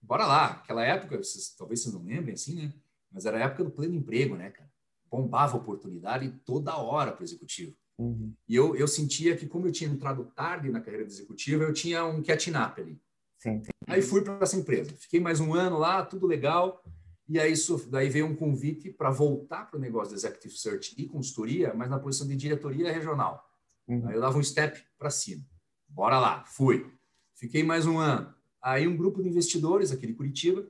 bora 0.00 0.26
lá. 0.26 0.46
Aquela 0.52 0.84
época, 0.84 1.18
vocês, 1.18 1.54
talvez 1.56 1.82
vocês 1.82 1.94
não 1.94 2.02
lembrem 2.02 2.34
assim, 2.34 2.54
né? 2.54 2.72
Mas 3.10 3.26
era 3.26 3.38
a 3.38 3.40
época 3.40 3.64
do 3.64 3.70
pleno 3.70 3.94
emprego, 3.94 4.36
né, 4.36 4.50
cara? 4.50 4.70
Bombava 5.10 5.56
oportunidade 5.56 6.28
toda 6.44 6.76
hora 6.76 7.12
para 7.12 7.22
o 7.22 7.24
executivo. 7.24 7.76
Uhum. 7.98 8.34
E 8.48 8.54
eu, 8.54 8.76
eu 8.76 8.86
sentia 8.86 9.36
que, 9.36 9.46
como 9.46 9.66
eu 9.66 9.72
tinha 9.72 9.88
entrado 9.88 10.24
tarde 10.34 10.70
na 10.70 10.80
carreira 10.80 11.06
de 11.06 11.12
executiva, 11.12 11.64
eu 11.64 11.72
tinha 11.72 12.04
um 12.04 12.22
catching 12.22 12.54
up 12.56 12.80
ali. 12.80 13.00
Sim, 13.38 13.62
sim. 13.62 13.70
Aí 13.86 14.02
fui 14.02 14.22
para 14.22 14.38
essa 14.40 14.56
empresa. 14.56 14.92
Fiquei 14.96 15.20
mais 15.20 15.40
um 15.40 15.54
ano 15.54 15.78
lá, 15.78 16.04
tudo 16.04 16.26
legal. 16.26 16.82
E 17.28 17.38
aí 17.40 17.54
daí 17.90 18.08
veio 18.08 18.26
um 18.26 18.36
convite 18.36 18.90
para 18.90 19.10
voltar 19.10 19.68
para 19.68 19.76
o 19.76 19.80
negócio 19.80 20.10
de 20.10 20.16
executive 20.16 20.56
search 20.56 20.94
e 20.96 21.06
consultoria, 21.06 21.74
mas 21.74 21.90
na 21.90 21.98
posição 21.98 22.26
de 22.26 22.36
diretoria 22.36 22.92
regional. 22.92 23.45
Uhum. 23.88 24.08
Aí 24.08 24.14
eu 24.14 24.20
dava 24.20 24.38
um 24.38 24.42
step 24.42 24.82
para 24.98 25.10
cima. 25.10 25.44
Bora 25.88 26.18
lá, 26.18 26.44
fui. 26.44 26.90
Fiquei 27.34 27.62
mais 27.62 27.86
um 27.86 27.98
ano. 27.98 28.34
Aí 28.60 28.86
um 28.88 28.96
grupo 28.96 29.22
de 29.22 29.28
investidores 29.28 29.92
aqui 29.92 30.06
de 30.06 30.14
Curitiba, 30.14 30.66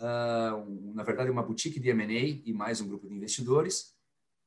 uh, 0.00 0.94
na 0.94 1.02
verdade 1.02 1.30
uma 1.30 1.42
boutique 1.42 1.78
de 1.78 1.88
M&A 1.90 2.42
e 2.44 2.52
mais 2.52 2.80
um 2.80 2.88
grupo 2.88 3.06
de 3.06 3.14
investidores, 3.14 3.94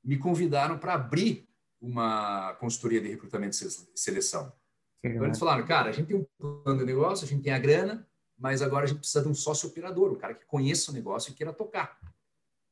me 0.03 0.17
convidaram 0.17 0.77
para 0.77 0.95
abrir 0.95 1.47
uma 1.79 2.53
consultoria 2.55 3.01
de 3.01 3.07
recrutamento 3.07 3.55
e 3.55 3.99
seleção. 3.99 4.51
Então 5.03 5.25
eles 5.25 5.39
falaram, 5.39 5.65
cara, 5.65 5.89
a 5.89 5.91
gente 5.91 6.07
tem 6.07 6.17
um 6.17 6.25
plano 6.37 6.79
de 6.79 6.85
negócio, 6.85 7.25
a 7.25 7.27
gente 7.27 7.41
tem 7.41 7.53
a 7.53 7.59
grana, 7.59 8.07
mas 8.37 8.61
agora 8.61 8.85
a 8.85 8.87
gente 8.87 8.99
precisa 8.99 9.23
de 9.23 9.29
um 9.29 9.33
sócio 9.33 9.69
operador, 9.69 10.11
um 10.11 10.15
cara 10.15 10.35
que 10.35 10.45
conheça 10.45 10.91
o 10.91 10.93
negócio 10.93 11.31
e 11.31 11.33
queira 11.33 11.53
tocar. 11.53 11.97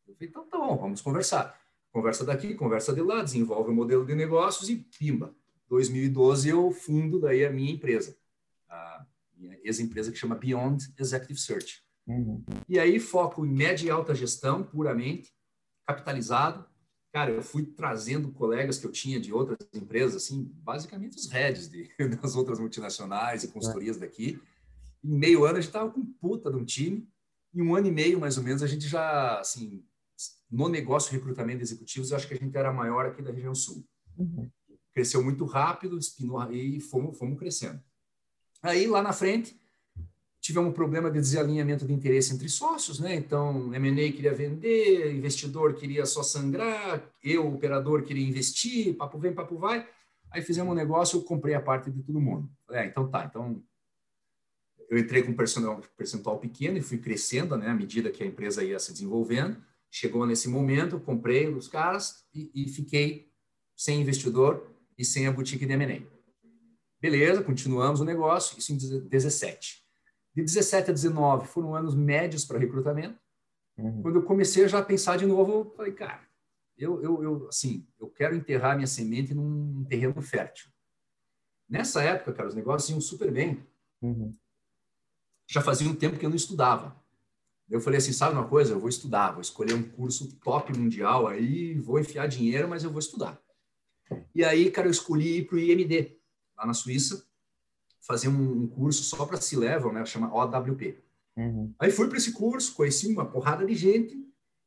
Eu 0.08 0.14
falei, 0.14 0.30
então 0.30 0.48
tá 0.48 0.58
bom, 0.58 0.78
vamos 0.78 1.02
conversar. 1.02 1.60
Conversa 1.92 2.24
daqui, 2.24 2.54
conversa 2.54 2.94
de 2.94 3.02
lá, 3.02 3.24
desenvolve 3.24 3.70
o 3.70 3.74
um 3.74 3.76
modelo 3.76 4.06
de 4.06 4.14
negócios 4.14 4.70
e 4.70 4.76
pimba. 4.76 5.34
2012 5.68 6.50
eu 6.50 6.72
fundo 6.72 7.20
daí 7.20 7.46
a 7.46 7.52
minha 7.52 7.72
empresa, 7.72 8.18
a 8.68 9.06
minha 9.38 9.58
ex-empresa 9.64 10.12
que 10.12 10.18
chama 10.18 10.36
Beyond 10.36 10.94
Executive 10.98 11.40
Search. 11.40 11.84
Uhum. 12.08 12.44
E 12.68 12.80
aí 12.80 13.00
foco 13.00 13.46
em 13.46 13.52
média 13.52 13.88
e 13.88 13.90
alta 13.90 14.16
gestão, 14.16 14.64
puramente, 14.64 15.32
capitalizado. 15.88 16.66
Cara, 17.12 17.32
eu 17.32 17.42
fui 17.42 17.64
trazendo 17.64 18.32
colegas 18.32 18.78
que 18.78 18.86
eu 18.86 18.92
tinha 18.92 19.20
de 19.20 19.34
outras 19.34 19.58
empresas, 19.74 20.24
assim, 20.24 20.44
basicamente 20.64 21.18
os 21.18 21.28
heads 21.30 21.70
de, 21.70 21.90
das 22.22 22.36
outras 22.36 22.60
multinacionais 22.60 23.44
e 23.44 23.48
consultorias 23.48 23.98
é. 23.98 24.02
daqui. 24.02 24.42
Em 25.04 25.18
meio 25.18 25.46
ano 25.46 25.58
a 25.58 25.62
gente 25.62 25.70
estava 25.70 25.90
com 25.90 26.04
puta 26.04 26.52
de 26.52 26.58
um 26.58 26.66
time. 26.66 27.08
Em 27.54 27.62
um 27.62 27.76
ano 27.76 27.88
e 27.88 27.92
meio, 27.92 28.20
mais 28.20 28.38
ou 28.38 28.44
menos, 28.44 28.62
a 28.62 28.68
gente 28.68 28.88
já, 28.88 29.40
assim, 29.40 29.84
no 30.50 30.68
negócio 30.68 31.12
de 31.12 31.18
recrutamento 31.18 31.58
de 31.58 31.64
executivos, 31.64 32.12
eu 32.12 32.18
acho 32.18 32.28
que 32.28 32.34
a 32.34 32.38
gente 32.38 32.56
era 32.56 32.74
maior 32.74 33.06
aqui 33.06 33.22
da 33.22 33.32
região 33.32 33.54
sul. 33.54 33.86
Uhum. 34.18 34.50
Cresceu 34.94 35.24
muito 35.24 35.46
rápido, 35.46 35.98
espinou 35.98 36.52
e 36.52 36.80
fomos, 36.80 37.18
fomos 37.18 37.38
crescendo. 37.38 37.80
Aí, 38.62 38.88
lá 38.88 39.02
na 39.02 39.14
frente, 39.14 39.60
tivemos 40.42 40.70
um 40.70 40.74
problema 40.74 41.12
de 41.12 41.20
desalinhamento 41.20 41.86
de 41.86 41.94
interesse 41.94 42.34
entre 42.34 42.50
sócios, 42.50 43.00
né? 43.00 43.16
Então, 43.16 43.74
M&A 43.74 44.12
queria 44.12 44.34
vender, 44.34 45.14
investidor 45.14 45.76
queria 45.76 46.06
só 46.06 46.24
sangrar, 46.24 47.04
eu, 47.24 47.48
operador, 47.48 48.04
queria 48.04 48.28
investir, 48.28 48.96
papo 48.96 49.18
vem, 49.18 49.34
papo 49.34 49.58
vai. 49.58 49.88
Aí 50.32 50.42
fizemos 50.42 50.72
um 50.72 50.76
negócio, 50.76 51.18
eu 51.18 51.24
comprei 51.24 51.56
a 51.56 51.62
parte 51.62 51.90
de 51.90 52.02
todo 52.04 52.20
mundo. 52.20 52.50
É, 52.72 52.86
então 52.86 53.10
tá, 53.10 53.26
então 53.26 53.62
eu 54.90 54.98
entrei 54.98 55.22
com 55.24 55.32
um 55.32 55.36
percentual, 55.36 55.82
percentual 55.96 56.40
pequeno 56.40 56.78
e 56.78 56.82
fui 56.82 56.98
crescendo, 56.98 57.56
né, 57.56 57.70
à 57.70 57.74
medida 57.74 58.12
que 58.12 58.24
a 58.24 58.26
empresa 58.26 58.64
ia 58.64 58.80
se 58.80 58.92
desenvolvendo. 58.92 59.58
Chegou 59.92 60.26
nesse 60.26 60.48
momento, 60.48 61.00
comprei 61.00 61.48
os 61.48 61.68
caras 61.68 62.26
e, 62.34 62.52
e 62.54 62.70
fiquei 62.70 63.32
sem 63.76 64.02
investidor 64.02 64.70
e 64.98 65.06
sem 65.06 65.28
a 65.28 65.32
boutique 65.32 65.66
de 65.66 65.74
M&A. 65.74 66.02
Beleza, 67.02 67.42
continuamos 67.42 68.02
o 68.02 68.06
negócio, 68.06 68.60
isso 68.60 68.74
em 68.74 68.78
17. 68.78 69.84
De 70.36 70.44
17 70.44 70.92
a 70.92 70.94
19 70.94 71.48
foram 71.48 71.74
anos 71.74 71.96
médios 71.96 72.46
para 72.46 72.60
recrutamento. 72.60 73.18
Uhum. 73.78 74.02
Quando 74.02 74.16
eu 74.18 74.24
comecei 74.24 74.66
a 74.66 74.68
já 74.68 74.84
pensar 74.84 75.18
de 75.18 75.26
novo, 75.26 75.52
eu 75.52 75.74
falei, 75.76 75.94
cara, 75.94 76.22
eu, 76.78 77.02
eu, 77.02 77.24
eu, 77.24 77.48
assim, 77.48 77.88
eu 78.00 78.10
quero 78.10 78.36
enterrar 78.36 78.76
minha 78.76 78.88
semente 78.88 79.34
num 79.34 79.84
terreno 79.86 80.22
fértil. 80.22 80.70
Nessa 81.68 82.02
época, 82.02 82.34
cara, 82.34 82.50
os 82.50 82.56
negócios 82.56 82.90
iam 82.90 83.02
super 83.02 83.32
bem. 83.32 83.66
Uhum. 84.02 84.36
Já 85.48 85.62
fazia 85.62 85.90
um 85.90 85.96
tempo 85.96 86.18
que 86.18 86.26
eu 86.26 86.30
não 86.30 86.36
estudava. 86.36 86.96
Eu 87.70 87.80
falei 87.80 88.00
assim, 88.00 88.12
sabe 88.12 88.34
uma 88.34 88.48
coisa? 88.48 88.74
Eu 88.74 88.80
vou 88.80 88.90
estudar, 88.90 89.32
vou 89.32 89.42
escolher 89.42 89.74
um 89.74 89.84
curso 89.84 90.36
top 90.44 90.76
mundial 90.78 91.28
aí, 91.28 91.76
vou 91.76 92.00
enfiar 92.00 92.28
dinheiro, 92.28 92.68
mas 92.68 92.84
eu 92.84 92.90
vou 92.90 93.00
estudar. 93.00 93.40
E 94.34 94.44
aí, 94.44 94.72
cara, 94.72 94.88
eu 94.88 94.92
escolhi 94.92 95.38
ir 95.38 95.48
para 95.48 95.56
o 95.56 95.60
IMD, 95.60 96.18
lá 96.58 96.66
na 96.66 96.74
Suíça, 96.74 97.24
fazer 98.02 98.28
um, 98.28 98.68
curso 98.68 99.04
só 99.04 99.24
para 99.26 99.40
C-Level, 99.40 99.94
né? 99.94 100.04
Chama 100.06 100.34
OWP. 100.34 100.98
Uhum. 101.38 101.72
Aí 101.78 101.92
fui 101.92 102.08
para 102.08 102.18
esse 102.18 102.32
curso, 102.32 102.74
conheci 102.74 103.08
uma 103.08 103.26
porrada 103.26 103.66
de 103.66 103.76
gente. 103.76 104.18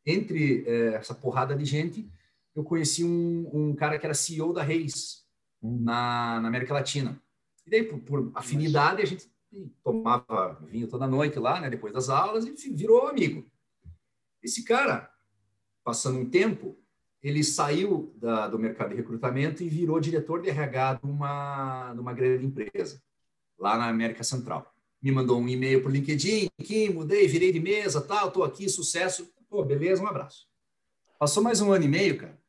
Entre 0.06 0.64
é, 0.66 0.94
essa 0.94 1.14
porrada 1.14 1.54
de 1.56 1.64
gente, 1.64 2.08
eu 2.54 2.62
conheci 2.62 3.02
um, 3.04 3.50
um 3.52 3.74
cara 3.74 3.98
que 3.98 4.06
era 4.06 4.14
CEO 4.14 4.52
da 4.52 4.62
Reis, 4.62 5.24
uhum. 5.60 5.80
na, 5.82 6.40
na, 6.40 6.48
América 6.48 6.74
Latina. 6.74 7.20
E 7.66 7.70
daí, 7.70 7.82
por, 7.82 7.98
por 8.00 8.30
afinidade, 8.34 9.02
a 9.02 9.04
gente 9.04 9.31
tomava 9.82 10.58
vinho 10.66 10.88
toda 10.88 11.06
noite 11.06 11.38
lá, 11.38 11.60
né? 11.60 11.68
Depois 11.68 11.92
das 11.92 12.08
aulas, 12.08 12.44
e 12.44 12.70
virou 12.70 13.06
amigo. 13.06 13.46
Esse 14.42 14.64
cara, 14.64 15.10
passando 15.84 16.18
um 16.18 16.28
tempo, 16.28 16.76
ele 17.22 17.44
saiu 17.44 18.12
da, 18.16 18.48
do 18.48 18.58
mercado 18.58 18.90
de 18.90 18.96
recrutamento 18.96 19.62
e 19.62 19.68
virou 19.68 20.00
diretor 20.00 20.42
de 20.42 20.50
RH 20.50 20.94
de 20.94 21.06
uma, 21.06 21.94
de 21.94 22.00
uma 22.00 22.12
grande 22.12 22.44
empresa, 22.44 23.00
lá 23.58 23.78
na 23.78 23.88
América 23.88 24.24
Central. 24.24 24.72
Me 25.00 25.12
mandou 25.12 25.40
um 25.40 25.48
e-mail 25.48 25.82
por 25.82 25.90
LinkedIn, 25.90 26.48
Kim, 26.62 26.90
mudei, 26.90 27.28
virei 27.28 27.52
de 27.52 27.60
mesa, 27.60 28.00
tal, 28.00 28.28
estou 28.28 28.44
aqui, 28.44 28.68
sucesso. 28.68 29.32
Pô, 29.48 29.64
beleza, 29.64 30.02
um 30.02 30.06
abraço. 30.06 30.46
Passou 31.18 31.42
mais 31.42 31.60
um 31.60 31.72
ano 31.72 31.84
e 31.84 31.88
meio, 31.88 32.18
cara. 32.18 32.40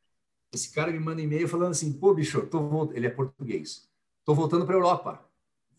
Esse 0.52 0.72
cara 0.72 0.90
me 0.90 0.98
manda 0.98 1.20
um 1.20 1.24
e-mail 1.24 1.48
falando 1.48 1.72
assim, 1.72 1.92
pô, 1.92 2.14
bicho, 2.14 2.46
tô 2.46 2.92
ele 2.92 3.06
é 3.06 3.10
português. 3.10 3.88
Estou 4.20 4.34
voltando 4.34 4.64
para 4.64 4.74
a 4.74 4.78
Europa. 4.78 5.33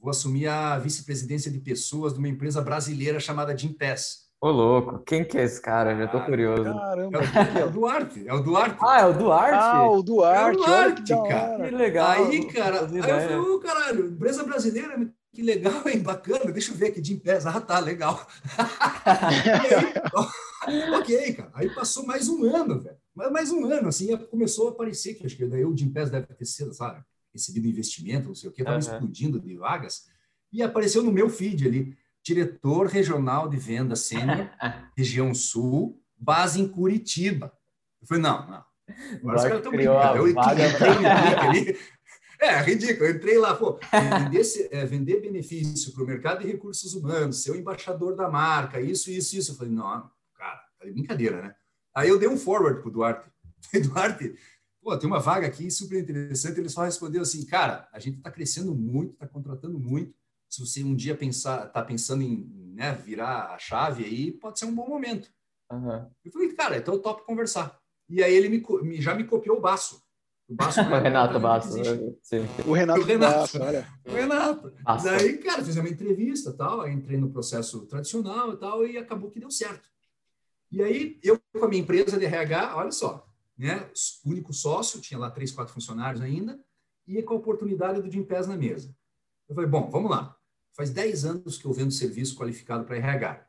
Vou 0.06 0.12
assumir 0.12 0.46
a 0.46 0.78
vice-presidência 0.78 1.50
de 1.50 1.58
pessoas 1.58 2.14
de 2.14 2.20
uma 2.20 2.28
empresa 2.28 2.62
brasileira 2.62 3.20
chamada 3.20 3.58
Gimpass 3.58 4.30
Ô, 4.40 4.52
louco, 4.52 5.00
quem 5.00 5.26
que 5.26 5.36
é 5.36 5.44
esse 5.44 5.60
cara? 5.60 5.98
Já 5.98 6.08
tô 6.08 6.22
curioso. 6.22 6.64
Caramba, 6.64 7.22
é, 7.22 7.62
é 7.62 7.66
o 7.66 7.72
Duarte, 7.72 8.28
é 8.28 8.34
o 8.34 8.40
Duarte. 8.40 8.78
Ah, 8.82 9.02
é 9.02 9.06
o 9.06 9.14
Duarte? 9.14 9.56
Ah, 9.56 9.90
o 9.90 10.04
Duarte, 10.04 10.40
é 10.40 10.46
o 10.46 10.58
Duarte, 10.58 11.02
que 11.02 11.28
cara. 11.28 11.68
Que 11.68 11.76
legal. 11.76 12.12
Aí, 12.12 12.46
cara, 12.54 12.86
aí 12.86 12.98
eu 12.98 13.04
falei, 13.04 13.36
ô, 13.36 13.56
oh, 13.56 13.60
caralho, 13.60 14.06
empresa 14.06 14.44
brasileira, 14.44 15.12
que 15.34 15.42
legal, 15.42 15.82
hein, 15.88 16.04
bacana, 16.04 16.52
deixa 16.52 16.72
eu 16.72 16.78
ver 16.78 16.90
aqui, 16.90 17.02
de 17.02 17.14
Gimpass. 17.14 17.48
Ah, 17.48 17.60
tá, 17.60 17.80
legal. 17.80 18.28
aí, 20.68 20.92
ok, 20.92 21.34
cara. 21.34 21.50
Aí 21.56 21.74
passou 21.74 22.06
mais 22.06 22.30
um 22.30 22.44
ano, 22.44 22.80
velho. 22.80 22.98
Mais 23.32 23.52
um 23.52 23.66
ano, 23.66 23.88
assim, 23.88 24.16
começou 24.30 24.68
a 24.68 24.72
aparecer, 24.72 25.16
que 25.16 25.26
acho 25.26 25.36
que 25.36 25.48
daí 25.48 25.66
o 25.66 25.76
Gimpass 25.76 26.12
deve 26.12 26.28
ter 26.28 26.46
sido, 26.46 26.76
sabe, 26.76 27.04
recebido 27.36 27.68
investimento, 27.68 28.30
não 28.30 28.36
sei 28.36 28.50
o 28.50 28.54
quê, 28.54 28.64
tava 28.64 28.78
uhum. 28.78 28.80
explodindo 28.80 29.40
de 29.40 29.56
vagas, 29.56 30.06
e 30.52 30.64
apareceu 30.64 31.04
no 31.04 31.12
meu 31.12 31.30
feed 31.30 31.68
ali 31.68 31.98
diretor 32.24 32.88
regional 32.88 33.48
de 33.48 33.58
venda 33.58 33.96
sênior, 33.96 34.50
região 34.98 35.34
sul, 35.36 36.02
base 36.18 36.60
em 36.60 36.68
Curitiba. 36.68 37.54
Eu 38.02 38.08
falei, 38.08 38.24
não, 38.24 38.50
não. 38.50 38.66
Agora 39.22 39.38
os 39.38 39.44
caras 39.44 39.58
estão 39.58 39.72
brincando. 39.72 40.18
Eu 40.18 40.28
ali. 41.40 41.78
É, 42.40 42.62
ridículo. 42.62 43.06
Eu 43.06 43.16
entrei 43.16 43.38
lá, 43.38 43.56
pô, 43.56 43.80
vender, 44.24 44.70
é, 44.72 44.86
vender 44.86 45.22
benefício 45.22 45.94
para 45.94 46.04
o 46.04 46.08
mercado 46.08 46.42
de 46.42 46.48
recursos 46.48 46.94
humanos, 46.94 47.42
ser 47.42 47.52
o 47.52 47.56
embaixador 47.56 48.16
da 48.16 48.30
marca, 48.30 48.80
isso, 48.80 49.10
isso, 49.10 49.38
isso. 49.38 49.52
Eu 49.52 49.56
falei, 49.56 49.74
não, 49.74 50.10
cara, 50.36 50.62
é 50.82 50.92
brincadeira, 50.92 51.42
né? 51.42 51.56
Aí 51.96 52.10
eu 52.10 52.20
dei 52.20 52.28
um 52.28 52.38
forward 52.38 52.82
para 52.82 52.90
o 52.90 52.92
Duarte. 52.92 53.30
Duarte, 53.84 54.36
pô, 54.86 54.96
tem 54.96 55.10
uma 55.10 55.20
vaga 55.20 55.48
aqui 55.48 55.72
super 55.72 56.00
interessante. 56.00 56.60
Ele 56.60 56.70
só 56.70 56.84
respondeu 56.84 57.24
assim, 57.24 57.44
cara, 57.44 57.90
a 57.92 57.98
gente 57.98 58.20
está 58.20 58.30
crescendo 58.30 58.76
muito, 58.76 59.14
está 59.14 59.28
contratando 59.28 59.80
muito 59.80 60.14
se 60.48 60.62
você 60.62 60.84
um 60.84 60.96
dia 60.96 61.18
pensar, 61.18 61.66
tá 61.70 61.82
pensando 61.82 62.22
em 62.22 62.48
né, 62.76 62.94
virar 62.94 63.54
a 63.54 63.58
chave 63.58 64.06
aí, 64.06 64.32
pode 64.32 64.60
ser 64.60 64.66
um 64.66 64.76
bom 64.76 64.88
momento. 64.88 65.28
Uhum. 65.72 66.08
Eu 66.24 66.32
falei, 66.32 66.54
cara, 66.54 66.78
então 66.78 66.94
eu 66.94 67.00
topo 67.02 67.26
conversar. 67.26 67.80
E 68.08 68.24
aí 68.24 68.32
ele 68.32 68.48
me, 68.48 69.02
já 69.02 69.16
me 69.16 69.24
copiou 69.24 69.58
o 69.58 69.60
Baço. 69.60 70.04
O, 70.48 70.54
Baço, 70.54 70.80
o 70.86 71.00
Renato 71.00 71.40
Baço. 71.40 71.78
O 72.68 72.74
Renato, 72.74 73.02
o 73.02 73.04
Renato 73.04 73.40
Baço, 73.40 73.64
olha. 73.64 73.88
O 74.06 74.12
Renato. 74.12 74.74
Daí, 75.04 75.40
cara, 75.40 75.64
fiz 75.64 75.76
uma 75.78 75.90
entrevista 75.90 76.54
tal, 76.54 76.82
aí 76.82 76.94
entrei 76.94 77.18
no 77.18 77.32
processo 77.32 77.88
tradicional 77.88 78.54
e 78.54 78.58
tal, 78.58 78.86
e 78.86 78.98
acabou 79.00 79.32
que 79.32 79.40
deu 79.40 79.50
certo. 79.50 79.90
E 80.72 80.84
aí, 80.84 81.20
eu 81.24 81.42
com 81.52 81.66
a 81.66 81.68
minha 81.68 81.82
empresa 81.82 82.20
de 82.20 82.26
RH, 82.26 82.78
olha 82.78 82.92
só, 82.92 83.28
né, 83.58 83.90
único 84.26 84.54
sócio, 84.54 85.02
tinha 85.02 85.20
lá 85.20 85.30
três, 85.32 85.52
quatro 85.52 85.74
funcionários 85.74 86.22
ainda, 86.22 86.60
e 87.08 87.22
com 87.22 87.34
a 87.34 87.38
oportunidade 87.38 88.02
do 88.02 88.12
Jim 88.12 88.24
Pés 88.24 88.48
na 88.48 88.58
mesa. 88.58 88.96
Eu 89.48 89.56
falei, 89.56 89.70
bom, 89.70 89.90
vamos 89.90 90.10
lá. 90.10 90.36
Faz 90.74 90.90
10 90.90 91.26
anos 91.26 91.58
que 91.58 91.66
eu 91.66 91.74
vendo 91.74 91.92
serviço 91.92 92.36
qualificado 92.36 92.84
para 92.84 92.98
RH. 92.98 93.48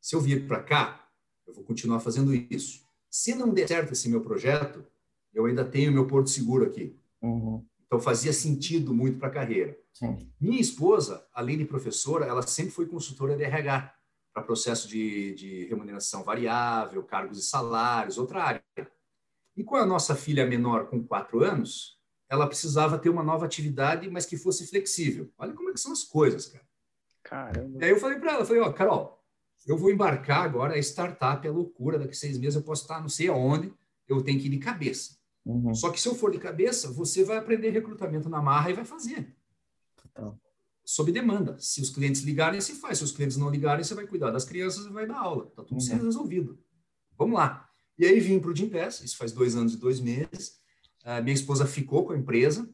Se 0.00 0.16
eu 0.16 0.20
vir 0.20 0.46
para 0.46 0.62
cá, 0.62 1.08
eu 1.46 1.54
vou 1.54 1.64
continuar 1.64 2.00
fazendo 2.00 2.34
isso. 2.34 2.82
Se 3.10 3.34
não 3.34 3.52
der 3.52 3.68
certo 3.68 3.92
esse 3.92 4.08
meu 4.08 4.20
projeto, 4.20 4.84
eu 5.32 5.46
ainda 5.46 5.64
tenho 5.64 5.92
meu 5.92 6.06
porto 6.06 6.30
seguro 6.30 6.66
aqui. 6.66 6.96
Uhum. 7.22 7.64
Então 7.86 8.00
fazia 8.00 8.32
sentido 8.32 8.92
muito 8.92 9.18
para 9.18 9.28
a 9.28 9.32
carreira. 9.32 9.78
Sim. 9.92 10.30
Minha 10.40 10.60
esposa, 10.60 11.26
além 11.32 11.58
de 11.58 11.64
professora, 11.64 12.26
ela 12.26 12.42
sempre 12.42 12.72
foi 12.72 12.86
consultora 12.86 13.36
de 13.36 13.44
RH 13.44 13.94
para 14.32 14.42
processo 14.42 14.86
de, 14.86 15.34
de 15.34 15.64
remuneração 15.64 16.22
variável, 16.22 17.02
cargos 17.02 17.38
e 17.38 17.42
salários, 17.42 18.18
outra 18.18 18.42
área. 18.42 18.62
E 19.58 19.64
com 19.64 19.74
a 19.74 19.84
nossa 19.84 20.14
filha 20.14 20.46
menor 20.46 20.86
com 20.86 21.02
quatro 21.02 21.42
anos, 21.42 21.98
ela 22.28 22.46
precisava 22.46 22.96
ter 22.96 23.08
uma 23.08 23.24
nova 23.24 23.44
atividade, 23.44 24.08
mas 24.08 24.24
que 24.24 24.36
fosse 24.36 24.64
flexível. 24.68 25.32
Olha 25.36 25.52
como 25.52 25.70
é 25.70 25.72
que 25.72 25.80
são 25.80 25.90
as 25.90 26.04
coisas, 26.04 26.46
cara. 26.46 26.64
Caramba. 27.24 27.80
E 27.80 27.84
aí 27.84 27.90
eu 27.90 27.98
falei 27.98 28.20
para 28.20 28.34
ela, 28.34 28.44
falei, 28.44 28.62
ó, 28.62 28.72
Carol, 28.72 29.20
eu 29.66 29.76
vou 29.76 29.90
embarcar 29.90 30.44
agora, 30.44 30.74
a 30.74 30.78
startup 30.78 31.44
é 31.44 31.50
loucura, 31.50 31.98
daqui 31.98 32.16
seis 32.16 32.38
meses 32.38 32.54
eu 32.54 32.62
posso 32.62 32.82
estar 32.82 33.00
não 33.00 33.08
sei 33.08 33.26
aonde, 33.26 33.74
eu 34.06 34.22
tenho 34.22 34.38
que 34.38 34.46
ir 34.46 34.50
de 34.50 34.58
cabeça. 34.58 35.18
Uhum. 35.44 35.74
Só 35.74 35.90
que 35.90 36.00
se 36.00 36.06
eu 36.06 36.14
for 36.14 36.30
de 36.30 36.38
cabeça, 36.38 36.92
você 36.92 37.24
vai 37.24 37.36
aprender 37.36 37.70
recrutamento 37.70 38.28
na 38.28 38.40
marra 38.40 38.70
e 38.70 38.74
vai 38.74 38.84
fazer. 38.84 39.34
Então. 40.08 40.38
Sob 40.84 41.10
demanda. 41.10 41.58
Se 41.58 41.80
os 41.80 41.90
clientes 41.90 42.22
ligarem, 42.22 42.60
você 42.60 42.74
faz. 42.74 42.98
Se 42.98 43.04
os 43.04 43.12
clientes 43.12 43.36
não 43.36 43.50
ligarem, 43.50 43.82
você 43.82 43.94
vai 43.94 44.06
cuidar 44.06 44.30
das 44.30 44.44
crianças 44.44 44.86
e 44.86 44.90
vai 44.90 45.04
dar 45.04 45.18
aula. 45.18 45.48
Está 45.48 45.64
tudo 45.64 45.74
uhum. 45.74 45.80
sendo 45.80 46.04
resolvido. 46.04 46.58
Vamos 47.18 47.36
lá. 47.36 47.67
E 47.98 48.06
aí 48.06 48.20
vim 48.20 48.38
para 48.38 48.50
o 48.50 48.56
Gimpass, 48.56 49.00
isso 49.02 49.16
faz 49.16 49.32
dois 49.32 49.56
anos 49.56 49.74
e 49.74 49.76
dois 49.76 50.00
meses. 50.00 50.60
Minha 51.22 51.34
esposa 51.34 51.66
ficou 51.66 52.06
com 52.06 52.12
a 52.12 52.16
empresa, 52.16 52.68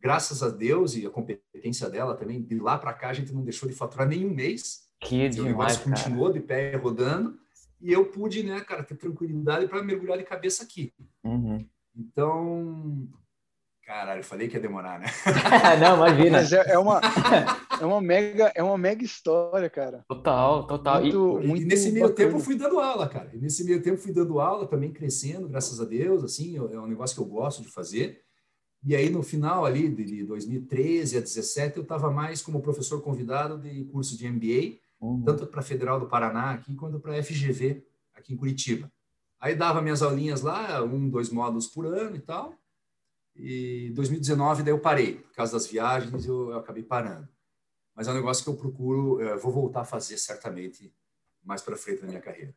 graças 0.00 0.42
a 0.42 0.48
Deus 0.48 0.94
e 0.96 1.06
a 1.06 1.10
competência 1.10 1.88
dela 1.88 2.14
também, 2.14 2.42
de 2.42 2.58
lá 2.58 2.76
para 2.76 2.92
cá 2.92 3.10
a 3.10 3.12
gente 3.14 3.32
não 3.32 3.42
deixou 3.44 3.68
de 3.68 3.74
faturar 3.74 4.06
nenhum 4.08 4.34
mês. 4.34 4.90
Que 5.00 5.28
demais, 5.28 5.38
o 5.38 5.44
negócio 5.44 5.84
cara. 5.84 5.96
continuou 5.96 6.32
de 6.32 6.40
pé 6.40 6.76
rodando 6.76 7.38
e 7.80 7.92
eu 7.92 8.04
pude, 8.04 8.42
né, 8.42 8.60
cara, 8.60 8.82
ter 8.84 8.96
tranquilidade 8.96 9.66
para 9.66 9.82
mergulhar 9.82 10.18
de 10.18 10.24
cabeça 10.24 10.62
aqui. 10.64 10.92
Uhum. 11.24 11.66
Então, 11.96 13.08
Caralho, 13.86 14.22
falei 14.22 14.48
que 14.48 14.54
ia 14.56 14.60
demorar, 14.60 15.00
né? 15.00 15.06
não, 15.80 15.96
imagina. 15.96 16.38
Mas 16.38 16.52
é, 16.52 16.72
é, 16.72 16.78
uma, 16.78 17.00
é, 17.80 17.84
uma 17.84 18.00
mega, 18.00 18.52
é 18.54 18.62
uma 18.62 18.78
mega 18.78 19.04
história, 19.04 19.68
cara. 19.68 20.04
Total, 20.08 20.66
total. 20.66 21.00
Muito, 21.00 21.40
e, 21.42 21.46
muito 21.48 21.62
e 21.62 21.66
nesse 21.66 21.90
meio 21.90 22.08
bacana. 22.08 22.28
tempo 22.28 22.40
fui 22.40 22.54
dando 22.54 22.78
aula, 22.78 23.08
cara. 23.08 23.30
E 23.34 23.38
nesse 23.38 23.64
meio 23.64 23.82
tempo 23.82 23.98
fui 23.98 24.12
dando 24.12 24.40
aula, 24.40 24.68
também 24.68 24.92
crescendo, 24.92 25.48
graças 25.48 25.80
a 25.80 25.84
Deus, 25.84 26.22
assim, 26.22 26.56
é 26.56 26.78
um 26.78 26.86
negócio 26.86 27.16
que 27.16 27.20
eu 27.20 27.26
gosto 27.26 27.60
de 27.60 27.68
fazer. 27.68 28.22
E 28.84 28.94
aí, 28.94 29.10
no 29.10 29.22
final 29.22 29.64
ali 29.64 29.88
de 29.88 30.24
2013 30.24 31.16
a 31.16 31.20
2017, 31.20 31.76
eu 31.76 31.82
estava 31.82 32.10
mais 32.10 32.40
como 32.40 32.62
professor 32.62 33.00
convidado 33.00 33.58
de 33.58 33.84
curso 33.84 34.16
de 34.16 34.28
MBA, 34.28 34.78
uhum. 35.00 35.22
tanto 35.22 35.46
para 35.46 35.60
a 35.60 35.64
Federal 35.64 35.98
do 35.98 36.06
Paraná 36.06 36.52
aqui, 36.52 36.74
quanto 36.74 37.00
para 37.00 37.18
a 37.18 37.22
FGV 37.22 37.84
aqui 38.14 38.32
em 38.32 38.36
Curitiba. 38.36 38.90
Aí 39.40 39.56
dava 39.56 39.82
minhas 39.82 40.02
aulinhas 40.02 40.40
lá, 40.40 40.82
um, 40.84 41.08
dois 41.08 41.30
módulos 41.30 41.66
por 41.66 41.84
ano 41.86 42.14
e 42.14 42.20
tal. 42.20 42.54
E 43.36 43.90
2019 43.94 44.62
daí 44.62 44.72
eu 44.72 44.78
parei, 44.78 45.16
por 45.16 45.34
causa 45.34 45.52
das 45.52 45.66
viagens 45.66 46.26
eu, 46.26 46.50
eu 46.50 46.58
acabei 46.58 46.82
parando. 46.82 47.28
Mas 47.94 48.08
é 48.08 48.10
um 48.10 48.14
negócio 48.14 48.44
que 48.44 48.50
eu 48.50 48.56
procuro, 48.56 49.20
eu 49.20 49.38
vou 49.38 49.52
voltar 49.52 49.82
a 49.82 49.84
fazer 49.84 50.16
certamente 50.18 50.94
mais 51.44 51.62
para 51.62 51.76
frente 51.76 52.02
na 52.02 52.08
minha 52.08 52.20
carreira. 52.20 52.54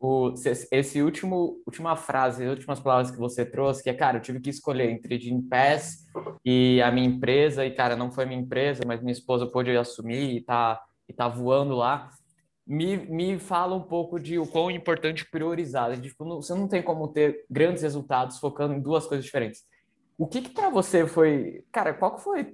O, 0.00 0.32
esse 0.70 1.02
último, 1.02 1.60
última 1.66 1.96
frase, 1.96 2.44
as 2.44 2.50
últimas 2.50 2.78
palavras 2.78 3.10
que 3.10 3.18
você 3.18 3.44
trouxe, 3.44 3.82
que 3.82 3.90
é, 3.90 3.94
cara, 3.94 4.18
eu 4.18 4.22
tive 4.22 4.38
que 4.38 4.48
escolher 4.48 4.88
entre 4.90 5.18
Jim 5.18 5.42
Pass 5.42 6.06
e 6.44 6.80
a 6.82 6.92
minha 6.92 7.08
empresa, 7.08 7.66
e, 7.66 7.74
cara, 7.74 7.96
não 7.96 8.10
foi 8.10 8.24
minha 8.24 8.40
empresa, 8.40 8.84
mas 8.86 9.00
minha 9.00 9.12
esposa 9.12 9.46
pôde 9.46 9.76
assumir 9.76 10.36
e 10.36 10.40
tá, 10.40 10.80
e 11.08 11.12
tá 11.12 11.26
voando 11.26 11.74
lá. 11.74 12.10
Me, 12.64 12.96
me 12.96 13.38
fala 13.40 13.74
um 13.74 13.82
pouco 13.82 14.20
de 14.20 14.38
o 14.38 14.46
quão 14.46 14.70
importante 14.70 15.28
priorizar. 15.28 16.00
Tipo, 16.00 16.24
não, 16.24 16.40
você 16.40 16.54
não 16.54 16.68
tem 16.68 16.82
como 16.82 17.08
ter 17.08 17.44
grandes 17.50 17.82
resultados 17.82 18.38
focando 18.38 18.74
em 18.74 18.80
duas 18.80 19.04
coisas 19.04 19.24
diferentes. 19.24 19.64
O 20.18 20.26
que, 20.26 20.42
que 20.42 20.50
para 20.50 20.68
você 20.68 21.06
foi, 21.06 21.64
cara, 21.70 21.94
qual 21.94 22.18
foi 22.18 22.50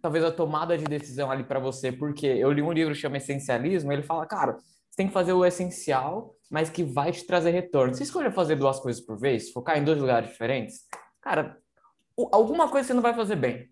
talvez 0.00 0.24
a 0.24 0.32
tomada 0.32 0.78
de 0.78 0.84
decisão 0.84 1.30
ali 1.30 1.44
para 1.44 1.60
você? 1.60 1.92
Porque 1.92 2.26
eu 2.26 2.50
li 2.50 2.62
um 2.62 2.72
livro 2.72 2.94
que 2.94 3.00
chama 3.00 3.18
Essencialismo, 3.18 3.92
ele 3.92 4.02
fala, 4.02 4.24
cara, 4.24 4.54
você 4.54 4.96
tem 4.96 5.06
que 5.06 5.12
fazer 5.12 5.34
o 5.34 5.44
essencial, 5.44 6.34
mas 6.50 6.70
que 6.70 6.82
vai 6.82 7.12
te 7.12 7.26
trazer 7.26 7.50
retorno. 7.50 7.94
Você 7.94 8.04
escolhe 8.04 8.30
fazer 8.30 8.56
duas 8.56 8.80
coisas 8.80 9.04
por 9.04 9.18
vez, 9.18 9.50
focar 9.50 9.76
em 9.76 9.84
dois 9.84 10.00
lugares 10.00 10.30
diferentes, 10.30 10.86
cara, 11.20 11.58
alguma 12.32 12.70
coisa 12.70 12.88
você 12.88 12.94
não 12.94 13.02
vai 13.02 13.12
fazer 13.12 13.36
bem. 13.36 13.68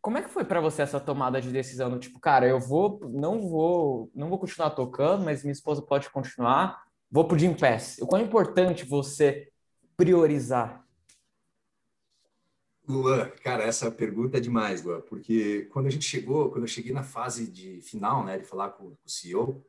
Como 0.00 0.18
é 0.18 0.22
que 0.22 0.28
foi 0.28 0.44
para 0.44 0.60
você 0.60 0.82
essa 0.82 1.00
tomada 1.00 1.40
de 1.40 1.50
decisão? 1.50 1.98
Tipo, 1.98 2.20
cara, 2.20 2.46
eu 2.46 2.60
vou, 2.60 3.00
não 3.10 3.48
vou, 3.48 4.08
não 4.14 4.28
vou 4.28 4.38
continuar 4.38 4.70
tocando, 4.70 5.24
mas 5.24 5.42
minha 5.42 5.52
esposa 5.52 5.82
pode 5.82 6.10
continuar. 6.10 6.80
Vou 7.10 7.24
pro 7.24 7.38
Jim 7.38 7.54
Pass. 7.54 7.98
O 8.00 8.06
quão 8.06 8.20
é 8.20 8.24
importante 8.24 8.84
você 8.84 9.48
priorizar 9.96 10.84
Luan, 12.88 13.30
cara, 13.42 13.64
essa 13.64 13.90
pergunta 13.90 14.38
é 14.38 14.40
demais, 14.40 14.82
Luan, 14.82 15.00
porque 15.02 15.68
quando 15.72 15.86
a 15.86 15.90
gente 15.90 16.04
chegou, 16.04 16.50
quando 16.50 16.64
eu 16.64 16.68
cheguei 16.68 16.92
na 16.92 17.02
fase 17.02 17.50
de 17.50 17.80
final, 17.80 18.24
né, 18.24 18.38
de 18.38 18.44
falar 18.44 18.70
com, 18.70 18.90
com 18.90 19.06
o 19.06 19.10
CEO, 19.10 19.64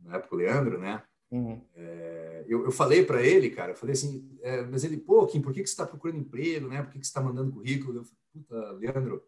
na 0.00 0.16
época 0.16 0.34
o 0.34 0.38
Leandro, 0.38 0.78
né, 0.78 1.02
uhum. 1.30 1.64
é, 1.74 2.44
eu, 2.48 2.64
eu, 2.64 2.72
falei 2.72 3.04
para 3.04 3.22
ele, 3.22 3.50
cara, 3.50 3.72
eu 3.72 3.76
falei 3.76 3.92
assim, 3.92 4.28
é, 4.42 4.62
mas 4.62 4.82
ele, 4.82 4.96
pô, 4.96 5.24
Kim, 5.26 5.40
por 5.40 5.52
que, 5.52 5.62
que 5.62 5.68
você 5.68 5.72
está 5.72 5.86
procurando 5.86 6.18
emprego, 6.18 6.66
né, 6.66 6.82
por 6.82 6.92
que, 6.92 6.98
que 6.98 7.06
você 7.06 7.10
está 7.10 7.20
mandando 7.20 7.52
currículo? 7.52 7.98
Eu 7.98 8.04
falei, 8.04 8.18
puta, 8.32 8.72
Leandro, 8.72 9.22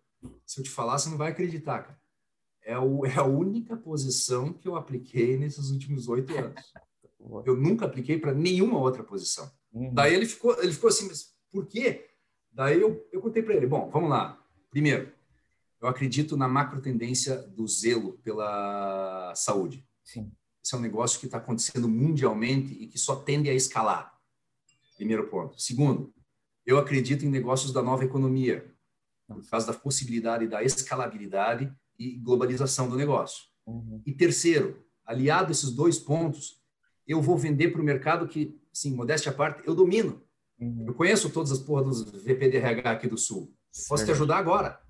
se 0.44 0.60
eu 0.60 0.64
te 0.64 0.70
falar, 0.70 0.98
você 0.98 1.08
não 1.08 1.16
vai 1.16 1.30
acreditar, 1.30 1.82
cara. 1.82 2.04
É, 2.62 2.78
o, 2.78 3.04
é 3.04 3.14
a 3.16 3.24
única 3.24 3.76
posição 3.76 4.52
que 4.52 4.66
eu 4.66 4.74
apliquei 4.74 5.36
nesses 5.36 5.70
últimos 5.70 6.08
oito 6.08 6.36
anos. 6.36 6.54
Eu 7.46 7.56
nunca 7.56 7.86
apliquei 7.86 8.18
para 8.18 8.34
nenhuma 8.34 8.78
outra 8.78 9.02
posição. 9.02 9.50
Uhum. 9.72 9.94
Daí 9.94 10.12
ele 10.12 10.26
ficou, 10.26 10.54
ele 10.62 10.72
ficou 10.72 10.88
assim, 10.88 11.08
mas 11.08 11.34
por 11.50 11.66
quê? 11.66 12.06
Daí 12.54 12.80
eu, 12.80 13.06
eu 13.10 13.20
contei 13.20 13.42
para 13.42 13.54
ele, 13.54 13.66
bom, 13.66 13.90
vamos 13.90 14.08
lá. 14.08 14.40
Primeiro, 14.70 15.12
eu 15.80 15.88
acredito 15.88 16.36
na 16.36 16.48
macro 16.48 16.80
tendência 16.80 17.36
do 17.36 17.66
zelo 17.66 18.14
pela 18.22 19.34
saúde. 19.34 19.84
Sim. 20.04 20.30
Esse 20.64 20.74
é 20.74 20.78
um 20.78 20.80
negócio 20.80 21.20
que 21.20 21.26
está 21.26 21.38
acontecendo 21.38 21.88
mundialmente 21.88 22.72
e 22.72 22.86
que 22.86 22.98
só 22.98 23.16
tende 23.16 23.50
a 23.50 23.54
escalar. 23.54 24.18
Primeiro 24.96 25.26
ponto. 25.26 25.60
Segundo, 25.60 26.14
eu 26.64 26.78
acredito 26.78 27.26
em 27.26 27.28
negócios 27.28 27.72
da 27.72 27.82
nova 27.82 28.04
economia, 28.04 28.72
por 29.26 29.44
causa 29.50 29.66
da 29.66 29.78
possibilidade 29.78 30.46
da 30.46 30.62
escalabilidade 30.62 31.70
e 31.98 32.16
globalização 32.16 32.88
do 32.88 32.96
negócio. 32.96 33.44
Uhum. 33.66 34.00
E 34.06 34.12
terceiro, 34.12 34.82
aliado 35.04 35.48
a 35.48 35.50
esses 35.50 35.70
dois 35.70 35.98
pontos, 35.98 36.62
eu 37.06 37.20
vou 37.20 37.36
vender 37.36 37.68
para 37.68 37.80
o 37.80 37.84
mercado 37.84 38.28
que, 38.28 38.58
sim, 38.72 38.94
modéstia 38.94 39.32
à 39.32 39.34
parte, 39.34 39.66
eu 39.66 39.74
domino. 39.74 40.22
Uhum. 40.64 40.84
Eu 40.86 40.94
conheço 40.94 41.30
todas 41.30 41.52
as 41.52 41.58
porras 41.58 42.04
dos 42.04 42.22
VPDRH 42.22 42.90
aqui 42.90 43.08
do 43.08 43.18
Sul. 43.18 43.52
Posso 43.88 44.04
te 44.04 44.10
ajudar 44.10 44.38
agora. 44.38 44.80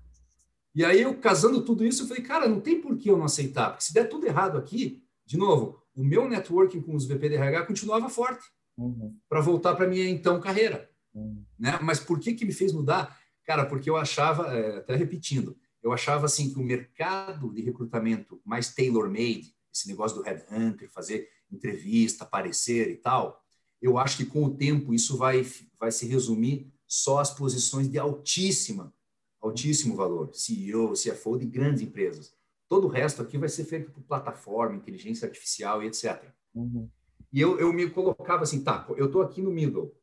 E 0.73 0.83
aí, 0.83 1.01
eu 1.01 1.17
casando 1.17 1.63
tudo 1.63 1.85
isso, 1.85 2.03
eu 2.03 2.07
falei, 2.07 2.23
cara, 2.23 2.47
não 2.47 2.59
tem 2.59 2.81
por 2.81 2.97
que 2.97 3.09
eu 3.09 3.17
não 3.17 3.25
aceitar. 3.25 3.69
Porque 3.71 3.83
se 3.85 3.93
der 3.93 4.09
tudo 4.09 4.27
errado 4.27 4.57
aqui, 4.57 5.03
de 5.25 5.37
novo, 5.37 5.81
o 5.95 6.03
meu 6.03 6.27
networking 6.27 6.81
com 6.81 6.95
os 6.95 7.05
VPDRH 7.05 7.65
continuava 7.65 8.09
forte 8.09 8.45
uhum. 8.77 9.17
para 9.29 9.41
voltar 9.41 9.75
para 9.75 9.87
minha 9.87 10.07
então 10.07 10.39
carreira. 10.39 10.89
Uhum. 11.13 11.43
Né? 11.57 11.79
Mas 11.81 11.99
por 11.99 12.19
que, 12.19 12.33
que 12.33 12.45
me 12.45 12.51
fez 12.51 12.73
mudar? 12.73 13.17
Cara, 13.45 13.65
porque 13.65 13.89
eu 13.89 13.95
achava, 13.95 14.53
é, 14.53 14.77
até 14.77 14.95
repetindo, 14.95 15.57
eu 15.81 15.93
achava 15.93 16.25
assim 16.25 16.51
que 16.51 16.59
o 16.59 16.63
mercado 16.63 17.53
de 17.53 17.61
recrutamento 17.61 18.41
mais 18.43 18.73
tailor-made, 18.73 19.53
esse 19.73 19.87
negócio 19.87 20.17
do 20.17 20.23
headhunter, 20.23 20.91
fazer 20.91 21.29
entrevista, 21.51 22.23
aparecer 22.23 22.89
e 22.89 22.95
tal, 22.95 23.39
eu 23.81 23.97
acho 23.97 24.17
que 24.17 24.25
com 24.25 24.43
o 24.43 24.55
tempo 24.55 24.93
isso 24.93 25.17
vai, 25.17 25.45
vai 25.79 25.91
se 25.91 26.05
resumir 26.07 26.71
só 26.87 27.19
às 27.19 27.31
posições 27.31 27.89
de 27.89 27.97
altíssima, 27.97 28.93
altíssimo 29.41 29.95
valor, 29.95 30.29
CEO, 30.33 30.93
CFO 30.93 31.37
de 31.37 31.45
grandes 31.45 31.81
empresas. 31.81 32.33
Todo 32.67 32.85
o 32.85 32.89
resto 32.89 33.21
aqui 33.21 33.37
vai 33.37 33.49
ser 33.49 33.65
feito 33.65 33.91
por 33.91 34.01
plataforma, 34.03 34.75
inteligência 34.75 35.27
artificial 35.27 35.83
e 35.83 35.87
etc. 35.87 36.23
Uhum. 36.53 36.89
E 37.31 37.39
eu, 37.39 37.59
eu 37.59 37.71
me 37.73 37.89
colocava 37.89 38.43
assim, 38.43 38.63
tá, 38.63 38.85
eu 38.97 39.07
estou 39.07 39.21
aqui 39.21 39.41
no 39.41 39.51
middle. 39.51 39.95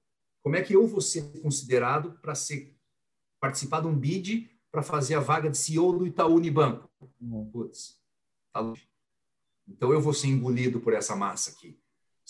Como 0.43 0.57
é 0.57 0.63
que 0.63 0.75
eu 0.75 0.87
vou 0.87 1.01
ser 1.01 1.41
considerado 1.41 2.19
para 2.21 2.35
ser 2.35 2.77
participar 3.41 3.81
de 3.81 3.87
um 3.87 3.99
bid 3.99 4.51
para 4.71 4.83
fazer 4.83 5.15
a 5.15 5.21
vaga 5.21 5.51
de 5.51 5.59
CEO 5.59 5.99
do 5.99 6.07
Itaú 6.07 6.35
Unibanco? 6.35 6.91
Uhum. 7.21 7.51
Putz, 7.51 8.01
tá 8.53 8.61
longe. 8.61 8.89
Então 9.67 9.93
eu 9.93 10.01
vou 10.01 10.13
ser 10.13 10.29
engolido 10.29 10.81
por 10.81 10.93
essa 10.93 11.17
massa 11.17 11.51
aqui. 11.51 11.79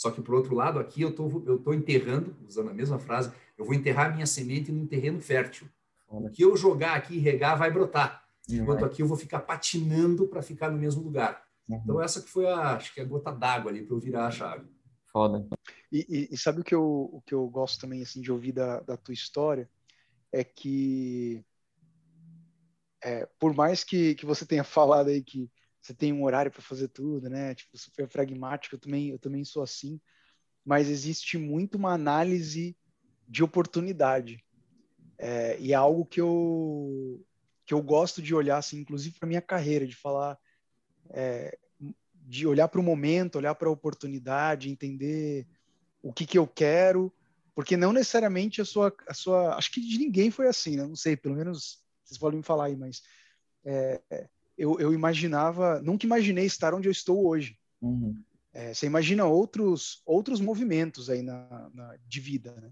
Só 0.03 0.11
que, 0.11 0.21
por 0.21 0.35
outro 0.35 0.53
lado, 0.57 0.81
aqui 0.81 1.03
eu 1.03 1.11
estou 1.11 1.45
eu 1.47 1.61
tô 1.61 1.73
enterrando, 1.73 2.37
usando 2.45 2.71
a 2.71 2.75
mesma 2.75 2.99
frase, 2.99 3.33
eu 3.57 3.65
vou 3.65 3.73
enterrar 3.73 4.13
minha 4.13 4.27
semente 4.27 4.73
num 4.73 4.85
terreno 4.85 5.21
fértil. 5.21 5.69
O 6.09 6.29
que 6.29 6.43
eu 6.43 6.57
jogar 6.57 6.97
aqui 6.97 7.15
e 7.15 7.21
regar 7.21 7.57
vai 7.57 7.71
brotar. 7.71 8.25
Enquanto 8.51 8.85
aqui 8.85 9.01
eu 9.01 9.07
vou 9.07 9.17
ficar 9.17 9.39
patinando 9.39 10.27
para 10.27 10.43
ficar 10.43 10.73
no 10.73 10.77
mesmo 10.77 11.05
lugar. 11.05 11.45
Uhum. 11.69 11.81
Então, 11.85 12.03
essa 12.03 12.21
que 12.21 12.29
foi 12.29 12.49
a, 12.49 12.75
acho 12.75 12.93
que 12.93 13.01
a 13.01 13.05
gota 13.05 13.31
d'água 13.31 13.71
ali 13.71 13.87
para 13.87 13.95
eu 13.95 14.01
virar 14.01 14.27
a 14.27 14.31
chave. 14.33 14.69
Foda. 15.13 15.47
E, 15.93 16.05
e, 16.09 16.35
e, 16.35 16.37
sabe 16.37 16.63
o 16.63 16.65
que, 16.65 16.75
eu, 16.75 16.83
o 16.83 17.23
que 17.25 17.33
eu 17.33 17.47
gosto 17.47 17.81
também 17.81 18.03
assim, 18.03 18.21
de 18.21 18.33
ouvir 18.33 18.51
da, 18.51 18.81
da 18.81 18.97
tua 18.97 19.15
história? 19.15 19.71
É 20.33 20.43
que, 20.43 21.45
é, 23.05 23.29
por 23.39 23.55
mais 23.55 23.85
que, 23.85 24.17
que 24.17 24.27
você 24.27 24.45
tenha 24.45 24.65
falado 24.65 25.11
aí 25.11 25.23
que 25.23 25.49
você 25.83 25.93
tem 25.93 26.13
um 26.13 26.23
horário 26.23 26.51
para 26.51 26.63
fazer 26.63 26.89
tudo, 26.89 27.29
né? 27.29 27.55
Tipo, 27.57 27.77
super 27.77 28.09
pragmático, 28.09 28.77
eu 28.77 28.79
também, 28.79 29.11
eu 29.11 29.19
também 29.19 29.45
sou 29.45 29.63
assim, 29.63 30.01
mas 30.65 30.89
existe 30.89 31.37
muito 31.37 31.75
uma 31.75 31.93
análise 31.93 32.77
de 33.29 33.43
oportunidade. 33.43 34.45
É, 35.19 35.59
e 35.59 35.73
é 35.73 35.75
algo 35.75 36.07
que 36.07 36.21
eu, 36.21 37.25
que 37.67 37.75
eu 37.75 37.83
gosto 37.83 38.23
de 38.23 38.33
olhar, 38.33 38.59
assim, 38.59 38.79
inclusive 38.79 39.19
para 39.19 39.29
minha 39.29 39.43
carreira, 39.43 39.85
de 39.85 39.97
falar, 39.97 40.39
é, 41.11 41.59
de 42.15 42.47
olhar 42.47 42.69
para 42.69 42.81
o 42.81 42.85
momento, 42.85 43.37
olhar 43.37 43.55
para 43.57 43.69
a 43.69 43.73
oportunidade, 43.73 44.71
entender 44.71 45.49
o 46.01 46.13
que, 46.13 46.25
que 46.25 46.39
eu 46.39 46.47
quero, 46.47 47.13
porque 47.57 47.77
não 47.77 47.93
necessariamente 47.93 48.61
a 48.61 48.65
sua, 48.65 48.95
a 49.09 49.15
sua. 49.15 49.57
Acho 49.57 49.73
que 49.73 49.81
de 49.81 49.99
ninguém 49.99 50.31
foi 50.31 50.47
assim, 50.47 50.77
né? 50.77 50.87
Não 50.87 50.97
sei, 50.97 51.17
pelo 51.17 51.35
menos 51.35 51.83
vocês 52.05 52.19
podem 52.19 52.39
me 52.39 52.45
falar 52.45 52.67
aí, 52.67 52.77
mas. 52.77 53.03
É, 53.65 54.01
eu, 54.57 54.79
eu 54.79 54.93
imaginava, 54.93 55.81
nunca 55.81 56.07
imaginei 56.07 56.47
estar 56.47 56.75
onde 56.75 56.89
eu 56.89 56.93
estou 56.93 57.27
hoje. 57.27 57.59
Uhum. 57.81 58.23
É, 58.53 58.75
você 58.75 58.87
imagina 58.87 59.25
outros 59.25 60.03
outros 60.05 60.41
movimentos 60.41 61.09
aí 61.09 61.23
na, 61.23 61.71
na 61.73 61.97
de 62.07 62.21
vida, 62.21 62.53
né? 62.61 62.71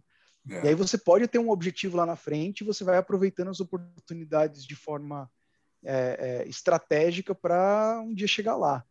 É. 0.49 0.64
E 0.64 0.68
aí 0.68 0.74
você 0.74 0.97
pode 0.97 1.26
ter 1.28 1.39
um 1.39 1.51
objetivo 1.51 1.97
lá 1.97 2.07
na 2.07 2.16
frente 2.16 2.61
e 2.61 2.66
você 2.66 2.85
vai 2.85 2.97
aproveitando 2.97 3.49
as 3.49 3.61
oportunidades 3.61 4.64
de 4.64 4.74
forma 4.74 5.31
é, 5.85 6.43
é, 6.45 6.49
estratégica 6.49 7.35
para 7.35 8.01
um 8.05 8.14
dia 8.14 8.26
chegar 8.26 8.57
lá. 8.57 8.85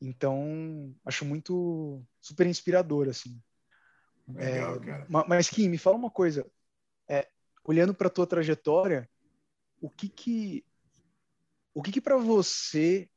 Então, 0.00 0.94
acho 1.04 1.24
muito 1.24 2.02
super 2.20 2.46
inspirador, 2.46 3.08
assim. 3.08 3.40
Legal, 4.28 4.76
é, 4.76 5.06
mas, 5.08 5.50
Kim, 5.50 5.68
me 5.68 5.76
fala 5.76 5.96
uma 5.96 6.10
coisa. 6.10 6.46
É, 7.08 7.28
olhando 7.64 7.92
para 7.92 8.06
a 8.06 8.10
tua 8.10 8.26
trajetória, 8.26 9.08
o 9.80 9.90
que 9.90 10.08
que 10.08 10.64
o 11.80 11.82
que, 11.82 11.92
que 11.92 12.00
para 12.00 12.18
você 12.18 13.08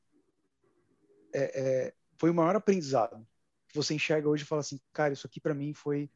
é, 1.34 1.62
é, 1.62 1.94
foi 2.18 2.30
o 2.30 2.34
maior 2.34 2.56
aprendizado 2.56 3.28
que 3.68 3.76
você 3.76 3.94
enxerga 3.94 4.30
hoje 4.30 4.44
e 4.44 4.48
fala 4.48 4.62
assim, 4.62 4.80
cara, 4.94 5.12
isso 5.12 5.28
aqui 5.28 5.38
para 5.38 5.54
mim 5.54 5.74
foi 5.74 6.10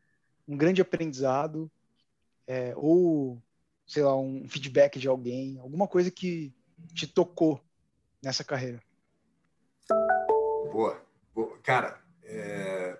um 0.48 0.56
grande 0.56 0.82
aprendizado, 0.82 1.70
é, 2.46 2.74
ou 2.78 3.44
sei 3.86 4.02
lá, 4.02 4.16
um 4.16 4.48
feedback 4.48 4.98
de 4.98 5.10
alguém, 5.10 5.60
alguma 5.60 5.90
coisa 5.90 6.10
que 6.10 6.56
te 6.94 7.06
tocou 7.06 7.62
nessa 8.24 8.46
carreira? 8.46 8.82
Boa. 10.72 11.06
Boa. 11.36 11.58
Cara, 11.60 12.02
é... 12.24 12.98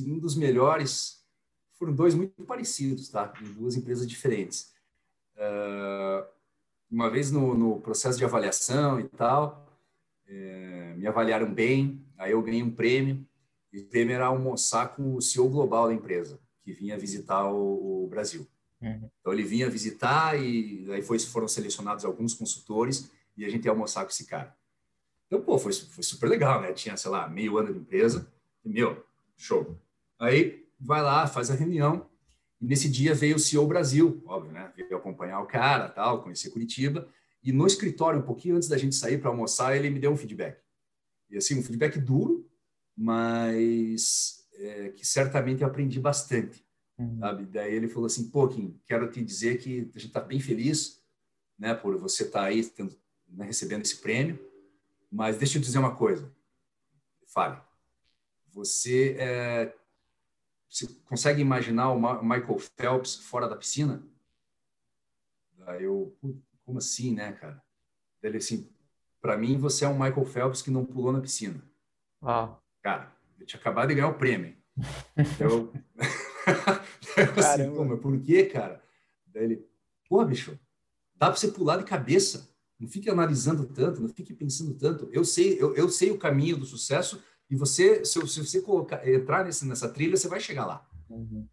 um 0.00 0.18
dos 0.18 0.36
melhores 0.36 1.22
foram 1.72 1.94
dois 1.94 2.14
muito 2.14 2.44
parecidos, 2.44 3.10
tá? 3.10 3.30
Em 3.42 3.52
duas 3.52 3.76
empresas 3.76 4.06
diferentes. 4.06 4.72
Uh, 5.36 6.41
uma 6.92 7.08
vez 7.08 7.30
no, 7.30 7.54
no, 7.54 7.80
processo 7.80 8.18
de 8.18 8.24
avaliação 8.24 9.00
e 9.00 9.08
tal, 9.08 9.66
é, 10.28 10.94
me 10.94 11.06
avaliaram 11.06 11.52
bem, 11.52 12.04
aí 12.18 12.32
eu 12.32 12.42
ganhei 12.42 12.62
um 12.62 12.70
prêmio, 12.70 13.26
e 13.72 13.80
o 13.80 13.86
prêmio 13.86 14.14
era 14.14 14.26
almoçar 14.26 14.94
com 14.94 15.14
o 15.14 15.22
CEO 15.22 15.48
global 15.48 15.88
da 15.88 15.94
empresa, 15.94 16.38
que 16.62 16.72
vinha 16.72 16.98
visitar 16.98 17.50
o, 17.50 18.04
o 18.04 18.06
Brasil. 18.08 18.46
Uhum. 18.82 19.08
Então 19.20 19.32
ele 19.32 19.42
vinha 19.42 19.70
visitar 19.70 20.38
e 20.38 20.86
aí 20.92 21.00
foi, 21.00 21.18
foram 21.18 21.48
selecionados 21.48 22.04
alguns 22.04 22.34
consultores 22.34 23.10
e 23.36 23.44
a 23.44 23.48
gente 23.48 23.64
ia 23.64 23.70
almoçar 23.70 24.04
com 24.04 24.10
esse 24.10 24.26
cara. 24.26 24.54
Então, 25.26 25.40
pô, 25.40 25.58
foi, 25.58 25.72
foi 25.72 26.04
super 26.04 26.28
legal, 26.28 26.60
né? 26.60 26.74
Tinha, 26.74 26.94
sei 26.98 27.10
lá, 27.10 27.26
meio 27.26 27.56
ano 27.56 27.72
de 27.72 27.78
empresa, 27.78 28.30
e, 28.62 28.68
meu, 28.68 29.02
show. 29.34 29.78
Aí 30.18 30.66
vai 30.78 31.00
lá, 31.00 31.26
faz 31.26 31.50
a 31.50 31.54
reunião, 31.54 32.06
e 32.62 32.66
nesse 32.66 32.88
dia 32.88 33.12
veio 33.12 33.34
o 33.34 33.40
CEO 33.40 33.66
Brasil, 33.66 34.22
óbvio, 34.24 34.52
né? 34.52 34.72
Veio 34.76 34.96
acompanhar 34.96 35.40
o 35.40 35.46
cara, 35.46 35.88
tal, 35.88 36.22
conhecer 36.22 36.48
Curitiba, 36.50 37.08
e 37.42 37.50
no 37.50 37.66
escritório, 37.66 38.20
um 38.20 38.24
pouquinho 38.24 38.54
antes 38.54 38.68
da 38.68 38.78
gente 38.78 38.94
sair 38.94 39.18
para 39.18 39.30
almoçar, 39.30 39.76
ele 39.76 39.90
me 39.90 39.98
deu 39.98 40.12
um 40.12 40.16
feedback. 40.16 40.62
E 41.28 41.36
assim, 41.36 41.58
um 41.58 41.62
feedback 41.62 41.98
duro, 41.98 42.48
mas 42.96 44.46
é, 44.54 44.90
que 44.90 45.04
certamente 45.04 45.62
eu 45.62 45.66
aprendi 45.66 45.98
bastante. 45.98 46.64
Uhum. 46.96 47.18
Sabe? 47.18 47.46
Daí 47.46 47.74
ele 47.74 47.88
falou 47.88 48.06
assim, 48.06 48.30
pô, 48.30 48.46
Kim, 48.46 48.80
quero 48.86 49.10
te 49.10 49.20
dizer 49.24 49.58
que 49.58 49.80
a 49.80 49.98
gente 49.98 50.06
está 50.06 50.20
bem 50.20 50.38
feliz 50.38 51.02
né, 51.58 51.74
por 51.74 51.98
você 51.98 52.22
estar 52.22 52.42
tá 52.42 52.46
aí 52.46 52.64
tendo, 52.64 52.96
né, 53.28 53.44
recebendo 53.44 53.82
esse 53.82 53.96
prêmio, 53.96 54.38
mas 55.10 55.36
deixa 55.36 55.58
eu 55.58 55.62
dizer 55.62 55.80
uma 55.80 55.96
coisa. 55.96 56.32
Fale. 57.26 57.60
Você, 58.52 59.16
é, 59.18 59.74
você 60.72 60.88
consegue 61.04 61.42
imaginar 61.42 61.90
o 61.90 62.22
Michael 62.22 62.58
Phelps 62.58 63.16
fora 63.16 63.46
da 63.46 63.54
piscina? 63.54 64.02
Daí 65.58 65.84
eu, 65.84 66.16
como 66.64 66.78
assim, 66.78 67.14
né, 67.14 67.32
cara? 67.32 67.62
Ele 68.22 68.38
assim, 68.38 68.72
para 69.20 69.36
mim 69.36 69.58
você 69.58 69.84
é 69.84 69.88
um 69.88 69.98
Michael 69.98 70.24
Phelps 70.24 70.62
que 70.62 70.70
não 70.70 70.86
pulou 70.86 71.12
na 71.12 71.20
piscina. 71.20 71.62
Ah. 72.22 72.56
Cara, 72.80 73.14
eu 73.38 73.44
tinha 73.44 73.60
acabado 73.60 73.88
de 73.88 73.96
ganhar 73.96 74.08
o 74.08 74.14
prêmio. 74.14 74.56
eu, 75.38 75.70
assim, 77.38 77.74
Pô, 77.74 77.84
mas 77.84 78.00
por 78.00 78.18
quê, 78.18 78.46
cara? 78.46 78.82
Daí 79.26 79.44
ele, 79.44 79.68
pô, 80.08 80.24
bicho, 80.24 80.58
dá 81.14 81.26
para 81.26 81.36
você 81.36 81.48
pular 81.48 81.76
de 81.76 81.84
cabeça. 81.84 82.50
Não 82.80 82.88
fique 82.88 83.10
analisando 83.10 83.66
tanto, 83.66 84.00
não 84.00 84.08
fique 84.08 84.32
pensando 84.32 84.72
tanto. 84.72 85.06
Eu 85.12 85.22
sei, 85.22 85.62
eu, 85.62 85.76
eu 85.76 85.90
sei 85.90 86.10
o 86.10 86.18
caminho 86.18 86.56
do 86.56 86.64
sucesso 86.64 87.22
e 87.52 87.54
você, 87.54 88.02
se, 88.02 88.26
se 88.28 88.42
você 88.42 88.62
colocar, 88.62 89.06
entrar 89.06 89.44
nesse, 89.44 89.66
nessa 89.66 89.86
trilha, 89.86 90.16
você 90.16 90.26
vai 90.26 90.40
chegar 90.40 90.64
lá. 90.64 90.88
Uhum. 91.10 91.46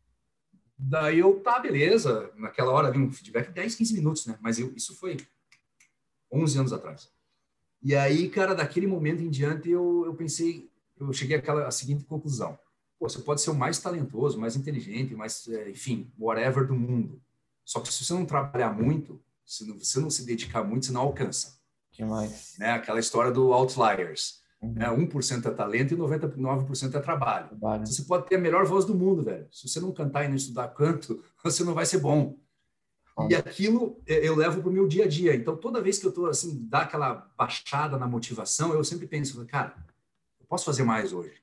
Daí 0.77 1.19
eu, 1.19 1.41
tá, 1.41 1.59
beleza. 1.59 2.31
Naquela 2.37 2.71
hora, 2.71 2.87
ali, 2.87 2.97
um 2.97 3.11
feedback 3.11 3.47
de 3.47 3.55
10, 3.55 3.75
15 3.75 3.93
minutos, 3.95 4.25
né? 4.25 4.39
Mas 4.39 4.57
eu, 4.57 4.73
isso 4.77 4.95
foi 4.95 5.17
11 6.31 6.57
anos 6.57 6.71
atrás. 6.71 7.11
E 7.83 7.93
aí, 7.97 8.29
cara, 8.29 8.55
daquele 8.55 8.87
momento 8.87 9.21
em 9.21 9.29
diante, 9.29 9.69
eu, 9.69 10.03
eu 10.05 10.13
pensei, 10.13 10.71
eu 10.97 11.11
cheguei 11.11 11.35
àquela 11.35 11.67
a 11.67 11.71
seguinte 11.71 12.05
conclusão. 12.05 12.57
Pô, 12.97 13.09
você 13.09 13.19
pode 13.19 13.41
ser 13.41 13.49
o 13.49 13.55
mais 13.55 13.77
talentoso, 13.77 14.39
mais 14.39 14.55
inteligente, 14.55 15.13
mais, 15.13 15.49
é, 15.49 15.69
enfim, 15.69 16.09
whatever 16.17 16.65
do 16.65 16.75
mundo. 16.75 17.21
Só 17.65 17.81
que 17.81 17.91
se 17.91 18.05
você 18.05 18.13
não 18.13 18.25
trabalhar 18.25 18.71
muito, 18.71 19.21
se 19.45 19.67
não, 19.67 19.77
você 19.77 19.99
não 19.99 20.09
se 20.09 20.25
dedicar 20.25 20.63
muito, 20.63 20.85
você 20.85 20.93
não 20.93 21.01
alcança. 21.01 21.59
Demais. 21.91 22.55
Né? 22.57 22.71
Aquela 22.71 23.01
história 23.01 23.33
do 23.33 23.51
outliers. 23.51 24.38
Uhum. 24.61 24.73
Né? 24.73 24.87
1% 24.87 25.45
é 25.45 25.51
talento 25.51 25.93
e 25.93 25.97
99% 25.97 26.95
é 26.95 26.99
trabalho. 26.99 27.47
trabalho. 27.49 27.87
Você 27.87 28.03
pode 28.03 28.27
ter 28.27 28.35
a 28.35 28.39
melhor 28.39 28.65
voz 28.65 28.85
do 28.85 28.93
mundo, 28.93 29.23
velho. 29.23 29.47
Se 29.51 29.67
você 29.67 29.79
não 29.79 29.91
cantar 29.91 30.25
e 30.25 30.27
não 30.27 30.35
estudar 30.35 30.67
canto, 30.69 31.23
você 31.43 31.63
não 31.63 31.73
vai 31.73 31.85
ser 31.85 31.99
bom. 31.99 32.37
E 33.29 33.35
aquilo 33.35 34.01
eu 34.07 34.33
levo 34.33 34.61
para 34.61 34.69
o 34.69 34.73
meu 34.73 34.87
dia 34.87 35.03
a 35.03 35.07
dia. 35.07 35.35
Então, 35.35 35.57
toda 35.57 35.81
vez 35.81 35.99
que 35.99 36.05
eu 36.05 36.09
estou 36.09 36.27
assim, 36.27 36.65
dá 36.69 36.83
aquela 36.83 37.29
baixada 37.37 37.97
na 37.97 38.07
motivação, 38.07 38.73
eu 38.73 38.81
sempre 38.81 39.07
penso, 39.07 39.45
cara, 39.45 39.75
eu 40.39 40.45
posso 40.47 40.63
fazer 40.63 40.83
mais 40.83 41.11
hoje 41.11 41.39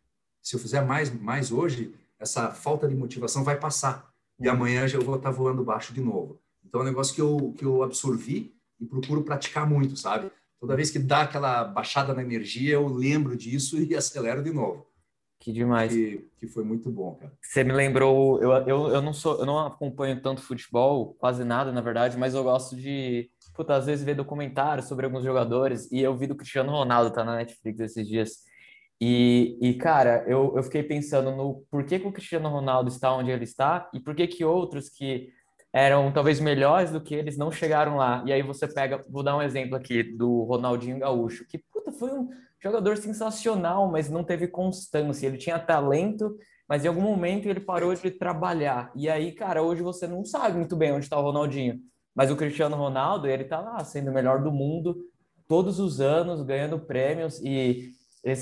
se 0.47 0.55
eu 0.55 0.61
fizer 0.61 0.81
mais, 0.81 1.13
mais 1.13 1.51
hoje, 1.51 1.93
essa 2.21 2.53
falta 2.53 2.87
de 2.87 2.95
motivação 2.95 3.43
vai 3.43 3.59
passar. 3.59 4.15
E 4.39 4.49
amanhã 4.49 4.87
já 4.87 4.97
eu 4.97 5.03
vou 5.03 5.17
estar 5.17 5.33
voando 5.33 5.65
baixo 5.65 5.93
de 5.93 6.01
novo. 6.01 6.39
Então 6.65 6.83
é 6.83 6.85
um 6.85 6.87
negócio 6.87 7.13
que 7.13 7.21
eu, 7.21 7.53
que 7.59 7.65
eu 7.65 7.83
absorvi 7.83 8.55
e 8.79 8.87
procuro 8.87 9.25
praticar 9.25 9.69
muito, 9.69 9.97
sabe? 9.97 10.31
Toda 10.61 10.77
vez 10.77 10.91
que 10.91 10.99
dá 10.99 11.23
aquela 11.23 11.65
baixada 11.65 12.15
na 12.15 12.23
energia, 12.23 12.75
eu 12.75 12.87
lembro 12.89 13.37
disso 13.37 13.79
e 13.79 13.95
acelero 13.95 14.43
de 14.43 14.53
novo. 14.53 14.87
Que 15.39 15.53
demais. 15.53 15.93
Que, 15.93 16.29
que 16.39 16.47
foi 16.47 16.65
muito 16.65 16.91
bom, 16.91 17.15
cara. 17.15 17.33
Você 17.41 17.63
me 17.63 17.73
lembrou, 17.73 18.41
eu, 18.43 18.53
eu, 18.67 18.89
eu 18.89 19.03
não 19.03 19.13
sou, 19.13 19.39
eu 19.39 19.47
não 19.47 19.59
acompanho 19.67 20.21
tanto 20.21 20.41
futebol, 20.41 21.15
quase 21.15 21.45
nada, 21.45 21.71
na 21.71 21.81
verdade, 21.81 22.17
mas 22.17 22.35
eu 22.35 22.43
gosto 22.43 22.75
de, 22.75 23.31
puta, 23.55 23.75
às 23.75 23.87
vezes 23.87 24.05
ver 24.05 24.15
documentários 24.15 24.89
sobre 24.89 25.07
alguns 25.07 25.23
jogadores, 25.23 25.91
e 25.93 26.01
eu 26.01 26.17
vi 26.17 26.27
do 26.27 26.35
Cristiano 26.35 26.73
Ronaldo, 26.73 27.13
tá 27.13 27.23
na 27.23 27.37
Netflix 27.37 27.81
esses 27.81 28.09
dias. 28.09 28.31
E, 29.01 29.59
e, 29.61 29.75
cara, 29.75 30.25
eu, 30.27 30.55
eu 30.57 30.63
fiquei 30.63 30.83
pensando 30.83 31.31
no 31.31 31.67
porquê 31.71 31.99
que 31.99 32.07
o 32.07 32.13
Cristiano 32.13 32.49
Ronaldo 32.49 32.89
está 32.89 33.13
onde 33.15 33.31
ele 33.31 33.45
está 33.45 33.91
e 33.93 34.01
por 34.01 34.15
que 34.15 34.27
que 34.27 34.45
outros 34.45 34.89
que 34.89 35.29
eram 35.77 36.11
talvez 36.11 36.41
melhores 36.41 36.91
do 36.91 37.03
que 37.03 37.15
eles 37.15 37.37
não 37.37 37.53
chegaram 37.53 37.97
lá. 37.97 38.25
E 38.25 38.33
aí 38.33 38.41
você 38.41 38.67
pega, 38.67 39.05
vou 39.11 39.23
dar 39.23 39.37
um 39.37 39.43
exemplo 39.43 39.77
aqui 39.77 40.03
do 40.03 40.45
Ronaldinho 40.45 40.99
Gaúcho, 40.99 41.47
que 41.47 41.59
puta, 41.71 41.93
foi 41.93 42.11
um 42.11 42.31
jogador 42.59 42.97
sensacional, 42.97 43.87
mas 43.91 44.09
não 44.09 44.25
teve 44.25 44.49
constância. 44.49 45.27
Ele 45.27 45.37
tinha 45.37 45.59
talento, 45.59 46.35
mas 46.67 46.83
em 46.83 46.89
algum 46.89 47.03
momento 47.03 47.47
ele 47.47 47.61
parou 47.61 47.95
de 47.95 48.11
trabalhar. 48.11 48.91
E 48.97 49.07
aí, 49.07 49.33
cara, 49.33 49.63
hoje 49.63 49.83
você 49.83 50.07
não 50.07 50.25
sabe 50.25 50.57
muito 50.57 50.75
bem 50.75 50.93
onde 50.93 51.05
está 51.05 51.19
o 51.19 51.23
Ronaldinho. 51.23 51.79
Mas 52.15 52.31
o 52.31 52.37
Cristiano 52.37 52.75
Ronaldo, 52.75 53.27
ele 53.27 53.45
tá 53.45 53.61
lá 53.61 53.85
sendo 53.85 54.11
o 54.11 54.15
melhor 54.15 54.43
do 54.43 54.51
mundo 54.51 54.97
todos 55.47 55.79
os 55.79 56.01
anos, 56.01 56.41
ganhando 56.41 56.79
prêmios 56.79 57.39
e 57.45 57.93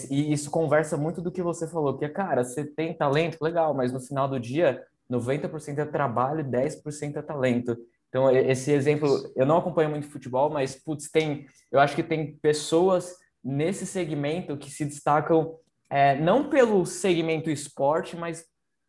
e 0.08 0.32
isso 0.32 0.50
conversa 0.50 0.96
muito 0.96 1.20
do 1.20 1.30
que 1.30 1.42
você 1.42 1.68
falou, 1.68 1.98
que 1.98 2.06
é, 2.06 2.08
cara, 2.08 2.42
você 2.42 2.64
tem 2.64 2.96
talento, 2.96 3.36
legal, 3.42 3.74
mas 3.74 3.92
no 3.92 4.00
final 4.00 4.26
do 4.26 4.40
dia, 4.40 4.82
90% 5.10 5.78
é 5.78 5.84
trabalho, 5.84 6.44
10% 6.44 7.16
é 7.16 7.22
talento. 7.22 7.76
Então, 8.08 8.30
esse 8.30 8.70
exemplo, 8.70 9.08
eu 9.34 9.44
não 9.44 9.58
acompanho 9.58 9.90
muito 9.90 10.08
futebol, 10.08 10.48
mas, 10.48 10.76
putz, 10.76 11.10
tem, 11.10 11.46
eu 11.72 11.80
acho 11.80 11.96
que 11.96 12.02
tem 12.02 12.36
pessoas 12.36 13.14
nesse 13.42 13.86
segmento 13.86 14.56
que 14.56 14.70
se 14.70 14.84
destacam 14.84 15.56
é, 15.90 16.16
não 16.16 16.48
pelo 16.48 16.86
segmento 16.86 17.50
esporte, 17.50 18.16
mas 18.16 18.44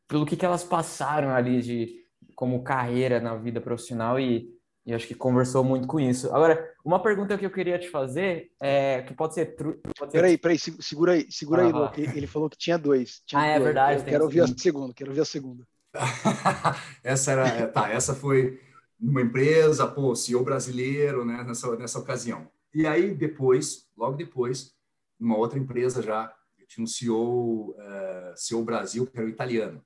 pelo 0.08 0.26
que, 0.26 0.38
que 0.38 0.46
elas 0.46 0.64
passaram 0.64 1.32
ali 1.32 1.62
de 1.62 2.06
como 2.36 2.64
carreira 2.64 3.20
na 3.20 3.36
vida 3.36 3.60
profissional 3.60 4.20
e 4.20 4.56
e 4.86 4.94
acho 4.94 5.08
que 5.08 5.16
conversou 5.16 5.64
muito 5.64 5.88
com 5.88 6.00
isso. 6.00 6.28
Agora, 6.28 6.72
uma 6.86 7.02
pergunta 7.02 7.36
que 7.38 7.46
eu 7.46 7.50
queria 7.50 7.80
te 7.80 7.90
fazer, 7.90 8.52
é, 8.62 9.02
que 9.02 9.16
pode 9.16 9.34
ser... 9.34 9.56
Pode 9.56 10.12
ser... 10.12 10.18
Peraí, 10.20 10.38
peraí, 10.38 10.60
segura 10.60 11.14
aí, 11.14 11.32
segura 11.32 11.64
ah, 11.64 11.66
aí, 11.66 11.72
Luke. 11.72 12.02
Ele 12.02 12.28
falou 12.28 12.48
que 12.48 12.58
tinha 12.58 12.78
dois. 12.78 13.24
Tinha 13.26 13.42
ah, 13.42 13.46
é 13.48 13.54
dois. 13.54 13.64
verdade. 13.64 14.00
Eu 14.02 14.06
quero 14.06 14.24
ouvir 14.26 14.42
a 14.42 14.48
segunda, 14.48 14.94
quero 14.94 15.10
ouvir 15.10 15.22
a 15.22 15.26
segunda. 15.26 15.66
essa 17.04 17.32
era, 17.32 17.48
é, 17.48 17.68
tá, 17.68 17.90
essa 17.90 18.14
foi 18.14 18.62
uma 19.00 19.22
empresa, 19.22 19.88
pô, 19.88 20.16
CEO 20.16 20.44
brasileiro, 20.44 21.26
né, 21.26 21.44
nessa, 21.44 21.76
nessa 21.76 22.00
ocasião. 22.00 22.50
E 22.74 22.86
aí, 22.86 23.14
depois, 23.14 23.88
logo 23.96 24.18
depois, 24.18 24.76
uma 25.20 25.38
outra 25.38 25.60
empresa 25.60 26.02
já, 26.02 26.34
eu 26.58 26.68
tinha 26.68 26.84
um 26.84 26.88
CEO, 26.88 27.72
uh, 27.72 27.82
é, 27.82 28.34
CEO 28.36 28.64
Brasil, 28.64 29.08
que 29.08 29.18
era 29.18 29.26
o 29.26 29.30
italiano. 29.30 29.84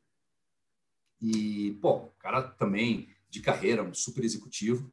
E, 1.21 1.77
pô, 1.81 2.07
cara 2.19 2.41
também 2.41 3.09
de 3.29 3.41
carreira, 3.41 3.83
um 3.83 3.93
super 3.93 4.23
executivo. 4.23 4.91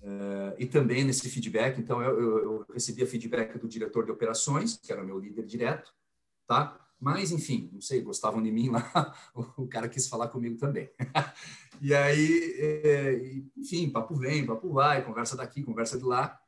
Uh, 0.00 0.54
e 0.58 0.66
também 0.66 1.02
nesse 1.02 1.28
feedback, 1.28 1.80
então 1.80 2.00
eu, 2.00 2.20
eu, 2.20 2.38
eu 2.38 2.66
recebia 2.72 3.06
feedback 3.06 3.58
do 3.58 3.66
diretor 3.66 4.04
de 4.04 4.12
operações, 4.12 4.76
que 4.76 4.92
era 4.92 5.02
meu 5.02 5.18
líder 5.18 5.44
direto, 5.44 5.92
tá? 6.46 6.87
Mas, 7.00 7.30
enfim, 7.30 7.70
não 7.72 7.80
sei, 7.80 8.00
gostavam 8.00 8.42
de 8.42 8.50
mim 8.50 8.70
lá, 8.70 9.14
o 9.56 9.68
cara 9.68 9.88
quis 9.88 10.08
falar 10.08 10.28
comigo 10.28 10.56
também. 10.58 10.90
e 11.80 11.94
aí, 11.94 12.54
é, 12.58 13.42
enfim, 13.56 13.88
papo 13.88 14.16
vem, 14.16 14.44
papo 14.44 14.72
vai, 14.72 15.04
conversa 15.04 15.36
daqui, 15.36 15.62
conversa 15.62 15.96
de 15.96 16.04
lá. 16.04 16.40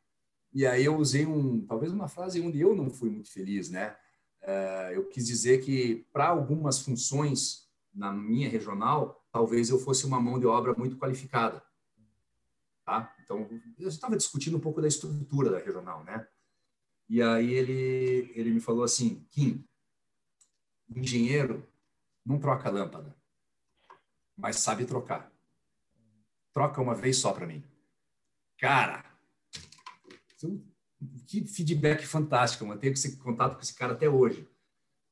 E 0.52 0.66
aí 0.66 0.84
eu 0.84 0.96
usei 0.96 1.24
um, 1.24 1.64
talvez 1.64 1.92
uma 1.92 2.08
frase 2.08 2.40
onde 2.40 2.60
eu 2.60 2.74
não 2.74 2.90
fui 2.90 3.08
muito 3.08 3.30
feliz, 3.30 3.70
né? 3.70 3.96
É, 4.42 4.92
eu 4.94 5.06
quis 5.08 5.26
dizer 5.26 5.60
que 5.62 6.06
para 6.12 6.28
algumas 6.28 6.80
funções 6.80 7.68
na 7.94 8.12
minha 8.12 8.48
regional, 8.48 9.24
talvez 9.32 9.70
eu 9.70 9.78
fosse 9.78 10.04
uma 10.06 10.20
mão 10.20 10.38
de 10.38 10.46
obra 10.46 10.74
muito 10.74 10.96
qualificada. 10.96 11.62
Tá? 12.84 13.14
Então, 13.22 13.48
eu 13.78 13.88
estava 13.88 14.16
discutindo 14.16 14.56
um 14.56 14.60
pouco 14.60 14.80
da 14.80 14.88
estrutura 14.88 15.50
da 15.50 15.58
regional, 15.58 16.02
né? 16.02 16.26
E 17.08 17.22
aí 17.22 17.52
ele, 17.52 18.32
ele 18.34 18.50
me 18.50 18.60
falou 18.60 18.82
assim, 18.82 19.26
Kim, 19.30 19.64
engenheiro 20.94 21.66
não 22.24 22.38
troca 22.38 22.70
lâmpada, 22.70 23.14
mas 24.36 24.56
sabe 24.56 24.84
trocar. 24.84 25.32
troca 26.52 26.80
uma 26.80 26.94
vez 26.94 27.16
só 27.16 27.32
para 27.32 27.46
mim. 27.46 27.62
Cara, 28.58 29.04
que 31.26 31.44
feedback 31.46 32.06
fantástico. 32.06 32.64
Eu 32.64 32.68
mantenho 32.68 32.92
esse 32.92 33.16
contato 33.16 33.54
com 33.54 33.62
esse 33.62 33.74
cara 33.74 33.92
até 33.92 34.08
hoje. 34.08 34.46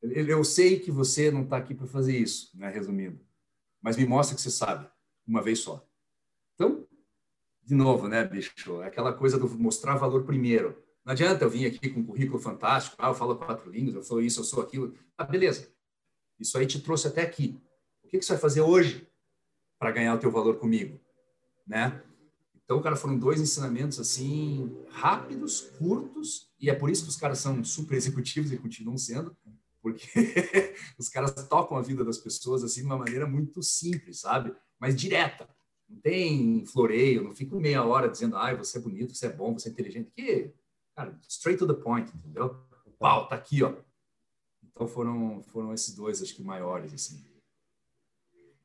Eu 0.02 0.44
sei 0.44 0.78
que 0.78 0.90
você 0.90 1.30
não 1.30 1.42
está 1.42 1.56
aqui 1.56 1.74
para 1.74 1.86
fazer 1.86 2.16
isso, 2.16 2.56
né, 2.56 2.70
resumindo, 2.70 3.20
mas 3.80 3.96
me 3.96 4.06
mostra 4.06 4.36
que 4.36 4.40
você 4.40 4.50
sabe, 4.50 4.88
uma 5.26 5.42
vez 5.42 5.58
só. 5.58 5.84
Então, 6.54 6.86
de 7.64 7.74
novo, 7.74 8.06
né, 8.06 8.24
bicho? 8.24 8.80
É 8.82 8.86
aquela 8.86 9.12
coisa 9.12 9.38
do 9.38 9.48
mostrar 9.50 9.96
valor 9.96 10.24
primeiro. 10.24 10.80
Não 11.08 11.12
adianta 11.12 11.42
eu 11.42 11.48
vir 11.48 11.64
aqui 11.64 11.88
com 11.88 12.00
um 12.00 12.04
currículo 12.04 12.38
fantástico, 12.38 12.94
ah, 12.98 13.08
eu 13.08 13.14
falo 13.14 13.34
quatro 13.34 13.70
línguas, 13.70 13.94
eu 13.94 14.02
sou 14.02 14.20
isso, 14.20 14.40
eu 14.40 14.44
sou 14.44 14.62
aquilo. 14.62 14.94
Ah, 15.16 15.24
beleza. 15.24 15.66
Isso 16.38 16.58
aí 16.58 16.66
te 16.66 16.82
trouxe 16.82 17.08
até 17.08 17.22
aqui. 17.22 17.58
O 18.04 18.08
que, 18.08 18.18
que 18.18 18.24
você 18.26 18.34
vai 18.34 18.42
fazer 18.42 18.60
hoje 18.60 19.08
para 19.78 19.90
ganhar 19.90 20.14
o 20.14 20.18
teu 20.18 20.30
valor 20.30 20.58
comigo? 20.58 21.00
Né? 21.66 22.02
Então, 22.62 22.82
cara, 22.82 22.94
foram 22.94 23.18
dois 23.18 23.40
ensinamentos 23.40 23.98
assim 23.98 24.70
rápidos, 24.90 25.62
curtos, 25.78 26.52
e 26.60 26.68
é 26.68 26.74
por 26.74 26.90
isso 26.90 27.04
que 27.04 27.08
os 27.08 27.16
caras 27.16 27.38
são 27.38 27.64
super 27.64 27.96
executivos 27.96 28.52
e 28.52 28.58
continuam 28.58 28.98
sendo, 28.98 29.34
porque 29.80 30.06
os 30.98 31.08
caras 31.08 31.32
tocam 31.48 31.78
a 31.78 31.80
vida 31.80 32.04
das 32.04 32.18
pessoas 32.18 32.62
assim 32.62 32.80
de 32.80 32.86
uma 32.86 32.98
maneira 32.98 33.26
muito 33.26 33.62
simples, 33.62 34.20
sabe? 34.20 34.54
Mas 34.78 34.94
direta. 34.94 35.48
Não 35.88 35.98
tem 36.02 36.66
floreio, 36.66 37.24
não 37.24 37.34
fico 37.34 37.58
meia 37.58 37.82
hora 37.82 38.10
dizendo, 38.10 38.36
ai, 38.36 38.54
você 38.54 38.76
é 38.76 38.80
bonito, 38.82 39.14
você 39.14 39.24
é 39.24 39.32
bom, 39.32 39.54
você 39.54 39.70
é 39.70 39.72
inteligente. 39.72 40.10
Que, 40.14 40.52
cara, 40.98 41.16
straight 41.28 41.58
to 41.58 41.66
the 41.66 41.80
point, 41.80 42.10
entendeu? 42.12 42.56
Pau, 42.98 43.28
tá 43.28 43.36
aqui, 43.36 43.62
ó. 43.62 43.72
Então 44.64 44.88
foram 44.88 45.40
foram 45.44 45.72
esses 45.72 45.94
dois, 45.94 46.20
acho 46.20 46.34
que 46.34 46.42
maiores, 46.42 46.92
assim. 46.92 47.24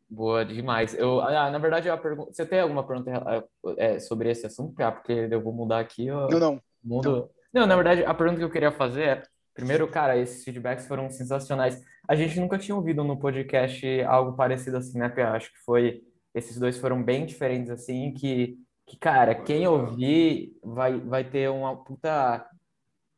Boa 0.09 0.43
demais. 0.43 0.95
Eu, 0.95 1.21
ah, 1.21 1.49
na 1.51 1.57
verdade, 1.59 1.87
eu 1.87 1.97
pergunto, 1.97 2.33
você 2.33 2.45
tem 2.45 2.59
alguma 2.59 2.85
pergunta 2.85 3.47
é, 3.77 3.99
sobre 3.99 4.29
esse 4.29 4.45
assunto, 4.45 4.75
Pia? 4.75 4.91
Porque 4.91 5.11
eu 5.11 5.41
vou 5.41 5.53
mudar 5.53 5.79
aqui. 5.79 6.09
Ó, 6.09 6.27
não, 6.27 6.39
não. 6.39 6.61
Mundo... 6.83 7.29
Não. 7.53 7.61
não, 7.61 7.67
na 7.67 7.75
verdade, 7.75 8.03
a 8.03 8.13
pergunta 8.13 8.39
que 8.39 8.45
eu 8.45 8.51
queria 8.51 8.71
fazer 8.71 9.03
é, 9.03 9.23
primeiro, 9.53 9.87
cara, 9.87 10.17
esses 10.17 10.43
feedbacks 10.43 10.87
foram 10.87 11.09
sensacionais. 11.09 11.83
A 12.07 12.15
gente 12.15 12.39
nunca 12.39 12.57
tinha 12.57 12.75
ouvido 12.75 13.03
no 13.03 13.19
podcast 13.19 14.03
algo 14.03 14.35
parecido 14.35 14.77
assim, 14.77 14.99
né, 14.99 15.09
Pia? 15.09 15.31
Acho 15.31 15.51
que 15.51 15.59
foi, 15.59 16.03
esses 16.33 16.59
dois 16.59 16.77
foram 16.77 17.01
bem 17.01 17.25
diferentes, 17.25 17.71
assim, 17.71 18.13
que, 18.13 18.59
que 18.85 18.97
cara, 18.97 19.35
quem 19.35 19.67
ouvir 19.67 20.57
vai, 20.63 20.99
vai 20.99 21.23
ter 21.23 21.49
uma 21.49 21.83
puta, 21.83 22.45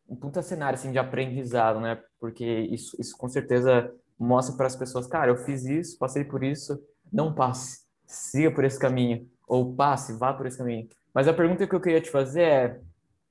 um 0.08 0.16
puta 0.16 0.42
cenário, 0.42 0.78
assim, 0.78 0.92
de 0.92 1.00
aprendizado, 1.00 1.80
né? 1.80 2.02
Porque 2.20 2.46
isso, 2.46 2.96
isso 3.00 3.18
com 3.18 3.28
certeza 3.28 3.92
mostra 4.18 4.56
para 4.56 4.68
as 4.68 4.76
pessoas, 4.76 5.08
cara, 5.08 5.32
eu 5.32 5.38
fiz 5.38 5.66
isso, 5.66 5.98
passei 5.98 6.24
por 6.24 6.44
isso, 6.44 6.80
não 7.12 7.34
passe, 7.34 7.86
siga 8.06 8.52
por 8.52 8.64
esse 8.64 8.80
caminho, 8.80 9.28
ou 9.48 9.76
passe, 9.76 10.18
vá 10.18 10.34
por 10.34 10.46
esse 10.46 10.58
caminho. 10.58 10.88
Mas 11.14 11.28
a 11.28 11.34
pergunta 11.34 11.68
que 11.68 11.76
eu 11.76 11.82
queria 11.82 12.02
te 12.02 12.10
fazer 12.10 12.42
é, 12.42 12.82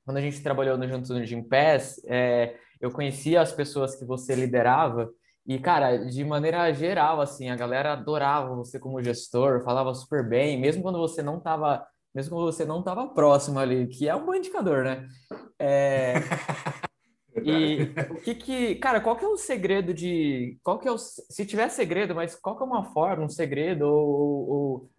quando 0.05 0.19
a 0.19 0.21
gente 0.21 0.43
trabalhou 0.43 0.77
no 0.77 0.87
Juntos 0.87 1.11
no 1.11 1.25
Gympass, 1.25 2.03
é, 2.07 2.57
eu 2.81 2.91
conhecia 2.91 3.41
as 3.41 3.53
pessoas 3.53 3.95
que 3.95 4.05
você 4.05 4.35
liderava 4.35 5.11
e, 5.47 5.59
cara, 5.59 5.99
de 5.99 6.25
maneira 6.25 6.73
geral, 6.73 7.21
assim, 7.21 7.51
a 7.51 7.57
galera 7.57 7.93
adorava 7.93 8.55
você 8.55 8.79
como 8.79 9.03
gestor, 9.03 9.63
falava 9.63 9.95
super 9.95 10.27
bem, 10.27 10.59
mesmo 10.59 10.83
quando 10.83 10.99
você 10.99 11.23
não 11.23 11.37
estava 11.39 11.87
mesmo 12.15 12.37
quando 12.37 12.53
você 12.53 12.65
não 12.65 12.79
estava 12.79 13.09
próximo 13.09 13.59
ali, 13.59 13.87
que 13.89 14.09
é 14.09 14.15
um 14.15 14.25
bom 14.25 14.35
indicador, 14.35 14.85
né? 14.85 15.09
É... 15.59 16.15
E 17.43 17.93
o 18.11 18.15
que 18.15 18.35
que, 18.35 18.75
cara, 18.77 19.01
qual 19.01 19.17
que 19.17 19.25
é 19.25 19.29
o 19.29 19.37
segredo 19.37 19.93
de, 19.93 20.57
qual 20.63 20.79
que 20.79 20.87
é 20.87 20.91
o, 20.93 20.97
se 20.97 21.45
tiver 21.45 21.69
segredo, 21.69 22.15
mas 22.15 22.37
qual 22.37 22.57
que 22.57 22.63
é 22.63 22.67
uma 22.67 22.85
forma, 22.85 23.25
um 23.25 23.29
segredo 23.29 23.83
ou, 23.83 24.49
ou 24.49 24.91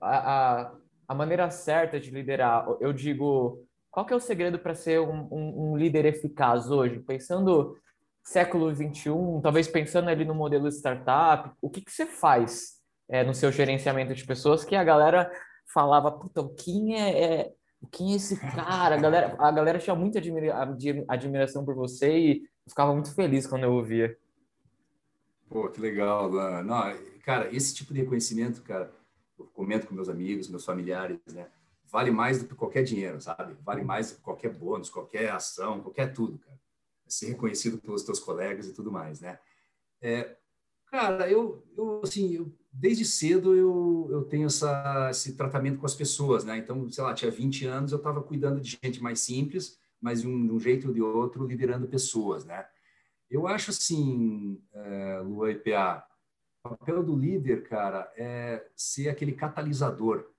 a, 0.00 0.16
a, 0.62 0.72
a, 1.08 1.14
maneira 1.14 1.50
certa 1.50 2.00
de 2.00 2.10
liderar? 2.10 2.66
Eu 2.80 2.92
digo, 2.92 3.62
qual 3.90 4.06
que 4.06 4.14
é 4.14 4.16
o 4.16 4.20
segredo 4.20 4.58
para 4.58 4.74
ser 4.74 4.98
um, 5.00 5.28
um, 5.30 5.72
um, 5.72 5.76
líder 5.76 6.06
eficaz 6.06 6.70
hoje? 6.70 7.00
Pensando 7.00 7.76
século 8.24 8.74
21, 8.74 9.42
talvez 9.42 9.68
pensando 9.68 10.08
ali 10.08 10.24
no 10.24 10.34
modelo 10.34 10.68
startup, 10.68 11.50
o 11.60 11.68
que 11.68 11.82
que 11.82 11.92
você 11.92 12.06
faz 12.06 12.80
é, 13.10 13.22
no 13.22 13.34
seu 13.34 13.52
gerenciamento 13.52 14.14
de 14.14 14.24
pessoas 14.24 14.64
que 14.64 14.74
a 14.74 14.82
galera 14.82 15.30
falava, 15.72 16.10
puta, 16.12 16.40
o 16.40 16.54
Kim 16.54 16.94
é, 16.94 17.22
é 17.22 17.54
quem 17.90 18.12
é 18.12 18.16
esse 18.16 18.38
cara? 18.38 18.96
A 18.96 18.98
galera, 18.98 19.36
a 19.38 19.50
galera 19.50 19.78
tinha 19.78 19.94
muita 19.94 20.18
admira, 20.18 21.04
admiração 21.08 21.64
por 21.64 21.74
você 21.74 22.16
e 22.16 22.42
ficava 22.68 22.92
muito 22.92 23.14
feliz 23.14 23.46
quando 23.46 23.64
eu 23.64 23.72
ouvia. 23.72 24.16
Pô, 25.48 25.68
que 25.68 25.80
legal, 25.80 26.30
Não, 26.62 26.82
cara, 27.22 27.54
esse 27.54 27.74
tipo 27.74 27.92
de 27.92 28.00
reconhecimento, 28.00 28.62
cara, 28.62 28.92
eu 29.38 29.46
comento 29.46 29.86
com 29.86 29.94
meus 29.94 30.08
amigos, 30.08 30.48
meus 30.48 30.64
familiares, 30.64 31.18
né? 31.32 31.48
Vale 31.86 32.10
mais 32.10 32.42
do 32.42 32.48
que 32.48 32.54
qualquer 32.54 32.82
dinheiro, 32.82 33.20
sabe? 33.20 33.54
Vale 33.62 33.84
mais 33.84 34.10
do 34.10 34.16
que 34.16 34.22
qualquer 34.22 34.52
bônus, 34.52 34.90
qualquer 34.90 35.30
ação, 35.30 35.80
qualquer 35.80 36.12
tudo, 36.12 36.38
cara. 36.38 36.58
É 37.06 37.10
ser 37.10 37.28
reconhecido 37.28 37.78
pelos 37.78 38.02
teus 38.02 38.18
colegas 38.18 38.66
e 38.66 38.72
tudo 38.72 38.90
mais, 38.90 39.20
né? 39.20 39.38
É, 40.00 40.36
cara, 40.86 41.30
eu, 41.30 41.62
eu 41.76 42.00
assim, 42.02 42.34
eu 42.34 42.52
desde 42.74 43.04
cedo 43.04 43.54
eu, 43.54 44.08
eu 44.10 44.24
tenho 44.24 44.46
essa, 44.46 45.08
esse 45.10 45.36
tratamento 45.36 45.78
com 45.78 45.86
as 45.86 45.94
pessoas, 45.94 46.44
né? 46.44 46.58
Então, 46.58 46.90
sei 46.90 47.04
lá, 47.04 47.14
tinha 47.14 47.30
20 47.30 47.66
anos, 47.66 47.92
eu 47.92 47.98
estava 47.98 48.20
cuidando 48.20 48.60
de 48.60 48.78
gente 48.82 49.00
mais 49.00 49.20
simples, 49.20 49.78
mas 50.00 50.22
de 50.22 50.28
um, 50.28 50.46
de 50.46 50.52
um, 50.52 50.58
jeito 50.58 50.88
ou 50.88 50.94
de 50.94 51.00
outro, 51.00 51.46
liderando 51.46 51.86
pessoas, 51.86 52.44
né? 52.44 52.66
Eu 53.30 53.46
acho 53.46 53.70
assim, 53.70 54.60
é, 54.72 55.20
Lua 55.20 55.52
e 55.52 55.54
PA, 55.54 56.04
o 56.64 56.70
papel 56.70 57.02
do 57.02 57.16
líder, 57.16 57.62
cara, 57.68 58.12
é 58.16 58.66
ser 58.74 59.08
aquele 59.08 59.32
catalisador 59.32 60.30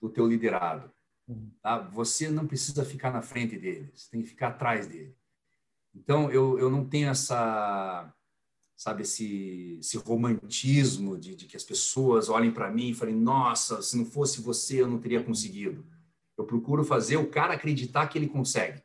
do 0.00 0.10
teu 0.10 0.26
liderado. 0.26 0.90
Tá? 1.62 1.78
Você 1.78 2.28
não 2.28 2.46
precisa 2.46 2.84
ficar 2.84 3.10
na 3.10 3.22
frente 3.22 3.58
dele, 3.58 3.90
você 3.94 4.10
tem 4.10 4.22
que 4.22 4.28
ficar 4.28 4.48
atrás 4.48 4.86
dele. 4.86 5.16
Então, 5.94 6.30
eu, 6.30 6.58
eu 6.58 6.70
não 6.70 6.84
tenho 6.84 7.08
essa 7.08 8.12
sabe, 8.82 9.02
esse, 9.02 9.78
esse 9.78 9.96
romantismo 9.96 11.16
de, 11.16 11.36
de 11.36 11.46
que 11.46 11.56
as 11.56 11.62
pessoas 11.62 12.28
olhem 12.28 12.50
para 12.50 12.68
mim 12.68 12.88
e 12.88 12.94
falem, 12.94 13.14
nossa, 13.14 13.80
se 13.80 13.96
não 13.96 14.04
fosse 14.04 14.40
você, 14.40 14.80
eu 14.80 14.88
não 14.88 14.98
teria 14.98 15.22
conseguido. 15.22 15.86
Eu 16.36 16.44
procuro 16.44 16.82
fazer 16.82 17.16
o 17.16 17.30
cara 17.30 17.54
acreditar 17.54 18.08
que 18.08 18.18
ele 18.18 18.26
consegue. 18.26 18.82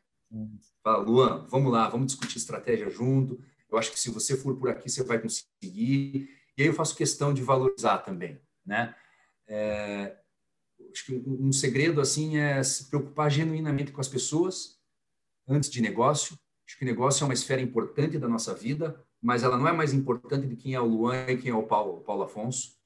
Fala, 0.83 0.99
Luan, 0.99 1.47
vamos 1.49 1.71
lá, 1.71 1.89
vamos 1.89 2.07
discutir 2.07 2.37
estratégia 2.37 2.91
junto. 2.91 3.41
Eu 3.71 3.75
acho 3.75 3.91
que 3.91 3.99
se 3.99 4.11
você 4.11 4.37
for 4.37 4.55
por 4.55 4.69
aqui, 4.69 4.87
você 4.87 5.03
vai 5.03 5.17
conseguir. 5.17 6.29
E 6.55 6.61
aí 6.61 6.67
eu 6.67 6.73
faço 6.73 6.95
questão 6.95 7.33
de 7.33 7.41
valorizar 7.41 7.97
também, 7.97 8.39
né? 8.63 8.93
É, 9.47 10.15
acho 10.93 11.05
que 11.07 11.15
um, 11.15 11.47
um 11.47 11.51
segredo 11.51 11.99
assim 11.99 12.37
é 12.37 12.61
se 12.61 12.87
preocupar 12.87 13.31
genuinamente 13.31 13.91
com 13.91 13.99
as 13.99 14.07
pessoas 14.07 14.77
antes 15.47 15.71
de 15.71 15.81
negócio. 15.81 16.37
Acho 16.67 16.77
que 16.77 16.85
negócio 16.85 17.23
é 17.23 17.25
uma 17.25 17.33
esfera 17.33 17.61
importante 17.61 18.19
da 18.19 18.27
nossa 18.27 18.53
vida, 18.53 19.03
mas 19.21 19.43
ela 19.43 19.57
não 19.57 19.67
é 19.67 19.71
mais 19.71 19.93
importante 19.93 20.47
de 20.47 20.55
quem 20.55 20.73
é 20.73 20.81
o 20.81 20.85
Luan 20.85 21.25
e 21.27 21.37
quem 21.37 21.51
é 21.51 21.55
o 21.55 21.63
Paulo, 21.63 22.01
Paulo 22.01 22.23
Afonso. 22.23 22.77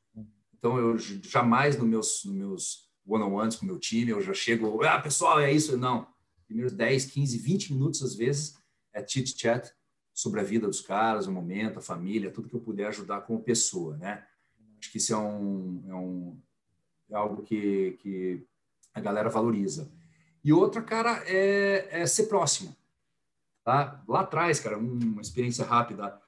Então, 0.58 0.78
eu 0.78 0.98
jamais 0.98 1.78
nos 1.78 1.88
meus, 1.88 2.26
nos 2.26 2.36
meus 2.36 2.92
one-on-ones 3.06 3.56
com 3.56 3.66
o 3.66 3.68
meu 3.68 3.80
time, 3.80 4.12
eu 4.12 4.22
já 4.22 4.34
chego, 4.34 4.84
ah, 4.84 5.00
pessoal, 5.00 5.40
é 5.40 5.52
isso. 5.52 5.78
Não. 5.78 6.08
Primeiros 6.46 6.74
10, 6.74 7.06
15, 7.06 7.38
20 7.38 7.74
minutos, 7.74 8.04
às 8.04 8.16
vezes, 8.16 8.56
é 8.94 9.06
chit-chat 9.06 9.74
sobre 10.14 10.40
a 10.40 10.44
vida 10.44 10.68
dos 10.68 10.82
caras, 10.82 11.28
o 11.28 11.32
momento, 11.32 11.80
a 11.80 11.82
família, 11.82 12.32
tudo 12.32 12.50
que 12.50 12.56
eu 12.56 12.60
puder 12.60 12.88
ajudar 12.88 13.22
como 13.22 13.42
pessoa, 13.42 13.98
né? 13.98 14.26
Acho 14.80 14.92
que 14.92 14.98
isso 14.98 15.14
é, 15.14 15.18
um, 15.18 15.84
é, 15.88 15.96
um, 15.96 16.40
é 17.10 17.16
algo 17.16 17.44
que, 17.44 17.98
que 18.00 18.46
a 18.94 19.00
galera 19.00 19.30
valoriza. 19.30 19.92
E 20.44 20.52
outra, 20.52 20.82
cara, 20.82 21.24
é, 21.26 22.02
é 22.02 22.06
ser 22.06 22.24
próximo. 22.24 22.76
Tá? 23.64 24.04
Lá 24.08 24.22
atrás, 24.22 24.60
cara, 24.60 24.78
uma 24.78 25.22
experiência 25.22 25.64
rápida. 25.66 26.20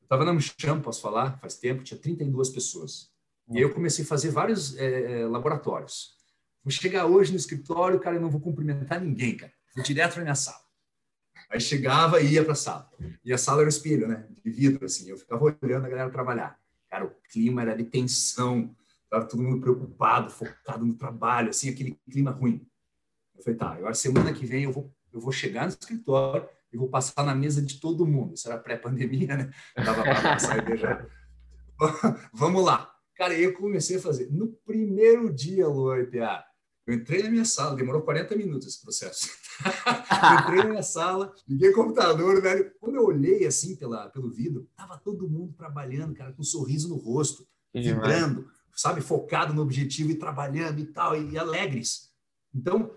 Eu 0.00 0.04
estava 0.04 0.24
na 0.24 0.32
Mcham, 0.32 0.80
posso 0.80 1.00
falar, 1.00 1.38
faz 1.38 1.56
tempo, 1.56 1.82
tinha 1.82 1.98
32 1.98 2.50
pessoas. 2.50 3.10
E 3.50 3.58
aí 3.58 3.62
eu 3.62 3.72
comecei 3.72 4.04
a 4.04 4.08
fazer 4.08 4.30
vários 4.30 4.76
é, 4.76 5.26
laboratórios. 5.26 6.16
Vou 6.62 6.70
chegar 6.70 7.06
hoje 7.06 7.32
no 7.32 7.36
escritório, 7.36 7.98
cara, 7.98 8.16
eu 8.16 8.20
não 8.20 8.30
vou 8.30 8.40
cumprimentar 8.40 9.00
ninguém, 9.00 9.36
cara. 9.36 9.52
Vou 9.74 9.82
direto 9.82 10.14
para 10.14 10.22
minha 10.22 10.34
sala. 10.34 10.60
Aí 11.50 11.60
chegava 11.60 12.20
e 12.20 12.34
ia 12.34 12.44
para 12.44 12.52
a 12.52 12.56
sala. 12.56 12.90
E 13.24 13.32
a 13.32 13.38
sala 13.38 13.60
era 13.60 13.66
um 13.66 13.68
espelho, 13.68 14.06
né? 14.06 14.26
De 14.44 14.50
vidro, 14.50 14.84
assim. 14.84 15.08
Eu 15.08 15.18
ficava 15.18 15.44
olhando 15.44 15.86
a 15.86 15.88
galera 15.88 16.10
trabalhar. 16.10 16.58
Cara, 16.88 17.06
o 17.06 17.10
clima 17.30 17.62
era 17.62 17.74
de 17.74 17.84
tensão. 17.84 18.74
Tava 19.10 19.26
todo 19.26 19.42
mundo 19.42 19.60
preocupado, 19.60 20.30
focado 20.30 20.86
no 20.86 20.94
trabalho, 20.94 21.50
assim, 21.50 21.68
aquele 21.68 21.98
clima 22.10 22.30
ruim. 22.30 22.66
Eu 23.36 23.42
falei, 23.42 23.58
tá, 23.58 23.72
agora 23.72 23.94
semana 23.94 24.32
que 24.32 24.46
vem 24.46 24.64
eu 24.64 24.72
vou, 24.72 24.94
eu 25.12 25.20
vou 25.20 25.32
chegar 25.32 25.62
no 25.62 25.68
escritório 25.68 26.48
e 26.72 26.76
vou 26.76 26.88
passar 26.88 27.24
na 27.24 27.34
mesa 27.34 27.60
de 27.60 27.78
todo 27.78 28.06
mundo. 28.06 28.34
Isso 28.34 28.48
era 28.48 28.58
pré-pandemia, 28.58 29.36
né? 29.36 29.50
Dava 29.76 30.02
para 30.02 30.22
passar 30.22 30.70
e 30.70 30.76
já. 30.76 31.06
Vamos 32.32 32.64
lá. 32.64 32.90
Cara, 33.16 33.34
eu 33.34 33.52
comecei 33.54 33.96
a 33.96 34.00
fazer. 34.00 34.30
No 34.30 34.48
primeiro 34.48 35.32
dia, 35.32 35.68
Luan 35.68 36.00
IPA, 36.00 36.44
eu 36.86 36.94
entrei 36.94 37.22
na 37.22 37.30
minha 37.30 37.44
sala, 37.44 37.76
demorou 37.76 38.02
40 38.02 38.34
minutos 38.36 38.66
esse 38.66 38.80
processo. 38.80 39.28
eu 39.64 40.40
entrei 40.40 40.58
na 40.64 40.70
minha 40.70 40.82
sala, 40.82 41.32
liguei 41.46 41.70
o 41.70 41.74
computador, 41.74 42.40
velho. 42.40 42.72
Quando 42.80 42.96
eu 42.96 43.04
olhei 43.04 43.46
assim 43.46 43.76
pela, 43.76 44.08
pelo 44.08 44.30
vidro, 44.30 44.68
tava 44.76 44.98
todo 44.98 45.28
mundo 45.28 45.54
trabalhando, 45.56 46.14
cara, 46.14 46.32
com 46.32 46.42
um 46.42 46.44
sorriso 46.44 46.88
no 46.88 46.96
rosto, 46.96 47.46
vibrando, 47.72 48.48
sabe, 48.74 49.00
focado 49.00 49.54
no 49.54 49.62
objetivo 49.62 50.10
e 50.10 50.16
trabalhando 50.16 50.80
e 50.80 50.86
tal, 50.86 51.16
e 51.16 51.38
alegres. 51.38 52.10
Então, 52.54 52.90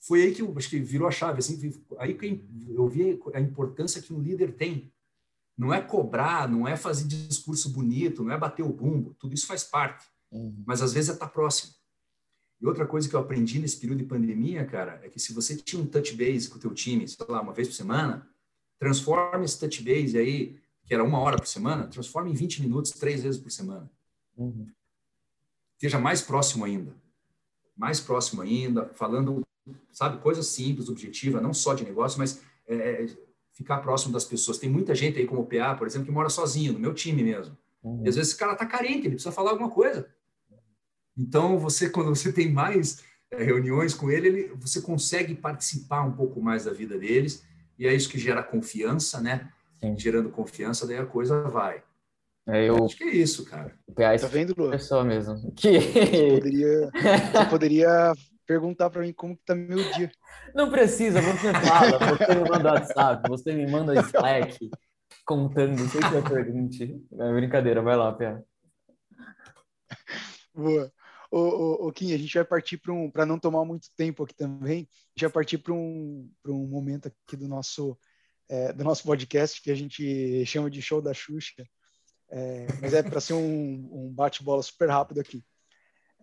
foi 0.00 0.22
aí 0.22 0.34
que 0.34 0.40
eu 0.40 0.52
acho 0.56 0.70
que 0.70 0.80
virou 0.80 1.06
a 1.06 1.10
chave, 1.10 1.40
assim, 1.40 1.72
aí 1.98 2.14
que 2.14 2.42
eu 2.70 2.88
vi 2.88 3.20
a 3.34 3.40
importância 3.40 4.00
que 4.00 4.12
um 4.12 4.20
líder 4.20 4.54
tem. 4.54 4.90
Não 5.56 5.74
é 5.74 5.80
cobrar, 5.82 6.48
não 6.48 6.66
é 6.66 6.74
fazer 6.74 7.06
discurso 7.06 7.68
bonito, 7.68 8.24
não 8.24 8.32
é 8.32 8.38
bater 8.38 8.62
o 8.62 8.72
bumbo, 8.72 9.14
tudo 9.18 9.34
isso 9.34 9.46
faz 9.46 9.62
parte. 9.62 10.06
Uhum. 10.32 10.62
Mas 10.66 10.80
às 10.80 10.94
vezes 10.94 11.10
é 11.10 11.12
estar 11.12 11.26
tá 11.26 11.32
próximo. 11.32 11.74
E 12.60 12.66
outra 12.66 12.86
coisa 12.86 13.08
que 13.08 13.14
eu 13.14 13.20
aprendi 13.20 13.58
nesse 13.58 13.78
período 13.78 13.98
de 13.98 14.04
pandemia, 14.04 14.64
cara, 14.64 15.00
é 15.02 15.08
que 15.08 15.18
se 15.18 15.34
você 15.34 15.56
tinha 15.56 15.82
um 15.82 15.86
touch 15.86 16.14
base 16.14 16.48
com 16.48 16.56
o 16.56 16.60
teu 16.60 16.72
time, 16.72 17.06
sei 17.06 17.26
lá, 17.28 17.42
uma 17.42 17.52
vez 17.52 17.68
por 17.68 17.74
semana, 17.74 18.26
transforma 18.78 19.44
esse 19.44 19.58
touch 19.58 19.82
base 19.82 20.16
aí, 20.16 20.58
que 20.86 20.94
era 20.94 21.04
uma 21.04 21.18
hora 21.18 21.36
por 21.36 21.46
semana, 21.46 21.86
transforma 21.86 22.30
em 22.30 22.34
20 22.34 22.62
minutos, 22.62 22.92
três 22.92 23.22
vezes 23.22 23.40
por 23.40 23.50
semana. 23.50 23.90
Uhum. 24.36 24.66
Esteja 25.74 25.98
mais 25.98 26.22
próximo 26.22 26.64
ainda. 26.64 26.94
Mais 27.76 28.00
próximo 28.00 28.42
ainda, 28.42 28.86
falando, 28.94 29.42
sabe, 29.92 30.20
coisas 30.20 30.46
simples, 30.46 30.88
objetivas, 30.88 31.42
não 31.42 31.52
só 31.52 31.74
de 31.74 31.84
negócio, 31.84 32.18
mas 32.18 32.42
é, 32.66 32.74
é 32.74 33.06
ficar 33.52 33.78
próximo 33.78 34.12
das 34.12 34.24
pessoas. 34.24 34.58
Tem 34.58 34.70
muita 34.70 34.94
gente 34.94 35.18
aí, 35.18 35.26
como 35.26 35.42
o 35.42 35.46
PA, 35.46 35.74
por 35.74 35.86
exemplo, 35.86 36.06
que 36.06 36.12
mora 36.12 36.28
sozinho, 36.28 36.72
no 36.72 36.78
meu 36.78 36.94
time 36.94 37.22
mesmo. 37.22 37.56
Uhum. 37.82 38.02
E 38.04 38.08
às 38.08 38.16
vezes 38.16 38.30
esse 38.30 38.38
cara 38.38 38.54
tá 38.54 38.66
carente, 38.66 39.06
ele 39.06 39.14
precisa 39.14 39.32
falar 39.32 39.50
alguma 39.50 39.70
coisa. 39.70 40.08
Então, 41.16 41.58
você, 41.58 41.90
quando 41.90 42.08
você 42.08 42.32
tem 42.32 42.50
mais 42.50 43.02
é, 43.30 43.42
reuniões 43.42 43.94
com 43.94 44.10
ele, 44.10 44.28
ele, 44.28 44.52
você 44.58 44.80
consegue 44.80 45.34
participar 45.34 46.02
um 46.02 46.12
pouco 46.12 46.40
mais 46.40 46.64
da 46.64 46.72
vida 46.72 46.98
deles, 46.98 47.44
e 47.78 47.86
é 47.86 47.94
isso 47.94 48.08
que 48.08 48.18
gera 48.18 48.42
confiança, 48.42 49.20
né? 49.20 49.52
Sim. 49.80 49.98
Gerando 49.98 50.30
confiança, 50.30 50.86
daí 50.86 50.98
a 50.98 51.06
coisa 51.06 51.42
vai. 51.42 51.82
É, 52.48 52.68
eu... 52.68 52.84
Acho 52.84 52.96
que 52.96 53.04
é 53.04 53.14
isso, 53.14 53.44
cara. 53.44 53.74
tá 53.94 54.26
vendo, 54.26 54.54
Lu? 54.56 54.70
Pessoa 54.70 55.04
mesmo. 55.04 55.52
Que... 55.52 55.80
Você 55.80 56.28
poderia, 56.34 56.90
você 56.90 57.46
poderia 57.50 58.12
perguntar 58.50 58.90
para 58.90 59.02
mim 59.02 59.12
como 59.12 59.36
que 59.36 59.44
tá 59.44 59.54
meu 59.54 59.78
dia. 59.92 60.10
Não 60.52 60.68
precisa, 60.68 61.20
você 61.20 61.52
fala, 61.52 61.98
você 62.16 62.34
me 62.34 62.50
manda 62.50 62.72
WhatsApp, 62.72 63.28
você 63.28 63.52
me 63.52 63.70
manda 63.70 63.94
Slack 63.94 64.70
contando, 65.24 65.88
sei 65.88 66.00
que 66.00 66.12
eu 66.12 66.24
pergunte. 66.24 67.00
É 67.12 67.32
brincadeira, 67.32 67.80
vai 67.80 67.94
lá, 67.94 68.12
Pia. 68.12 68.44
Boa. 70.52 70.92
Ô, 71.30 71.38
ô, 71.38 71.86
ô 71.86 71.92
Kim, 71.92 72.12
a 72.12 72.18
gente 72.18 72.34
vai 72.34 72.44
partir 72.44 72.78
para 72.78 72.92
um, 72.92 73.08
para 73.08 73.24
não 73.24 73.38
tomar 73.38 73.64
muito 73.64 73.86
tempo 73.96 74.24
aqui 74.24 74.34
também, 74.34 74.80
a 74.80 75.10
gente 75.14 75.22
vai 75.22 75.30
partir 75.30 75.58
para 75.58 75.72
um, 75.72 76.28
para 76.42 76.50
um 76.50 76.66
momento 76.66 77.06
aqui 77.06 77.36
do 77.36 77.46
nosso, 77.46 77.96
é, 78.48 78.72
do 78.72 78.82
nosso 78.82 79.04
podcast 79.04 79.62
que 79.62 79.70
a 79.70 79.76
gente 79.76 80.44
chama 80.44 80.68
de 80.68 80.82
show 80.82 81.00
da 81.00 81.14
Xuxa, 81.14 81.64
é, 82.32 82.66
mas 82.82 82.94
é 82.94 83.02
para 83.04 83.20
ser 83.20 83.34
um, 83.34 83.88
um 83.92 84.12
bate-bola 84.12 84.60
super 84.60 84.90
rápido 84.90 85.20
aqui. 85.20 85.44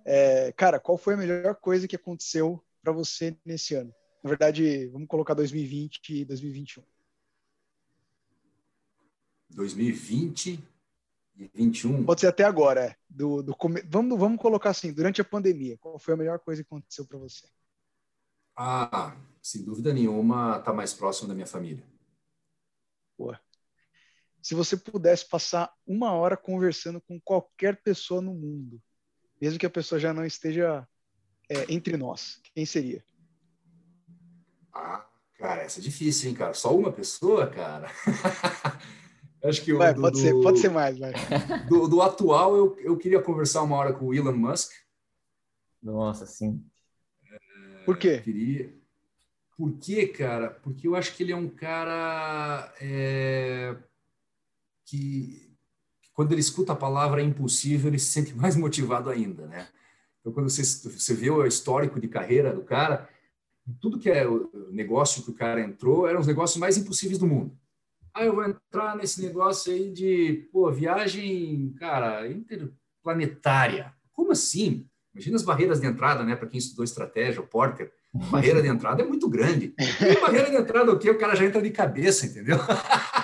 É, 0.09 0.53
cara, 0.53 0.79
qual 0.79 0.97
foi 0.97 1.15
a 1.15 1.17
melhor 1.17 1.53
coisa 1.55 1.85
que 1.85 1.97
aconteceu 1.97 2.63
para 2.81 2.93
você 2.93 3.37
nesse 3.43 3.75
ano? 3.75 3.93
Na 4.23 4.29
verdade, 4.29 4.87
vamos 4.87 5.05
colocar 5.05 5.33
2020 5.33 6.21
e 6.21 6.23
2021. 6.23 6.81
2020 9.49 10.63
e 11.35 11.51
21. 11.53 12.05
Pode 12.05 12.21
ser 12.21 12.27
até 12.27 12.45
agora, 12.45 12.85
é. 12.85 12.95
Do, 13.09 13.43
do 13.43 13.53
vamos, 13.89 14.17
vamos 14.17 14.41
colocar 14.41 14.69
assim, 14.69 14.93
durante 14.93 15.19
a 15.19 15.25
pandemia, 15.25 15.77
qual 15.77 15.99
foi 15.99 16.13
a 16.13 16.17
melhor 16.17 16.39
coisa 16.39 16.63
que 16.63 16.67
aconteceu 16.67 17.05
para 17.05 17.17
você? 17.17 17.45
Ah, 18.55 19.13
sem 19.41 19.61
dúvida 19.61 19.93
nenhuma, 19.93 20.59
tá 20.59 20.71
mais 20.71 20.93
próximo 20.93 21.27
da 21.27 21.35
minha 21.35 21.45
família. 21.45 21.83
Boa. 23.17 23.37
Se 24.41 24.55
você 24.55 24.77
pudesse 24.77 25.27
passar 25.27 25.69
uma 25.85 26.13
hora 26.13 26.37
conversando 26.37 27.01
com 27.01 27.19
qualquer 27.19 27.81
pessoa 27.83 28.21
no 28.21 28.33
mundo, 28.33 28.81
mesmo 29.39 29.59
que 29.59 29.65
a 29.65 29.69
pessoa 29.69 29.99
já 29.99 30.13
não 30.13 30.25
esteja 30.25 30.87
é, 31.49 31.65
entre 31.73 31.95
nós, 31.97 32.39
quem 32.53 32.65
seria? 32.65 33.03
Ah, 34.73 35.05
cara, 35.35 35.63
essa 35.63 35.79
é 35.79 35.83
difícil, 35.83 36.29
hein, 36.29 36.35
cara? 36.35 36.53
Só 36.53 36.75
uma 36.75 36.91
pessoa, 36.91 37.47
cara? 37.47 37.89
Acho 39.43 39.63
que 39.63 39.73
vai, 39.73 39.93
do, 39.93 40.01
pode, 40.01 40.15
do, 40.15 40.21
ser, 40.21 40.33
pode 40.41 40.59
ser 40.59 40.69
mais, 40.69 40.97
vai. 40.97 41.13
Do, 41.69 41.87
do, 41.87 42.01
atual, 42.01 42.55
eu, 42.55 42.77
eu 42.79 42.97
queria 42.97 43.21
conversar 43.21 43.61
uma 43.61 43.77
hora 43.77 43.93
com 43.93 44.07
o 44.07 44.13
Elon 44.13 44.33
Musk. 44.33 44.71
Nossa, 45.81 46.25
sim. 46.25 46.65
É, 47.31 47.83
Por 47.85 47.97
quê? 47.97 48.19
Queria. 48.19 48.73
Por 49.55 49.77
quê, 49.77 50.07
cara? 50.07 50.49
Porque 50.49 50.87
eu 50.87 50.95
acho 50.95 51.15
que 51.15 51.23
ele 51.23 51.31
é 51.31 51.35
um 51.35 51.49
cara 51.49 52.73
é, 52.81 53.75
que, 54.85 55.46
quando 56.17 56.33
ele 56.33 56.41
escuta 56.41 56.73
a 56.73 56.75
palavra 56.75 57.21
impossível, 57.21 57.89
ele 57.89 57.99
se 57.99 58.11
sente 58.11 58.35
mais 58.35 58.57
motivado 58.57 59.09
ainda, 59.09 59.47
né? 59.47 59.69
Então, 60.19 60.33
quando 60.33 60.49
você, 60.49 60.63
você 60.63 61.13
vê 61.13 61.29
o 61.29 61.45
histórico 61.45 62.01
de 62.01 62.09
carreira 62.09 62.51
do 62.51 62.63
cara, 62.63 63.07
tudo 63.79 63.99
que 63.99 64.09
é 64.09 64.27
o 64.27 64.49
negócio 64.71 65.23
que 65.23 65.29
o 65.29 65.35
cara 65.35 65.61
entrou 65.61 66.07
eram 66.07 66.19
os 66.19 66.27
negócios 66.27 66.59
mais 66.59 66.75
impossíveis 66.75 67.17
do 67.17 67.27
mundo 67.27 67.57
ah, 68.17 68.25
eu 68.25 68.33
vou 68.33 68.43
entrar 68.43 68.95
nesse 68.95 69.21
negócio 69.21 69.71
aí 69.71 69.91
de, 69.91 70.49
pô, 70.51 70.71
viagem, 70.71 71.71
cara, 71.77 72.27
interplanetária. 72.27 73.93
Como 74.11 74.31
assim? 74.31 74.87
Imagina 75.13 75.35
as 75.35 75.43
barreiras 75.43 75.79
de 75.79 75.85
entrada, 75.85 76.23
né? 76.23 76.35
Para 76.35 76.47
quem 76.47 76.57
estudou 76.57 76.83
estratégia, 76.83 77.41
o 77.41 77.47
Porter. 77.47 77.91
Barreira 78.31 78.59
de 78.59 78.67
entrada 78.67 79.03
é 79.03 79.05
muito 79.05 79.29
grande. 79.29 79.75
E 79.77 80.19
barreira 80.19 80.49
de 80.49 80.55
entrada, 80.55 80.91
o 80.91 80.97
quê? 80.97 81.11
O 81.11 81.17
cara 81.19 81.35
já 81.35 81.45
entra 81.45 81.61
de 81.61 81.69
cabeça, 81.69 82.25
entendeu? 82.25 82.57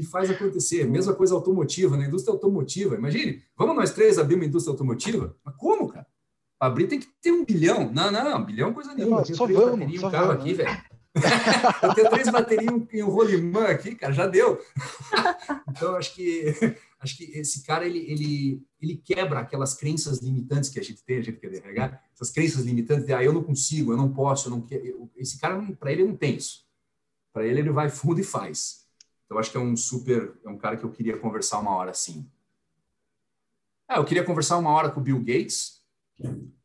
e 0.00 0.04
faz 0.04 0.30
acontecer. 0.30 0.84
Mesma 0.84 1.14
coisa 1.14 1.34
automotiva, 1.34 1.96
na 1.96 2.06
indústria 2.06 2.32
automotiva. 2.32 2.94
Imagine, 2.94 3.42
vamos 3.56 3.76
nós 3.76 3.92
três 3.92 4.18
abrir 4.18 4.34
uma 4.34 4.44
indústria 4.44 4.72
automotiva? 4.72 5.36
Mas 5.44 5.54
como, 5.56 5.88
cara? 5.88 6.06
Abrir 6.60 6.88
tem 6.88 6.98
que 6.98 7.08
ter 7.22 7.30
um 7.30 7.44
bilhão. 7.44 7.90
Não, 7.92 8.10
não, 8.10 8.38
um 8.38 8.44
bilhão 8.44 8.70
é 8.70 8.72
coisa 8.72 8.94
nenhuma. 8.94 9.18
Não, 9.18 9.24
só 9.24 9.46
vamos, 9.46 10.00
só 10.00 10.08
um 10.08 10.10
carro 10.10 10.26
vamos. 10.26 10.42
aqui, 10.42 10.54
velho. 10.54 10.82
eu 11.82 11.94
tenho 11.94 12.10
três 12.10 12.28
baterias 12.30 12.72
em 12.92 13.02
um 13.02 13.08
rolimã 13.08 13.66
aqui, 13.66 13.94
cara, 13.94 14.12
já 14.12 14.26
deu. 14.26 14.60
então, 15.68 15.96
acho 15.96 16.14
que 16.14 16.54
acho 17.00 17.16
que 17.16 17.24
esse 17.38 17.62
cara 17.62 17.86
ele, 17.86 17.98
ele, 18.10 18.62
ele 18.80 18.96
quebra 18.96 19.40
aquelas 19.40 19.74
crenças 19.74 20.20
limitantes 20.20 20.68
que 20.68 20.80
a 20.80 20.82
gente 20.82 21.02
tem, 21.04 21.18
a 21.18 21.22
gente 21.22 21.38
quer 21.38 21.50
derregar, 21.50 22.02
essas 22.12 22.30
crenças 22.30 22.64
limitantes 22.64 23.06
de 23.06 23.12
ah, 23.12 23.22
eu 23.22 23.32
não 23.32 23.42
consigo, 23.42 23.92
eu 23.92 23.96
não 23.96 24.12
posso, 24.12 24.48
eu 24.48 24.50
não 24.50 24.60
quero. 24.60 25.08
Esse 25.16 25.38
cara, 25.38 25.60
para 25.78 25.92
ele, 25.92 26.04
não 26.04 26.16
tem 26.16 26.36
isso. 26.36 26.64
Para 27.32 27.46
ele, 27.46 27.60
ele 27.60 27.70
vai 27.70 27.88
fundo 27.88 28.20
e 28.20 28.24
faz. 28.24 28.87
Então, 29.28 29.38
acho 29.38 29.50
que 29.50 29.58
é 29.58 29.60
um 29.60 29.76
super, 29.76 30.34
é 30.42 30.48
um 30.48 30.56
cara 30.56 30.76
que 30.76 30.84
eu 30.84 30.90
queria 30.90 31.18
conversar 31.18 31.60
uma 31.60 31.76
hora 31.76 31.90
assim. 31.90 32.26
Ah, 33.86 33.98
eu 33.98 34.04
queria 34.04 34.24
conversar 34.24 34.56
uma 34.56 34.70
hora 34.70 34.90
com 34.90 35.00
o 35.00 35.02
Bill 35.02 35.20
Gates, 35.20 35.78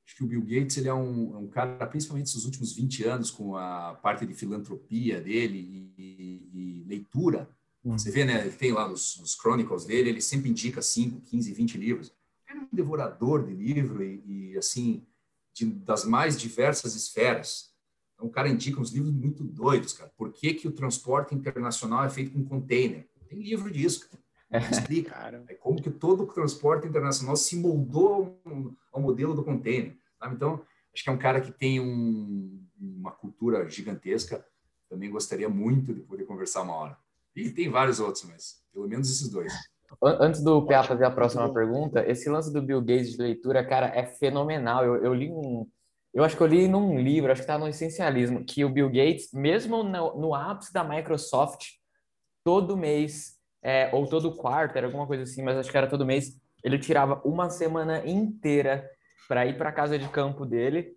Acho 0.06 0.18
que 0.18 0.24
o 0.24 0.28
Bill 0.28 0.42
Gates 0.42 0.78
ele 0.78 0.90
é 0.90 0.94
um, 0.94 1.34
é 1.34 1.38
um 1.38 1.48
cara, 1.48 1.88
principalmente 1.88 2.34
nos 2.36 2.46
últimos 2.46 2.74
20 2.74 3.04
anos, 3.06 3.32
com 3.32 3.56
a 3.56 3.96
parte 3.96 4.26
de 4.26 4.34
filantropia 4.34 5.20
dele 5.22 5.94
e, 5.98 6.50
e 6.54 6.84
leitura. 6.88 7.50
Hum. 7.84 7.98
Você 7.98 8.12
vê, 8.12 8.26
né? 8.26 8.48
Tem 8.50 8.72
lá 8.72 8.88
nos, 8.88 9.18
nos, 9.20 9.34
Chronicles 9.34 9.86
dele, 9.86 10.10
ele 10.10 10.22
sempre 10.22 10.50
indica 10.50 10.82
5, 10.82 11.22
15, 11.22 11.54
20 11.54 11.78
livros. 11.78 12.12
Ele 12.48 12.60
é 12.60 12.62
um 12.62 12.68
devorador 12.72 13.46
de 13.46 13.54
livro 13.54 14.04
e, 14.04 14.52
e 14.52 14.58
assim, 14.58 15.04
de, 15.54 15.66
das 15.66 16.06
mais 16.06 16.40
diversas 16.40 16.96
esferas. 16.96 17.73
Então, 18.14 18.28
o 18.28 18.30
cara 18.30 18.50
indica 18.50 18.80
uns 18.80 18.92
livros 18.92 19.12
muito 19.12 19.44
doidos, 19.44 19.94
cara. 19.94 20.12
Por 20.16 20.32
que, 20.32 20.54
que 20.54 20.68
o 20.68 20.72
transporte 20.72 21.34
internacional 21.34 22.06
é 22.06 22.10
feito 22.10 22.32
com 22.32 22.44
container? 22.44 23.08
Tem 23.28 23.40
livro 23.42 23.72
disso, 23.72 24.10
cara. 24.10 24.24
Explica 24.72 25.44
é 25.48 25.56
como 25.56 25.82
que 25.82 25.90
todo 25.90 26.24
o 26.24 26.28
transporte 26.28 26.88
internacional 26.88 27.36
se 27.36 27.56
moldou 27.56 28.40
ao 28.92 29.02
modelo 29.02 29.34
do 29.34 29.44
container. 29.44 29.98
Sabe? 30.20 30.36
Então, 30.36 30.62
acho 30.94 31.04
que 31.04 31.10
é 31.10 31.14
um 31.14 31.18
cara 31.18 31.42
que 31.42 31.52
tem 31.52 31.80
um, 31.80 32.64
uma 32.80 33.12
cultura 33.12 33.68
gigantesca. 33.68 34.46
Também 34.88 35.10
gostaria 35.10 35.50
muito 35.50 35.94
de 35.94 36.02
poder 36.02 36.26
conversar 36.26 36.62
uma 36.62 36.76
hora. 36.76 36.98
E 37.36 37.50
tem 37.50 37.68
vários 37.68 38.00
outros, 38.00 38.24
mas 38.26 38.62
pelo 38.72 38.88
menos 38.88 39.10
esses 39.10 39.28
dois. 39.30 39.52
Antes 40.02 40.44
do 40.44 40.66
PA 40.66 40.84
fazer 40.84 41.06
a 41.06 41.12
próxima 41.12 41.52
pergunta, 41.54 42.08
esse 42.08 42.30
lance 42.30 42.52
do 42.52 42.62
Bill 42.62 42.82
Gates 42.82 43.12
de 43.12 43.22
leitura, 43.22 43.66
cara, 43.66 43.88
é 43.88 44.06
fenomenal. 44.06 44.84
Eu, 44.86 44.96
eu 44.98 45.14
li 45.14 45.32
um. 45.32 45.68
Eu 46.14 46.24
acho 46.24 46.38
que 46.38 46.44
eu 46.44 46.48
li 46.48 46.68
num 46.68 47.00
livro, 47.00 47.32
acho 47.32 47.42
que 47.42 47.46
está 47.46 47.58
no 47.58 47.68
Essencialismo, 47.68 48.44
que 48.44 48.64
o 48.64 48.70
Bill 48.70 48.88
Gates, 48.88 49.32
mesmo 49.34 49.84
no, 49.84 50.16
no 50.16 50.36
ápice 50.36 50.72
da 50.72 50.84
Microsoft, 50.84 51.72
todo 52.44 52.78
mês, 52.78 53.40
é, 53.64 53.90
ou 53.94 54.06
todo 54.08 54.36
quarto, 54.36 54.78
era 54.78 54.86
alguma 54.86 55.08
coisa 55.08 55.24
assim, 55.24 55.42
mas 55.42 55.58
acho 55.58 55.72
que 55.72 55.78
era 55.78 55.88
todo 55.88 56.06
mês, 56.06 56.40
ele 56.64 56.78
tirava 56.78 57.22
uma 57.26 57.50
semana 57.50 58.06
inteira 58.06 58.88
para 59.28 59.46
ir 59.46 59.58
para 59.58 59.70
a 59.70 59.74
casa 59.74 59.98
de 59.98 60.08
campo 60.10 60.46
dele. 60.46 60.96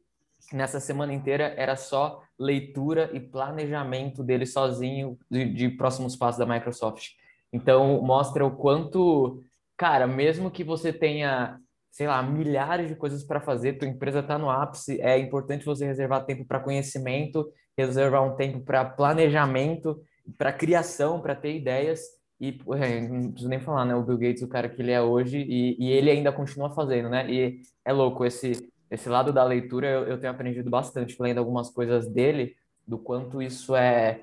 Nessa 0.52 0.78
semana 0.78 1.12
inteira 1.12 1.54
era 1.56 1.76
só 1.76 2.22
leitura 2.38 3.10
e 3.12 3.20
planejamento 3.20 4.22
dele 4.22 4.46
sozinho 4.46 5.18
de, 5.30 5.46
de 5.46 5.68
próximos 5.70 6.14
passos 6.14 6.38
da 6.38 6.46
Microsoft. 6.46 7.12
Então 7.52 8.02
mostra 8.02 8.44
o 8.44 8.50
quanto, 8.50 9.42
cara, 9.76 10.06
mesmo 10.06 10.50
que 10.50 10.62
você 10.62 10.92
tenha, 10.92 11.58
sei 11.96 12.06
lá, 12.06 12.22
milhares 12.22 12.88
de 12.88 12.94
coisas 12.94 13.24
para 13.24 13.40
fazer, 13.40 13.78
tua 13.78 13.88
empresa 13.88 14.18
está 14.18 14.36
no 14.36 14.50
ápice, 14.50 15.00
é 15.00 15.18
importante 15.18 15.64
você 15.64 15.86
reservar 15.86 16.26
tempo 16.26 16.44
para 16.44 16.60
conhecimento, 16.60 17.50
reservar 17.74 18.22
um 18.22 18.36
tempo 18.36 18.60
para 18.60 18.84
planejamento, 18.84 19.98
para 20.36 20.52
criação, 20.52 21.22
para 21.22 21.34
ter 21.34 21.56
ideias 21.56 22.02
E 22.38 22.60
é, 22.74 23.00
não 23.00 23.30
preciso 23.30 23.48
nem 23.48 23.60
falar, 23.60 23.86
né? 23.86 23.94
O 23.94 24.02
Bill 24.02 24.18
Gates, 24.18 24.42
o 24.42 24.48
cara 24.48 24.68
que 24.68 24.82
ele 24.82 24.92
é 24.92 25.00
hoje, 25.00 25.38
e, 25.38 25.74
e 25.82 25.90
ele 25.90 26.10
ainda 26.10 26.30
continua 26.30 26.68
fazendo, 26.68 27.08
né? 27.08 27.30
E 27.30 27.62
é 27.82 27.94
louco, 27.94 28.26
esse, 28.26 28.70
esse 28.90 29.08
lado 29.08 29.32
da 29.32 29.42
leitura 29.42 29.88
eu, 29.88 30.04
eu 30.04 30.20
tenho 30.20 30.34
aprendido 30.34 30.68
bastante 30.68 31.16
lendo 31.18 31.38
algumas 31.38 31.70
coisas 31.70 32.06
dele, 32.06 32.54
do 32.86 32.98
quanto 32.98 33.40
isso 33.40 33.74
é. 33.74 34.20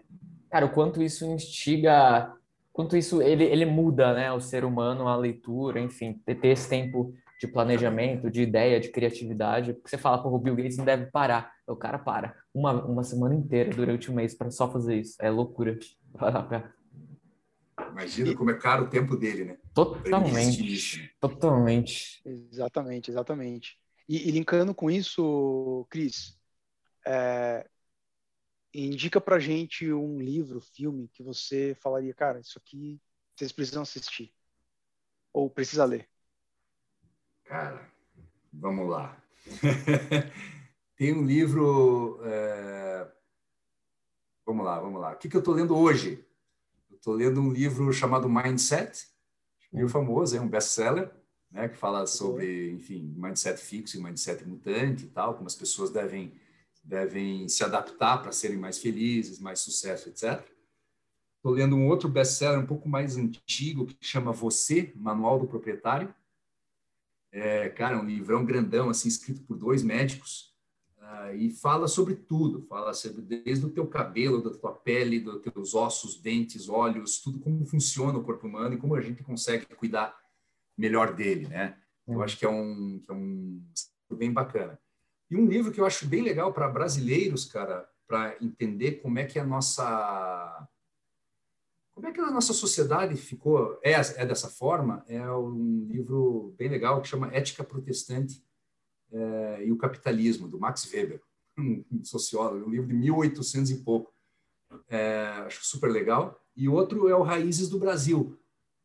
Cara, 0.51 0.67
o 0.67 0.71
quanto 0.71 1.01
isso 1.01 1.25
instiga. 1.25 2.31
Quanto 2.71 2.95
isso 2.95 3.19
ele, 3.19 3.45
ele 3.45 3.65
muda, 3.65 4.13
né? 4.13 4.31
O 4.31 4.39
ser 4.39 4.63
humano, 4.63 5.07
a 5.07 5.15
leitura, 5.15 5.79
enfim, 5.79 6.21
ter, 6.23 6.35
ter 6.35 6.49
esse 6.49 6.69
tempo 6.69 7.15
de 7.45 7.51
planejamento, 7.51 8.31
de 8.31 8.41
ideia, 8.41 8.79
de 8.79 8.89
criatividade. 8.89 9.73
Porque 9.73 9.89
você 9.89 9.97
fala, 9.97 10.23
pô, 10.23 10.29
o 10.29 10.39
Bill 10.39 10.55
Gates 10.55 10.77
não 10.77 10.85
deve 10.85 11.07
parar. 11.07 11.53
O 11.67 11.75
cara 11.75 11.99
para 11.99 12.33
uma, 12.53 12.71
uma 12.85 13.03
semana 13.03 13.35
inteira 13.35 13.69
durante 13.75 14.09
o 14.09 14.13
mês 14.13 14.33
para 14.33 14.49
só 14.49 14.71
fazer 14.71 15.01
isso. 15.01 15.17
É 15.19 15.29
loucura. 15.29 15.77
Imagina 17.91 18.33
como 18.35 18.51
é 18.51 18.57
caro 18.57 18.85
o 18.85 18.89
tempo 18.89 19.17
dele, 19.17 19.43
né? 19.43 19.57
Totalmente. 19.73 21.13
Totalmente. 21.19 22.21
Exatamente, 22.25 23.11
exatamente. 23.11 23.77
E, 24.07 24.29
e 24.29 24.31
linkando 24.31 24.73
com 24.73 24.89
isso, 24.89 25.85
Cris, 25.89 26.39
é, 27.05 27.67
indica 28.73 29.19
pra 29.19 29.37
gente 29.37 29.91
um 29.91 30.17
livro, 30.17 30.61
filme 30.61 31.09
que 31.09 31.21
você 31.21 31.75
falaria, 31.81 32.13
cara, 32.13 32.39
isso 32.39 32.57
aqui 32.57 33.01
vocês 33.35 33.51
precisam 33.51 33.83
assistir. 33.83 34.33
Ou 35.33 35.49
precisa 35.49 35.83
ler. 35.83 36.07
Cara, 37.53 37.87
vamos 38.51 38.89
lá. 38.89 39.15
Tem 40.97 41.13
um 41.13 41.23
livro. 41.23 42.19
É... 42.23 43.07
Vamos 44.43 44.65
lá, 44.65 44.79
vamos 44.79 44.99
lá. 44.99 45.11
O 45.11 45.17
que, 45.17 45.29
que 45.29 45.35
eu 45.35 45.39
estou 45.39 45.53
lendo 45.53 45.77
hoje? 45.77 46.25
Estou 46.91 47.13
lendo 47.13 47.39
um 47.39 47.53
livro 47.53 47.93
chamado 47.93 48.27
Mindset, 48.27 49.05
meio 49.71 49.87
famoso, 49.87 50.35
é 50.35 50.41
um 50.41 50.47
best-seller, 50.47 51.11
né, 51.51 51.69
que 51.69 51.77
fala 51.77 52.07
sobre, 52.07 52.71
enfim, 52.71 53.13
mindset 53.15 53.61
fixo 53.61 53.99
e 53.99 54.01
mindset 54.01 54.43
mutante 54.47 55.05
e 55.05 55.09
tal, 55.09 55.35
como 55.35 55.45
as 55.45 55.55
pessoas 55.55 55.91
devem 55.91 56.33
devem 56.83 57.47
se 57.47 57.63
adaptar 57.63 58.23
para 58.23 58.31
serem 58.31 58.57
mais 58.57 58.79
felizes, 58.79 59.39
mais 59.39 59.59
sucesso, 59.59 60.09
etc. 60.09 60.43
Estou 61.37 61.51
lendo 61.51 61.75
um 61.75 61.87
outro 61.87 62.09
best-seller 62.09 62.59
um 62.59 62.65
pouco 62.65 62.89
mais 62.89 63.15
antigo 63.15 63.85
que 63.85 63.95
chama 64.01 64.31
Você, 64.31 64.91
Manual 64.95 65.37
do 65.37 65.45
Proprietário. 65.45 66.11
É, 67.33 67.67
cara, 67.67 67.99
um 67.99 68.05
livrão 68.05 68.45
grandão, 68.45 68.89
assim, 68.89 69.09
escrito 69.09 69.41
por 69.41 69.57
dois 69.57 69.83
médicos, 69.83 70.53
Uh, 71.03 71.35
e 71.35 71.51
fala 71.51 71.87
sobre 71.87 72.15
tudo, 72.15 72.61
fala 72.61 72.93
sobre 72.93 73.21
desde 73.21 73.65
o 73.65 73.69
teu 73.69 73.85
cabelo, 73.85 74.41
da 74.41 74.57
tua 74.57 74.73
pele, 74.73 75.19
dos 75.19 75.41
teus 75.41 75.75
ossos, 75.75 76.19
dentes, 76.19 76.69
olhos, 76.69 77.19
tudo 77.19 77.39
como 77.39 77.65
funciona 77.65 78.17
o 78.17 78.23
corpo 78.23 78.47
humano 78.47 78.73
e 78.73 78.77
como 78.77 78.95
a 78.95 79.01
gente 79.01 79.21
consegue 79.21 79.65
cuidar 79.75 80.17
melhor 80.77 81.13
dele, 81.13 81.47
né? 81.47 81.77
Eu 82.07 82.23
acho 82.23 82.37
que 82.37 82.45
é 82.45 82.49
um, 82.49 82.99
que 82.99 83.11
é 83.11 83.13
um 83.13 83.61
bem 84.11 84.31
bacana. 84.31 84.79
E 85.29 85.35
um 85.35 85.45
livro 85.45 85.71
que 85.71 85.81
eu 85.81 85.85
acho 85.85 86.07
bem 86.07 86.21
legal 86.21 86.53
para 86.53 86.69
brasileiros, 86.69 87.45
cara, 87.45 87.87
para 88.07 88.37
entender 88.41 88.93
como 88.93 89.19
é 89.19 89.25
que 89.25 89.37
a 89.37 89.43
nossa 89.43 90.67
como 91.93 92.07
é 92.07 92.11
que 92.11 92.19
a 92.19 92.31
nossa 92.31 92.53
sociedade 92.53 93.15
ficou 93.15 93.79
é, 93.83 93.91
é 93.93 94.25
dessa 94.25 94.49
forma, 94.49 95.03
é 95.07 95.29
um 95.31 95.85
livro 95.87 96.53
bem 96.57 96.67
legal 96.67 97.01
que 97.01 97.07
chama 97.07 97.33
Ética 97.33 97.63
Protestante 97.63 98.43
é, 99.11 99.65
e 99.65 99.71
o 99.71 99.77
Capitalismo, 99.77 100.47
do 100.47 100.59
Max 100.59 100.91
Weber, 100.91 101.21
um 101.57 102.03
sociólogo, 102.03 102.65
um 102.65 102.71
livro 102.71 102.87
de 102.87 102.95
1800 102.95 103.71
e 103.71 103.75
pouco. 103.83 104.11
É, 104.89 105.27
acho 105.45 105.63
super 105.63 105.91
legal. 105.91 106.41
E 106.55 106.67
outro 106.67 107.07
é 107.07 107.15
o 107.15 107.21
Raízes 107.21 107.69
do 107.69 107.77
Brasil, 107.77 108.39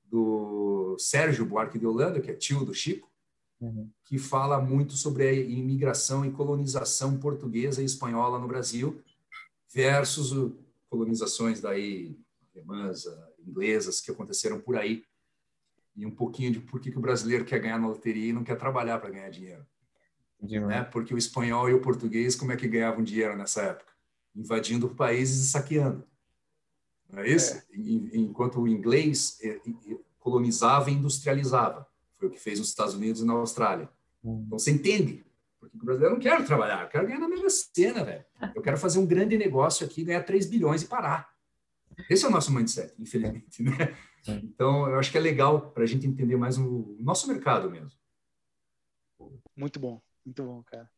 do 0.04 0.96
Sérgio 0.98 1.46
Buarque 1.46 1.78
de 1.78 1.86
Holanda, 1.86 2.20
que 2.20 2.30
é 2.30 2.34
tio 2.34 2.62
do 2.62 2.74
Chico, 2.74 3.11
uhum. 3.59 3.90
que 4.04 4.18
fala 4.18 4.61
muito 4.61 4.94
sobre 4.94 5.26
a 5.26 5.32
imigração 5.32 6.26
e 6.26 6.30
colonização 6.30 7.18
portuguesa 7.18 7.80
e 7.80 7.86
espanhola 7.86 8.38
no 8.38 8.48
Brasil, 8.48 9.02
versus 9.72 10.52
colonizações 10.90 11.61
daí 11.61 12.18
alemãs, 12.59 13.04
inglesas, 13.46 14.00
que 14.00 14.11
aconteceram 14.11 14.61
por 14.61 14.76
aí. 14.76 15.04
E 15.96 16.06
um 16.06 16.11
pouquinho 16.11 16.52
de 16.52 16.61
por 16.61 16.80
que, 16.80 16.90
que 16.90 16.98
o 16.98 17.00
brasileiro 17.00 17.44
quer 17.44 17.59
ganhar 17.59 17.78
na 17.78 17.88
loteria 17.88 18.28
e 18.28 18.32
não 18.32 18.44
quer 18.44 18.56
trabalhar 18.56 18.98
para 18.98 19.11
ganhar 19.11 19.30
dinheiro 19.30 19.66
né? 20.40 20.84
Porque 20.84 21.12
o 21.12 21.18
espanhol 21.18 21.68
e 21.68 21.74
o 21.74 21.80
português, 21.80 22.36
como 22.36 22.52
é 22.52 22.56
que 22.56 22.68
ganhavam 22.68 23.02
dinheiro 23.02 23.36
nessa 23.36 23.62
época? 23.62 23.92
Invadindo 24.34 24.88
países 24.88 25.46
e 25.46 25.50
saqueando. 25.50 26.04
Não 27.11 27.20
é 27.20 27.28
isso? 27.28 27.56
É. 27.56 27.64
Enquanto 27.74 28.61
o 28.61 28.68
inglês 28.68 29.38
é, 29.42 29.61
colonizava 30.18 30.90
e 30.90 30.94
industrializava. 30.94 31.86
Foi 32.16 32.28
o 32.28 32.30
que 32.30 32.38
fez 32.38 32.59
nos 32.59 32.68
Estados 32.68 32.94
Unidos 32.94 33.22
e 33.22 33.24
na 33.24 33.32
Austrália. 33.32 33.88
Hum. 34.22 34.44
Então 34.46 34.59
você 34.59 34.70
entende. 34.70 35.24
Porque 35.59 35.76
o 35.76 35.84
brasileiro 35.84 36.14
não 36.14 36.22
quer 36.22 36.44
trabalhar, 36.44 36.82
eu 36.82 36.88
quero 36.88 37.06
ganhar 37.06 37.18
na 37.18 37.28
mesma 37.28 37.50
cena, 37.50 38.04
velho. 38.04 38.24
Eu 38.54 38.62
quero 38.62 38.78
fazer 38.78 39.00
um 39.00 39.06
grande 39.06 39.36
negócio 39.36 39.84
aqui, 39.84 40.04
ganhar 40.04 40.22
3 40.22 40.46
bilhões 40.46 40.82
e 40.82 40.86
parar. 40.86 41.34
Esse 42.09 42.24
é 42.24 42.28
o 42.28 42.30
nosso 42.30 42.53
mindset, 42.53 42.94
infelizmente, 42.99 43.62
né? 43.62 43.72
Então, 44.26 44.88
eu 44.88 44.99
acho 44.99 45.11
que 45.11 45.16
é 45.16 45.20
legal 45.20 45.70
para 45.70 45.84
a 45.84 45.86
gente 45.86 46.07
entender 46.07 46.36
mais 46.36 46.59
o 46.59 46.96
nosso 47.01 47.26
mercado 47.28 47.70
mesmo. 47.70 47.99
Muito 49.57 49.80
bom. 49.80 50.01
Muito 50.24 50.44
bom, 50.44 50.62
cara. 50.62 50.90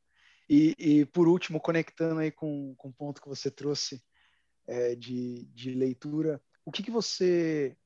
E, 0.48 0.74
e 0.76 1.04
por 1.06 1.28
último, 1.28 1.60
conectando 1.60 2.20
aí 2.20 2.32
com, 2.32 2.74
com 2.76 2.88
o 2.88 2.92
ponto 2.92 3.22
que 3.22 3.28
você 3.28 3.50
trouxe 3.50 4.02
é, 4.66 4.96
de, 4.96 5.44
de 5.54 5.72
leitura, 5.72 6.42
o 6.64 6.72
que, 6.72 6.82
que 6.82 6.90
você 6.90 7.76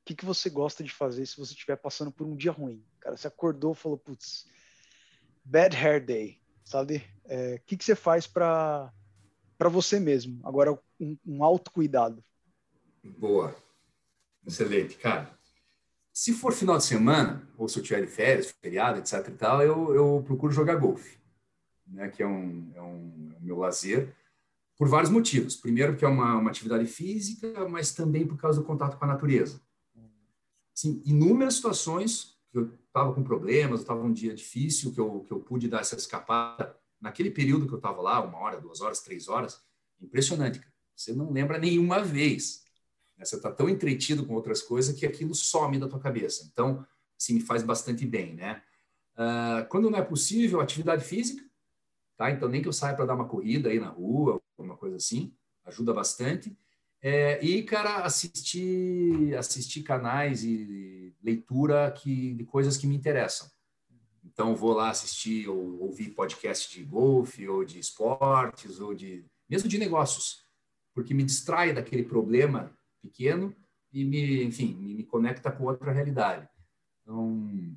o 0.00 0.04
que, 0.04 0.14
que 0.14 0.24
você 0.24 0.48
gosta 0.48 0.82
de 0.82 0.90
fazer 0.92 1.26
se 1.26 1.36
você 1.36 1.52
estiver 1.52 1.76
passando 1.76 2.10
por 2.10 2.26
um 2.26 2.36
dia 2.36 2.52
ruim? 2.52 2.84
Cara, 3.00 3.16
você 3.16 3.26
acordou 3.26 3.72
e 3.72 3.76
falou, 3.76 3.98
putz, 3.98 4.46
bad 5.44 5.76
hair 5.76 6.04
day, 6.04 6.40
sabe? 6.64 7.04
É, 7.24 7.56
o 7.56 7.60
que, 7.66 7.76
que 7.76 7.84
você 7.84 7.94
faz 7.94 8.26
para 8.26 8.92
você 9.70 10.00
mesmo? 10.00 10.40
Agora, 10.44 10.72
um, 10.98 11.18
um 11.26 11.44
autocuidado. 11.44 12.24
Boa. 13.02 13.54
Excelente, 14.46 14.96
cara. 14.96 15.30
Se 16.12 16.32
for 16.32 16.52
final 16.52 16.76
de 16.76 16.84
semana, 16.84 17.48
ou 17.56 17.68
se 17.68 17.78
eu 17.78 17.82
tiver 17.82 18.00
de 18.02 18.06
férias, 18.06 18.54
feriado, 18.60 18.98
etc 18.98 19.26
e 19.28 19.32
tal, 19.32 19.62
eu, 19.62 19.94
eu 19.94 20.22
procuro 20.26 20.52
jogar 20.52 20.76
golfe, 20.76 21.18
né, 21.86 22.08
que 22.08 22.22
é 22.22 22.26
um, 22.26 22.72
é 22.74 22.82
um, 22.82 23.32
é 23.34 23.36
um 23.38 23.40
meu 23.40 23.58
lazer, 23.58 24.14
por 24.76 24.88
vários 24.88 25.10
motivos. 25.10 25.56
Primeiro, 25.56 25.92
porque 25.92 26.04
é 26.04 26.08
uma, 26.08 26.36
uma 26.36 26.50
atividade 26.50 26.86
física, 26.86 27.68
mas 27.68 27.92
também 27.92 28.26
por 28.26 28.36
causa 28.36 28.60
do 28.60 28.66
contato 28.66 28.98
com 28.98 29.04
a 29.04 29.08
natureza. 29.08 29.60
Assim, 30.76 31.02
inúmeras 31.04 31.54
situações 31.54 32.38
que 32.50 32.58
eu 32.58 32.72
estava 32.86 33.12
com 33.12 33.22
problemas, 33.22 33.80
estava 33.80 34.02
um 34.02 34.12
dia 34.12 34.34
difícil, 34.34 34.92
que 34.92 34.98
eu, 34.98 35.20
que 35.20 35.32
eu 35.32 35.40
pude 35.40 35.68
dar 35.68 35.80
essa 35.80 35.96
escapada. 35.96 36.76
Naquele 37.00 37.30
período 37.30 37.66
que 37.66 37.72
eu 37.72 37.78
estava 37.78 38.00
lá, 38.00 38.20
uma 38.20 38.38
hora, 38.38 38.60
duas 38.60 38.80
horas, 38.80 39.00
três 39.00 39.28
horas, 39.28 39.62
impressionante. 40.00 40.58
Cara. 40.58 40.72
Você 40.96 41.12
não 41.12 41.30
lembra 41.30 41.58
nenhuma 41.58 42.02
vez? 42.02 42.64
Você 43.24 43.36
está 43.36 43.50
tão 43.50 43.68
entretido 43.68 44.24
com 44.26 44.34
outras 44.34 44.62
coisas 44.62 44.98
que 44.98 45.06
aquilo 45.06 45.34
some 45.34 45.78
da 45.78 45.88
tua 45.88 46.00
cabeça. 46.00 46.48
Então, 46.50 46.84
sim, 47.16 47.34
me 47.34 47.40
faz 47.40 47.62
bastante 47.62 48.06
bem, 48.06 48.34
né? 48.34 48.62
Uh, 49.14 49.68
quando 49.68 49.90
não 49.90 49.98
é 49.98 50.02
possível, 50.02 50.60
atividade 50.60 51.04
física, 51.04 51.44
tá? 52.16 52.30
Então, 52.30 52.48
nem 52.48 52.62
que 52.62 52.68
eu 52.68 52.72
saia 52.72 52.94
para 52.94 53.06
dar 53.06 53.14
uma 53.14 53.28
corrida 53.28 53.68
aí 53.68 53.78
na 53.78 53.88
rua, 53.88 54.40
alguma 54.56 54.76
coisa 54.76 54.96
assim, 54.96 55.34
ajuda 55.64 55.92
bastante. 55.92 56.56
É, 57.02 57.42
e, 57.44 57.62
cara, 57.62 58.04
assistir, 58.04 59.34
assistir 59.36 59.82
canais 59.82 60.44
e 60.44 61.14
leitura 61.22 61.90
que, 61.90 62.34
de 62.34 62.44
coisas 62.44 62.76
que 62.76 62.86
me 62.86 62.94
interessam. 62.94 63.50
Então, 64.24 64.54
vou 64.54 64.72
lá 64.72 64.90
assistir 64.90 65.48
ou 65.48 65.80
ouvir 65.82 66.10
podcast 66.10 66.72
de 66.72 66.84
golfe, 66.84 67.48
ou 67.48 67.64
de 67.64 67.78
esportes, 67.78 68.80
ou 68.80 68.94
de 68.94 69.24
mesmo 69.48 69.68
de 69.68 69.78
negócios, 69.78 70.44
porque 70.94 71.12
me 71.12 71.24
distrai 71.24 71.72
daquele 71.72 72.04
problema 72.04 72.72
pequeno 73.00 73.54
e 73.92 74.04
me, 74.04 74.44
enfim, 74.44 74.74
me, 74.74 74.94
me 74.94 75.04
conecta 75.04 75.50
com 75.50 75.64
outra 75.64 75.92
realidade. 75.92 76.48
Então, 77.02 77.76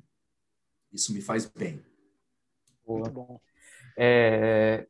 isso 0.92 1.12
me 1.12 1.20
faz 1.20 1.46
bem. 1.46 1.84
Boa. 2.86 3.08
Bom. 3.08 3.40
É, 3.96 4.86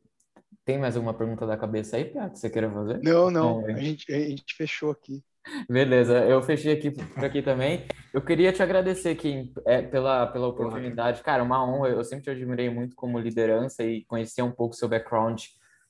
tem 0.65 0.79
mais 0.79 0.95
alguma 0.95 1.13
pergunta 1.13 1.45
da 1.45 1.55
cabeça 1.55 1.95
aí, 1.95 2.05
Piato, 2.05 2.33
que 2.33 2.39
você 2.39 2.49
queira 2.49 2.71
fazer? 2.71 2.99
Não, 3.03 3.29
não. 3.29 3.69
É... 3.69 3.73
A, 3.73 3.77
gente, 3.77 4.11
a 4.11 4.19
gente 4.19 4.55
fechou 4.55 4.91
aqui. 4.91 5.23
Beleza, 5.69 6.25
eu 6.25 6.41
fechei 6.41 6.73
aqui 6.73 6.89
por 6.89 7.23
aqui 7.23 7.41
também. 7.41 7.85
Eu 8.11 8.19
queria 8.19 8.51
te 8.51 8.63
agradecer, 8.63 9.13
Kim, 9.15 9.53
é, 9.63 9.83
pela, 9.83 10.25
pela 10.25 10.47
oportunidade. 10.47 11.21
Cara, 11.21 11.43
uma 11.43 11.63
honra. 11.63 11.89
Eu 11.89 12.03
sempre 12.03 12.23
te 12.23 12.29
admirei 12.31 12.67
muito 12.67 12.95
como 12.95 13.19
liderança 13.19 13.83
e 13.83 14.03
conhecer 14.05 14.41
um 14.41 14.51
pouco 14.51 14.75
seu 14.75 14.89
background 14.89 15.43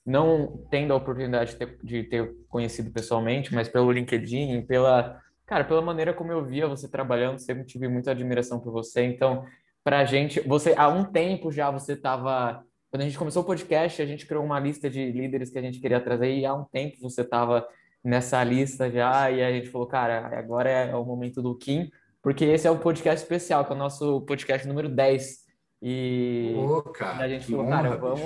não 0.05 0.63
tendo 0.69 0.93
a 0.93 0.97
oportunidade 0.97 1.51
de 1.51 1.57
ter, 1.57 1.77
de 1.83 2.03
ter, 2.03 2.35
conhecido 2.47 2.91
pessoalmente, 2.91 3.53
mas 3.53 3.67
pelo 3.67 3.91
LinkedIn, 3.91 4.61
pela, 4.63 5.19
cara, 5.45 5.63
pela 5.63 5.81
maneira 5.81 6.13
como 6.13 6.31
eu 6.31 6.45
via 6.45 6.67
você 6.67 6.87
trabalhando, 6.87 7.39
sempre 7.39 7.65
tive 7.65 7.87
muita 7.87 8.11
admiração 8.11 8.59
por 8.59 8.71
você. 8.71 9.03
Então, 9.03 9.45
para 9.83 9.99
a 9.99 10.05
gente, 10.05 10.39
você 10.41 10.73
há 10.77 10.87
um 10.87 11.03
tempo 11.03 11.51
já 11.51 11.71
você 11.71 11.93
estava, 11.93 12.63
quando 12.91 13.01
a 13.01 13.05
gente 13.05 13.17
começou 13.17 13.41
o 13.41 13.45
podcast, 13.45 14.01
a 14.01 14.05
gente 14.05 14.25
criou 14.27 14.43
uma 14.43 14.59
lista 14.59 14.89
de 14.89 15.11
líderes 15.11 15.49
que 15.49 15.57
a 15.57 15.61
gente 15.61 15.79
queria 15.79 15.99
trazer 15.99 16.33
e 16.33 16.45
há 16.45 16.53
um 16.53 16.65
tempo 16.65 16.97
você 17.01 17.21
estava 17.21 17.67
nessa 18.03 18.43
lista 18.43 18.89
já, 18.91 19.31
e 19.31 19.43
a 19.43 19.51
gente 19.51 19.69
falou, 19.69 19.87
cara, 19.87 20.27
agora 20.37 20.69
é 20.69 20.95
o 20.95 21.03
momento 21.03 21.41
do 21.41 21.57
Kim, 21.57 21.89
porque 22.21 22.45
esse 22.45 22.67
é 22.67 22.71
o 22.71 22.77
podcast 22.77 23.23
especial, 23.23 23.65
que 23.65 23.73
é 23.73 23.75
o 23.75 23.79
nosso 23.79 24.21
podcast 24.21 24.67
número 24.67 24.87
10. 24.87 25.44
E 25.87 26.51
oh, 26.57 26.81
cara, 26.81 27.25
a 27.25 27.27
gente 27.27 27.45
falou, 27.45 27.63
honra, 27.67 27.83
cara, 27.83 27.97
vamos, 27.97 28.19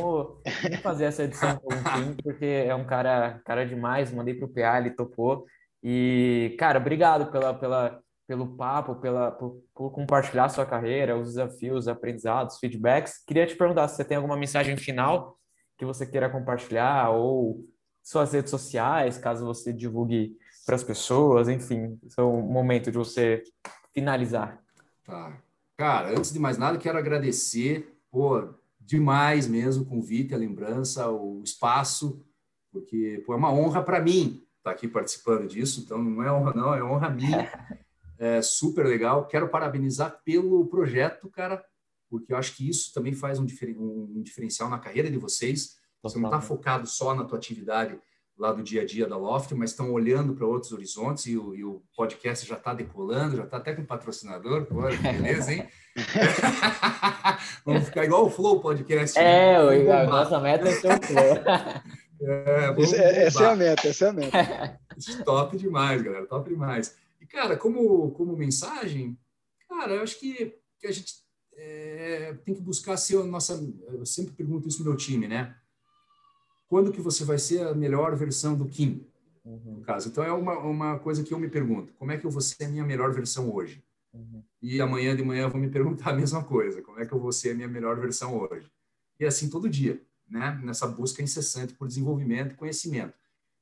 vamos, 0.63 0.79
fazer 0.81 1.03
essa 1.03 1.23
edição 1.25 1.57
com 1.57 1.73
o 1.73 1.83
Kim, 1.83 2.15
porque 2.23 2.45
é 2.45 2.73
um 2.73 2.85
cara, 2.85 3.41
cara 3.43 3.65
demais, 3.65 4.13
mandei 4.13 4.33
pro 4.33 4.47
PA, 4.47 4.77
ele 4.77 4.91
topou. 4.91 5.45
E, 5.83 6.55
cara, 6.57 6.79
obrigado 6.79 7.29
pela, 7.29 7.53
pela, 7.53 7.99
pelo 8.25 8.55
papo, 8.55 8.95
pela, 8.95 9.31
por, 9.31 9.61
por 9.75 9.91
compartilhar 9.91 10.47
sua 10.47 10.65
carreira, 10.65 11.17
os 11.17 11.33
desafios, 11.33 11.89
aprendizados, 11.89 12.59
feedbacks. 12.59 13.21
Queria 13.27 13.45
te 13.45 13.57
perguntar 13.57 13.89
se 13.89 13.97
você 13.97 14.05
tem 14.05 14.15
alguma 14.15 14.37
mensagem 14.37 14.77
final 14.77 15.37
que 15.77 15.83
você 15.83 16.05
queira 16.05 16.29
compartilhar 16.29 17.09
ou 17.09 17.65
suas 18.01 18.31
redes 18.31 18.51
sociais, 18.51 19.17
caso 19.17 19.45
você 19.45 19.73
divulgue 19.73 20.31
para 20.65 20.75
as 20.75 20.83
pessoas, 20.83 21.49
enfim, 21.49 21.99
é 22.17 22.21
o 22.21 22.37
momento 22.41 22.89
de 22.89 22.97
você 22.97 23.43
finalizar. 23.93 24.63
Tá. 25.03 25.41
Cara, 25.79 26.09
antes 26.09 26.33
de 26.33 26.39
mais 26.39 26.57
nada, 26.57 26.77
quero 26.77 26.97
agradecer, 26.97 27.97
pô, 28.11 28.49
demais 28.81 29.47
mesmo 29.47 29.83
o 29.83 29.85
convite, 29.85 30.35
a 30.35 30.37
lembrança, 30.37 31.09
o 31.09 31.41
espaço, 31.41 32.21
porque 32.69 33.23
pô, 33.25 33.33
é 33.33 33.37
uma 33.37 33.53
honra 33.53 33.81
para 33.81 34.01
mim 34.01 34.45
estar 34.57 34.61
tá 34.61 34.71
aqui 34.71 34.89
participando 34.89 35.47
disso, 35.47 35.79
então 35.79 35.97
não 36.03 36.21
é 36.21 36.29
honra 36.29 36.53
não, 36.53 36.73
é 36.73 36.83
honra 36.83 37.09
minha. 37.09 37.49
É 38.21 38.41
super 38.41 38.85
legal. 38.85 39.27
Quero 39.27 39.47
parabenizar 39.47 40.21
pelo 40.25 40.65
projeto, 40.65 41.29
cara, 41.29 41.63
porque 42.09 42.33
eu 42.33 42.37
acho 42.37 42.53
que 42.53 42.67
isso 42.67 42.93
também 42.93 43.13
faz 43.13 43.39
um, 43.39 43.45
um 43.45 44.21
diferencial 44.21 44.69
na 44.69 44.77
carreira 44.77 45.09
de 45.09 45.17
vocês. 45.17 45.77
Você 46.03 46.19
não 46.19 46.27
está 46.27 46.41
focado 46.41 46.85
só 46.85 47.15
na 47.15 47.23
tua 47.23 47.37
atividade 47.37 47.97
lá 48.39 48.53
do 48.53 48.63
dia 48.63 48.83
a 48.83 48.85
dia 48.85 49.05
da 49.05 49.17
Loft, 49.17 49.51
mas 49.51 49.71
estão 49.71 49.91
olhando 49.91 50.33
para 50.33 50.47
outros 50.47 50.71
horizontes 50.71 51.25
e 51.25 51.37
o, 51.37 51.53
e 51.53 51.63
o, 51.65 51.83
podcast 51.95 52.47
já 52.47 52.55
está 52.55 52.73
decolando, 52.73 53.35
já 53.35 53.43
está 53.43 53.57
até 53.57 53.73
com 53.73 53.83
patrocinador, 53.83 54.65
pô, 54.65 54.81
beleza, 54.81 55.53
hein? 55.53 55.67
Vamos 57.65 57.85
ficar 57.85 58.05
igual 58.05 58.25
o 58.25 58.29
Flow 58.29 58.61
Podcast. 58.61 59.19
É, 59.19 59.83
né? 59.83 59.91
a 59.91 60.05
nossa 60.05 60.39
meta 60.39 60.69
é 60.69 60.71
ser 60.71 60.97
o 60.97 61.01
Flow. 61.01 61.99
É, 62.21 62.83
essa 63.23 63.45
é 63.45 63.45
a 63.45 63.55
meta, 63.55 63.87
essa 63.87 64.07
é 64.07 64.09
a 64.09 64.11
meta. 64.11 64.79
Top 65.23 65.57
demais, 65.57 66.01
galera, 66.01 66.25
top 66.25 66.49
demais. 66.49 66.93
E, 67.21 67.25
cara, 67.25 67.55
como, 67.55 68.11
como 68.11 68.35
mensagem, 68.35 69.17
cara, 69.69 69.93
eu 69.93 70.03
acho 70.03 70.19
que, 70.19 70.53
que 70.77 70.85
a 70.85 70.91
gente 70.91 71.13
é, 71.55 72.35
tem 72.43 72.53
que 72.53 72.61
buscar 72.61 72.97
ser 72.97 73.17
a 73.19 73.23
nossa. 73.23 73.65
Eu 73.87 74.05
sempre 74.05 74.33
pergunto 74.33 74.67
isso 74.67 74.79
no 74.79 74.89
meu 74.89 74.97
time, 74.97 75.29
né? 75.29 75.55
Quando 76.69 76.91
que 76.91 77.01
você 77.01 77.25
vai 77.25 77.37
ser 77.37 77.67
a 77.67 77.73
melhor 77.73 78.15
versão 78.15 78.55
do 78.55 78.65
Kim, 78.65 79.05
uhum. 79.43 79.77
no 79.77 79.81
caso? 79.81 80.07
Então, 80.07 80.23
é 80.23 80.31
uma, 80.31 80.57
uma 80.59 80.99
coisa 80.99 81.23
que 81.23 81.33
eu 81.33 81.39
me 81.39 81.49
pergunto: 81.49 81.91
como 81.95 82.11
é 82.11 82.17
que 82.17 82.25
eu 82.25 82.31
vou 82.31 82.41
ser 82.41 82.63
a 82.63 82.69
minha 82.69 82.85
melhor 82.85 83.11
versão 83.11 83.53
hoje? 83.53 83.83
Uhum. 84.13 84.41
E 84.61 84.79
amanhã 84.79 85.15
de 85.15 85.23
manhã 85.23 85.43
eu 85.43 85.49
vou 85.49 85.59
me 85.59 85.69
perguntar 85.69 86.11
a 86.11 86.15
mesma 86.15 86.43
coisa: 86.43 86.81
como 86.81 86.99
é 86.99 87.05
que 87.05 87.11
eu 87.11 87.19
vou 87.19 87.33
ser 87.33 87.51
a 87.51 87.55
minha 87.55 87.67
melhor 87.67 87.99
versão 87.99 88.37
hoje? 88.39 88.71
E 89.19 89.25
assim 89.25 89.49
todo 89.49 89.67
dia 89.67 90.01
né, 90.29 90.59
nessa 90.63 90.87
busca 90.87 91.23
incessante 91.23 91.73
por 91.73 91.87
desenvolvimento 91.87 92.53
e 92.53 92.55
conhecimento. 92.57 93.13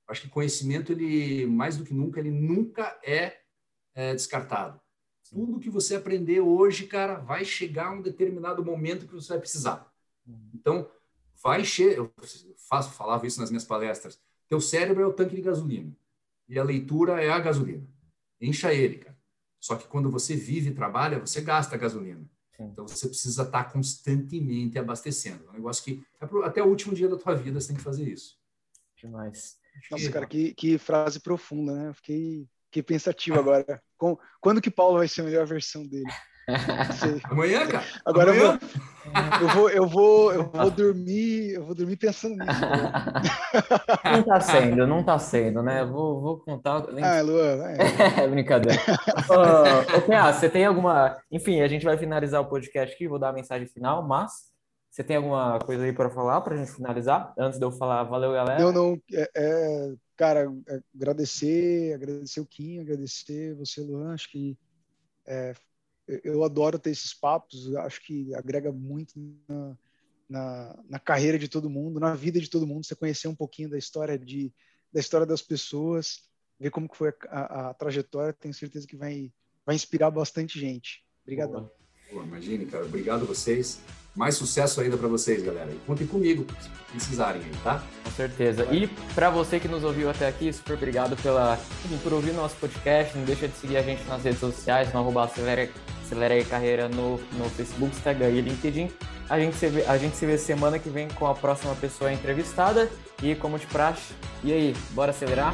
Acho 0.08 0.22
que 0.22 0.30
conhecimento, 0.30 0.92
ele 0.92 1.46
mais 1.48 1.78
do 1.78 1.84
que 1.84 1.94
nunca, 1.94 2.20
ele 2.20 2.32
nunca 2.32 3.00
é, 3.04 3.38
é 3.96 4.14
descartado. 4.14 4.80
Tudo 5.30 5.60
que 5.60 5.70
você 5.70 5.96
aprender 5.96 6.40
hoje, 6.40 6.88
cara, 6.88 7.16
vai 7.16 7.44
chegar 7.44 7.92
um 7.92 8.02
determinado 8.02 8.64
momento 8.64 9.06
que 9.06 9.14
você 9.14 9.30
vai 9.30 9.40
precisar. 9.40 9.92
Então, 10.54 10.90
vai 11.44 11.64
chegar. 11.64 11.98
Eu 11.98 12.14
faço, 12.70 12.92
falava 12.92 13.26
isso 13.26 13.40
nas 13.40 13.50
minhas 13.50 13.66
palestras. 13.66 14.20
Teu 14.48 14.62
cérebro 14.62 15.04
é 15.04 15.08
o 15.08 15.14
tanque 15.14 15.36
de 15.36 15.42
gasolina 15.42 15.96
e 16.48 16.58
a 16.58 16.64
leitura 16.64 17.22
é 17.22 17.30
a 17.30 17.40
gasolina. 17.40 17.86
Encha 18.40 18.74
ele, 18.74 19.00
cara. 19.00 19.18
Só 19.60 19.76
que 19.76 19.88
quando 19.88 20.10
você 20.10 20.36
vive 20.36 20.70
e 20.70 20.74
trabalha, 20.74 21.20
você 21.20 21.42
gasta 21.42 21.76
gasolina. 21.78 22.26
Então 22.60 22.88
você 22.88 23.08
precisa 23.08 23.44
estar 23.44 23.66
constantemente 23.66 24.80
abastecendo. 24.80 25.46
É 25.48 25.50
um 25.50 25.54
negócio 25.54 25.84
que 25.84 26.04
até 26.44 26.62
o 26.62 26.68
último 26.68 26.96
dia 26.96 27.08
da 27.08 27.18
tua 27.18 27.36
vida 27.36 27.60
você 27.60 27.68
tem 27.68 27.78
que 27.78 27.84
fazer 27.84 28.10
isso. 28.10 28.38
Demais. 28.96 29.60
Nossa, 29.92 30.12
cara, 30.12 30.26
que, 30.26 30.54
que 30.54 30.78
frase 30.78 31.20
profunda, 31.20 31.74
né? 31.74 31.94
fiquei, 31.94 32.48
fiquei 32.66 32.82
pensativo 32.82 33.40
agora. 33.40 33.82
Com, 33.96 34.18
quando 34.42 34.62
que 34.62 34.72
Paulo 34.72 34.98
vai 34.98 35.08
ser 35.08 35.22
a 35.22 35.26
melhor 35.26 35.46
versão 35.46 35.86
dele? 35.86 36.06
Amanhã, 37.30 37.68
cara. 37.68 37.86
Agora 38.06 38.32
Amanhã. 38.32 38.60
Eu, 39.42 39.48
vou, 39.50 39.70
eu, 39.70 39.88
vou, 39.88 40.32
eu, 40.32 40.34
vou, 40.34 40.34
eu 40.34 40.44
vou 40.50 40.72
dormir, 40.72 41.54
eu 41.54 41.66
vou 41.66 41.76
dormir 41.76 41.98
pensando 41.98 42.36
nisso. 42.36 42.62
Não 44.04 44.24
tá 44.24 44.40
sendo, 44.40 44.88
não 44.88 45.04
tá 45.04 45.20
sendo, 45.20 45.62
né? 45.62 45.86
Vou, 45.86 46.22
vou 46.22 46.40
contar. 46.40 46.86
Ah, 47.04 47.22
Luan, 47.22 47.58
vai. 47.58 47.78
É 48.24 48.28
brincadeira. 48.28 48.80
ô, 49.30 49.98
ô, 49.98 50.34
você 50.34 50.50
tem 50.50 50.66
alguma. 50.66 51.18
Enfim, 51.32 51.62
a 51.62 51.68
gente 51.68 51.86
vai 51.86 51.98
finalizar 51.98 52.42
o 52.42 52.50
podcast 52.50 52.96
aqui, 52.96 53.08
vou 53.08 53.20
dar 53.20 53.30
a 53.30 53.34
mensagem 53.34 53.68
final, 53.68 54.06
mas 54.06 54.52
você 54.90 55.04
tem 55.04 55.18
alguma 55.18 55.60
coisa 55.60 55.84
aí 55.84 55.94
para 55.94 56.10
falar 56.10 56.42
para 56.42 56.56
a 56.56 56.58
gente 56.58 56.72
finalizar? 56.72 57.34
Antes 57.38 57.60
de 57.60 57.66
eu 57.66 57.72
falar, 57.72 58.04
valeu, 58.04 58.32
galera. 58.32 58.60
Não, 58.60 58.72
não. 58.72 59.02
É, 59.14 59.30
é, 59.36 59.94
cara, 60.16 60.52
é, 60.68 60.80
agradecer, 60.96 61.94
agradecer 61.94 62.40
o 62.40 62.46
Kim, 62.46 62.80
agradecer 62.80 63.54
você, 63.56 63.82
Luan. 63.82 64.14
Acho 64.14 64.32
que 64.32 64.58
é, 65.28 65.54
eu 66.24 66.44
adoro 66.44 66.80
ter 66.80 66.92
esses 66.92 67.14
papos, 67.14 67.76
acho 67.78 68.02
que 68.02 68.34
agrega 68.34 68.72
muito 68.72 69.14
na, 69.48 69.78
na, 70.30 70.84
na, 70.90 71.00
carreira 71.00 71.38
de 71.38 71.48
todo 71.48 71.70
mundo, 71.70 72.00
na 72.00 72.16
vida 72.16 72.40
de 72.40 72.50
todo 72.50 72.68
mundo, 72.68 72.86
você 72.86 72.96
conhecer 72.96 73.28
um 73.28 73.36
pouquinho 73.36 73.70
da 73.70 73.78
história 73.78 74.18
de 74.18 74.54
da 74.92 75.02
história 75.02 75.28
das 75.28 75.42
pessoas, 75.42 76.24
ver 76.58 76.72
como 76.72 76.88
que 76.88 76.96
foi 76.96 77.14
a, 77.30 77.70
a, 77.70 77.74
trajetória, 77.74 78.32
tenho 78.32 78.54
certeza 78.54 78.88
que 78.88 78.96
vai 78.96 79.32
vai 79.66 79.76
inspirar 79.76 80.10
bastante 80.10 80.58
gente. 80.58 81.04
Obrigadão. 81.24 81.70
Imagine, 82.10 82.66
cara. 82.66 82.86
Obrigado 82.86 83.24
a 83.24 83.26
vocês. 83.26 83.82
Mais 84.18 84.34
sucesso 84.34 84.82
ainda 84.82 84.98
para 84.98 85.08
vocês, 85.08 85.44
galera. 85.44 85.70
E 85.72 85.76
contem 85.86 86.08
comigo 86.08 86.44
se 86.60 86.70
precisarem 86.92 87.40
tá? 87.64 87.84
Com 88.04 88.12
certeza. 88.12 88.66
E 88.72 88.88
para 89.14 89.30
você 89.30 89.60
que 89.60 89.68
nos 89.68 89.84
ouviu 89.84 90.10
até 90.10 90.28
aqui, 90.28 90.52
super 90.52 90.74
obrigado 90.74 91.16
pela, 91.22 91.60
por 92.02 92.14
ouvir 92.14 92.34
nosso 92.34 92.56
podcast. 92.56 93.16
Não 93.16 93.24
deixa 93.24 93.48
de 93.48 93.56
seguir 93.56 93.78
a 93.78 93.84
gente 93.84 94.04
nas 94.06 94.24
redes 94.24 94.40
sociais, 94.40 94.92
no 94.92 95.00
arroba 95.00 95.26
acelera, 95.26 95.70
acelera 96.04 96.44
carreira 96.46 96.90
no, 96.90 97.20
no 97.34 97.48
Facebook, 97.52 97.96
Instagram 97.96 98.32
e 98.32 98.42
LinkedIn. 98.42 98.90
A 99.30 99.40
gente, 99.40 99.56
se 99.56 99.68
vê, 99.68 99.86
a 99.86 99.98
gente 100.00 100.16
se 100.16 100.26
vê 100.26 100.36
semana 100.36 100.80
que 100.80 100.90
vem 100.90 101.08
com 101.10 101.28
a 101.28 101.36
próxima 101.36 101.76
pessoa 101.76 102.12
entrevistada. 102.12 102.90
E 103.22 103.36
como 103.36 103.60
de 103.60 103.68
praxe, 103.68 104.14
e 104.44 104.52
aí, 104.52 104.76
bora 104.94 105.12
acelerar? 105.12 105.54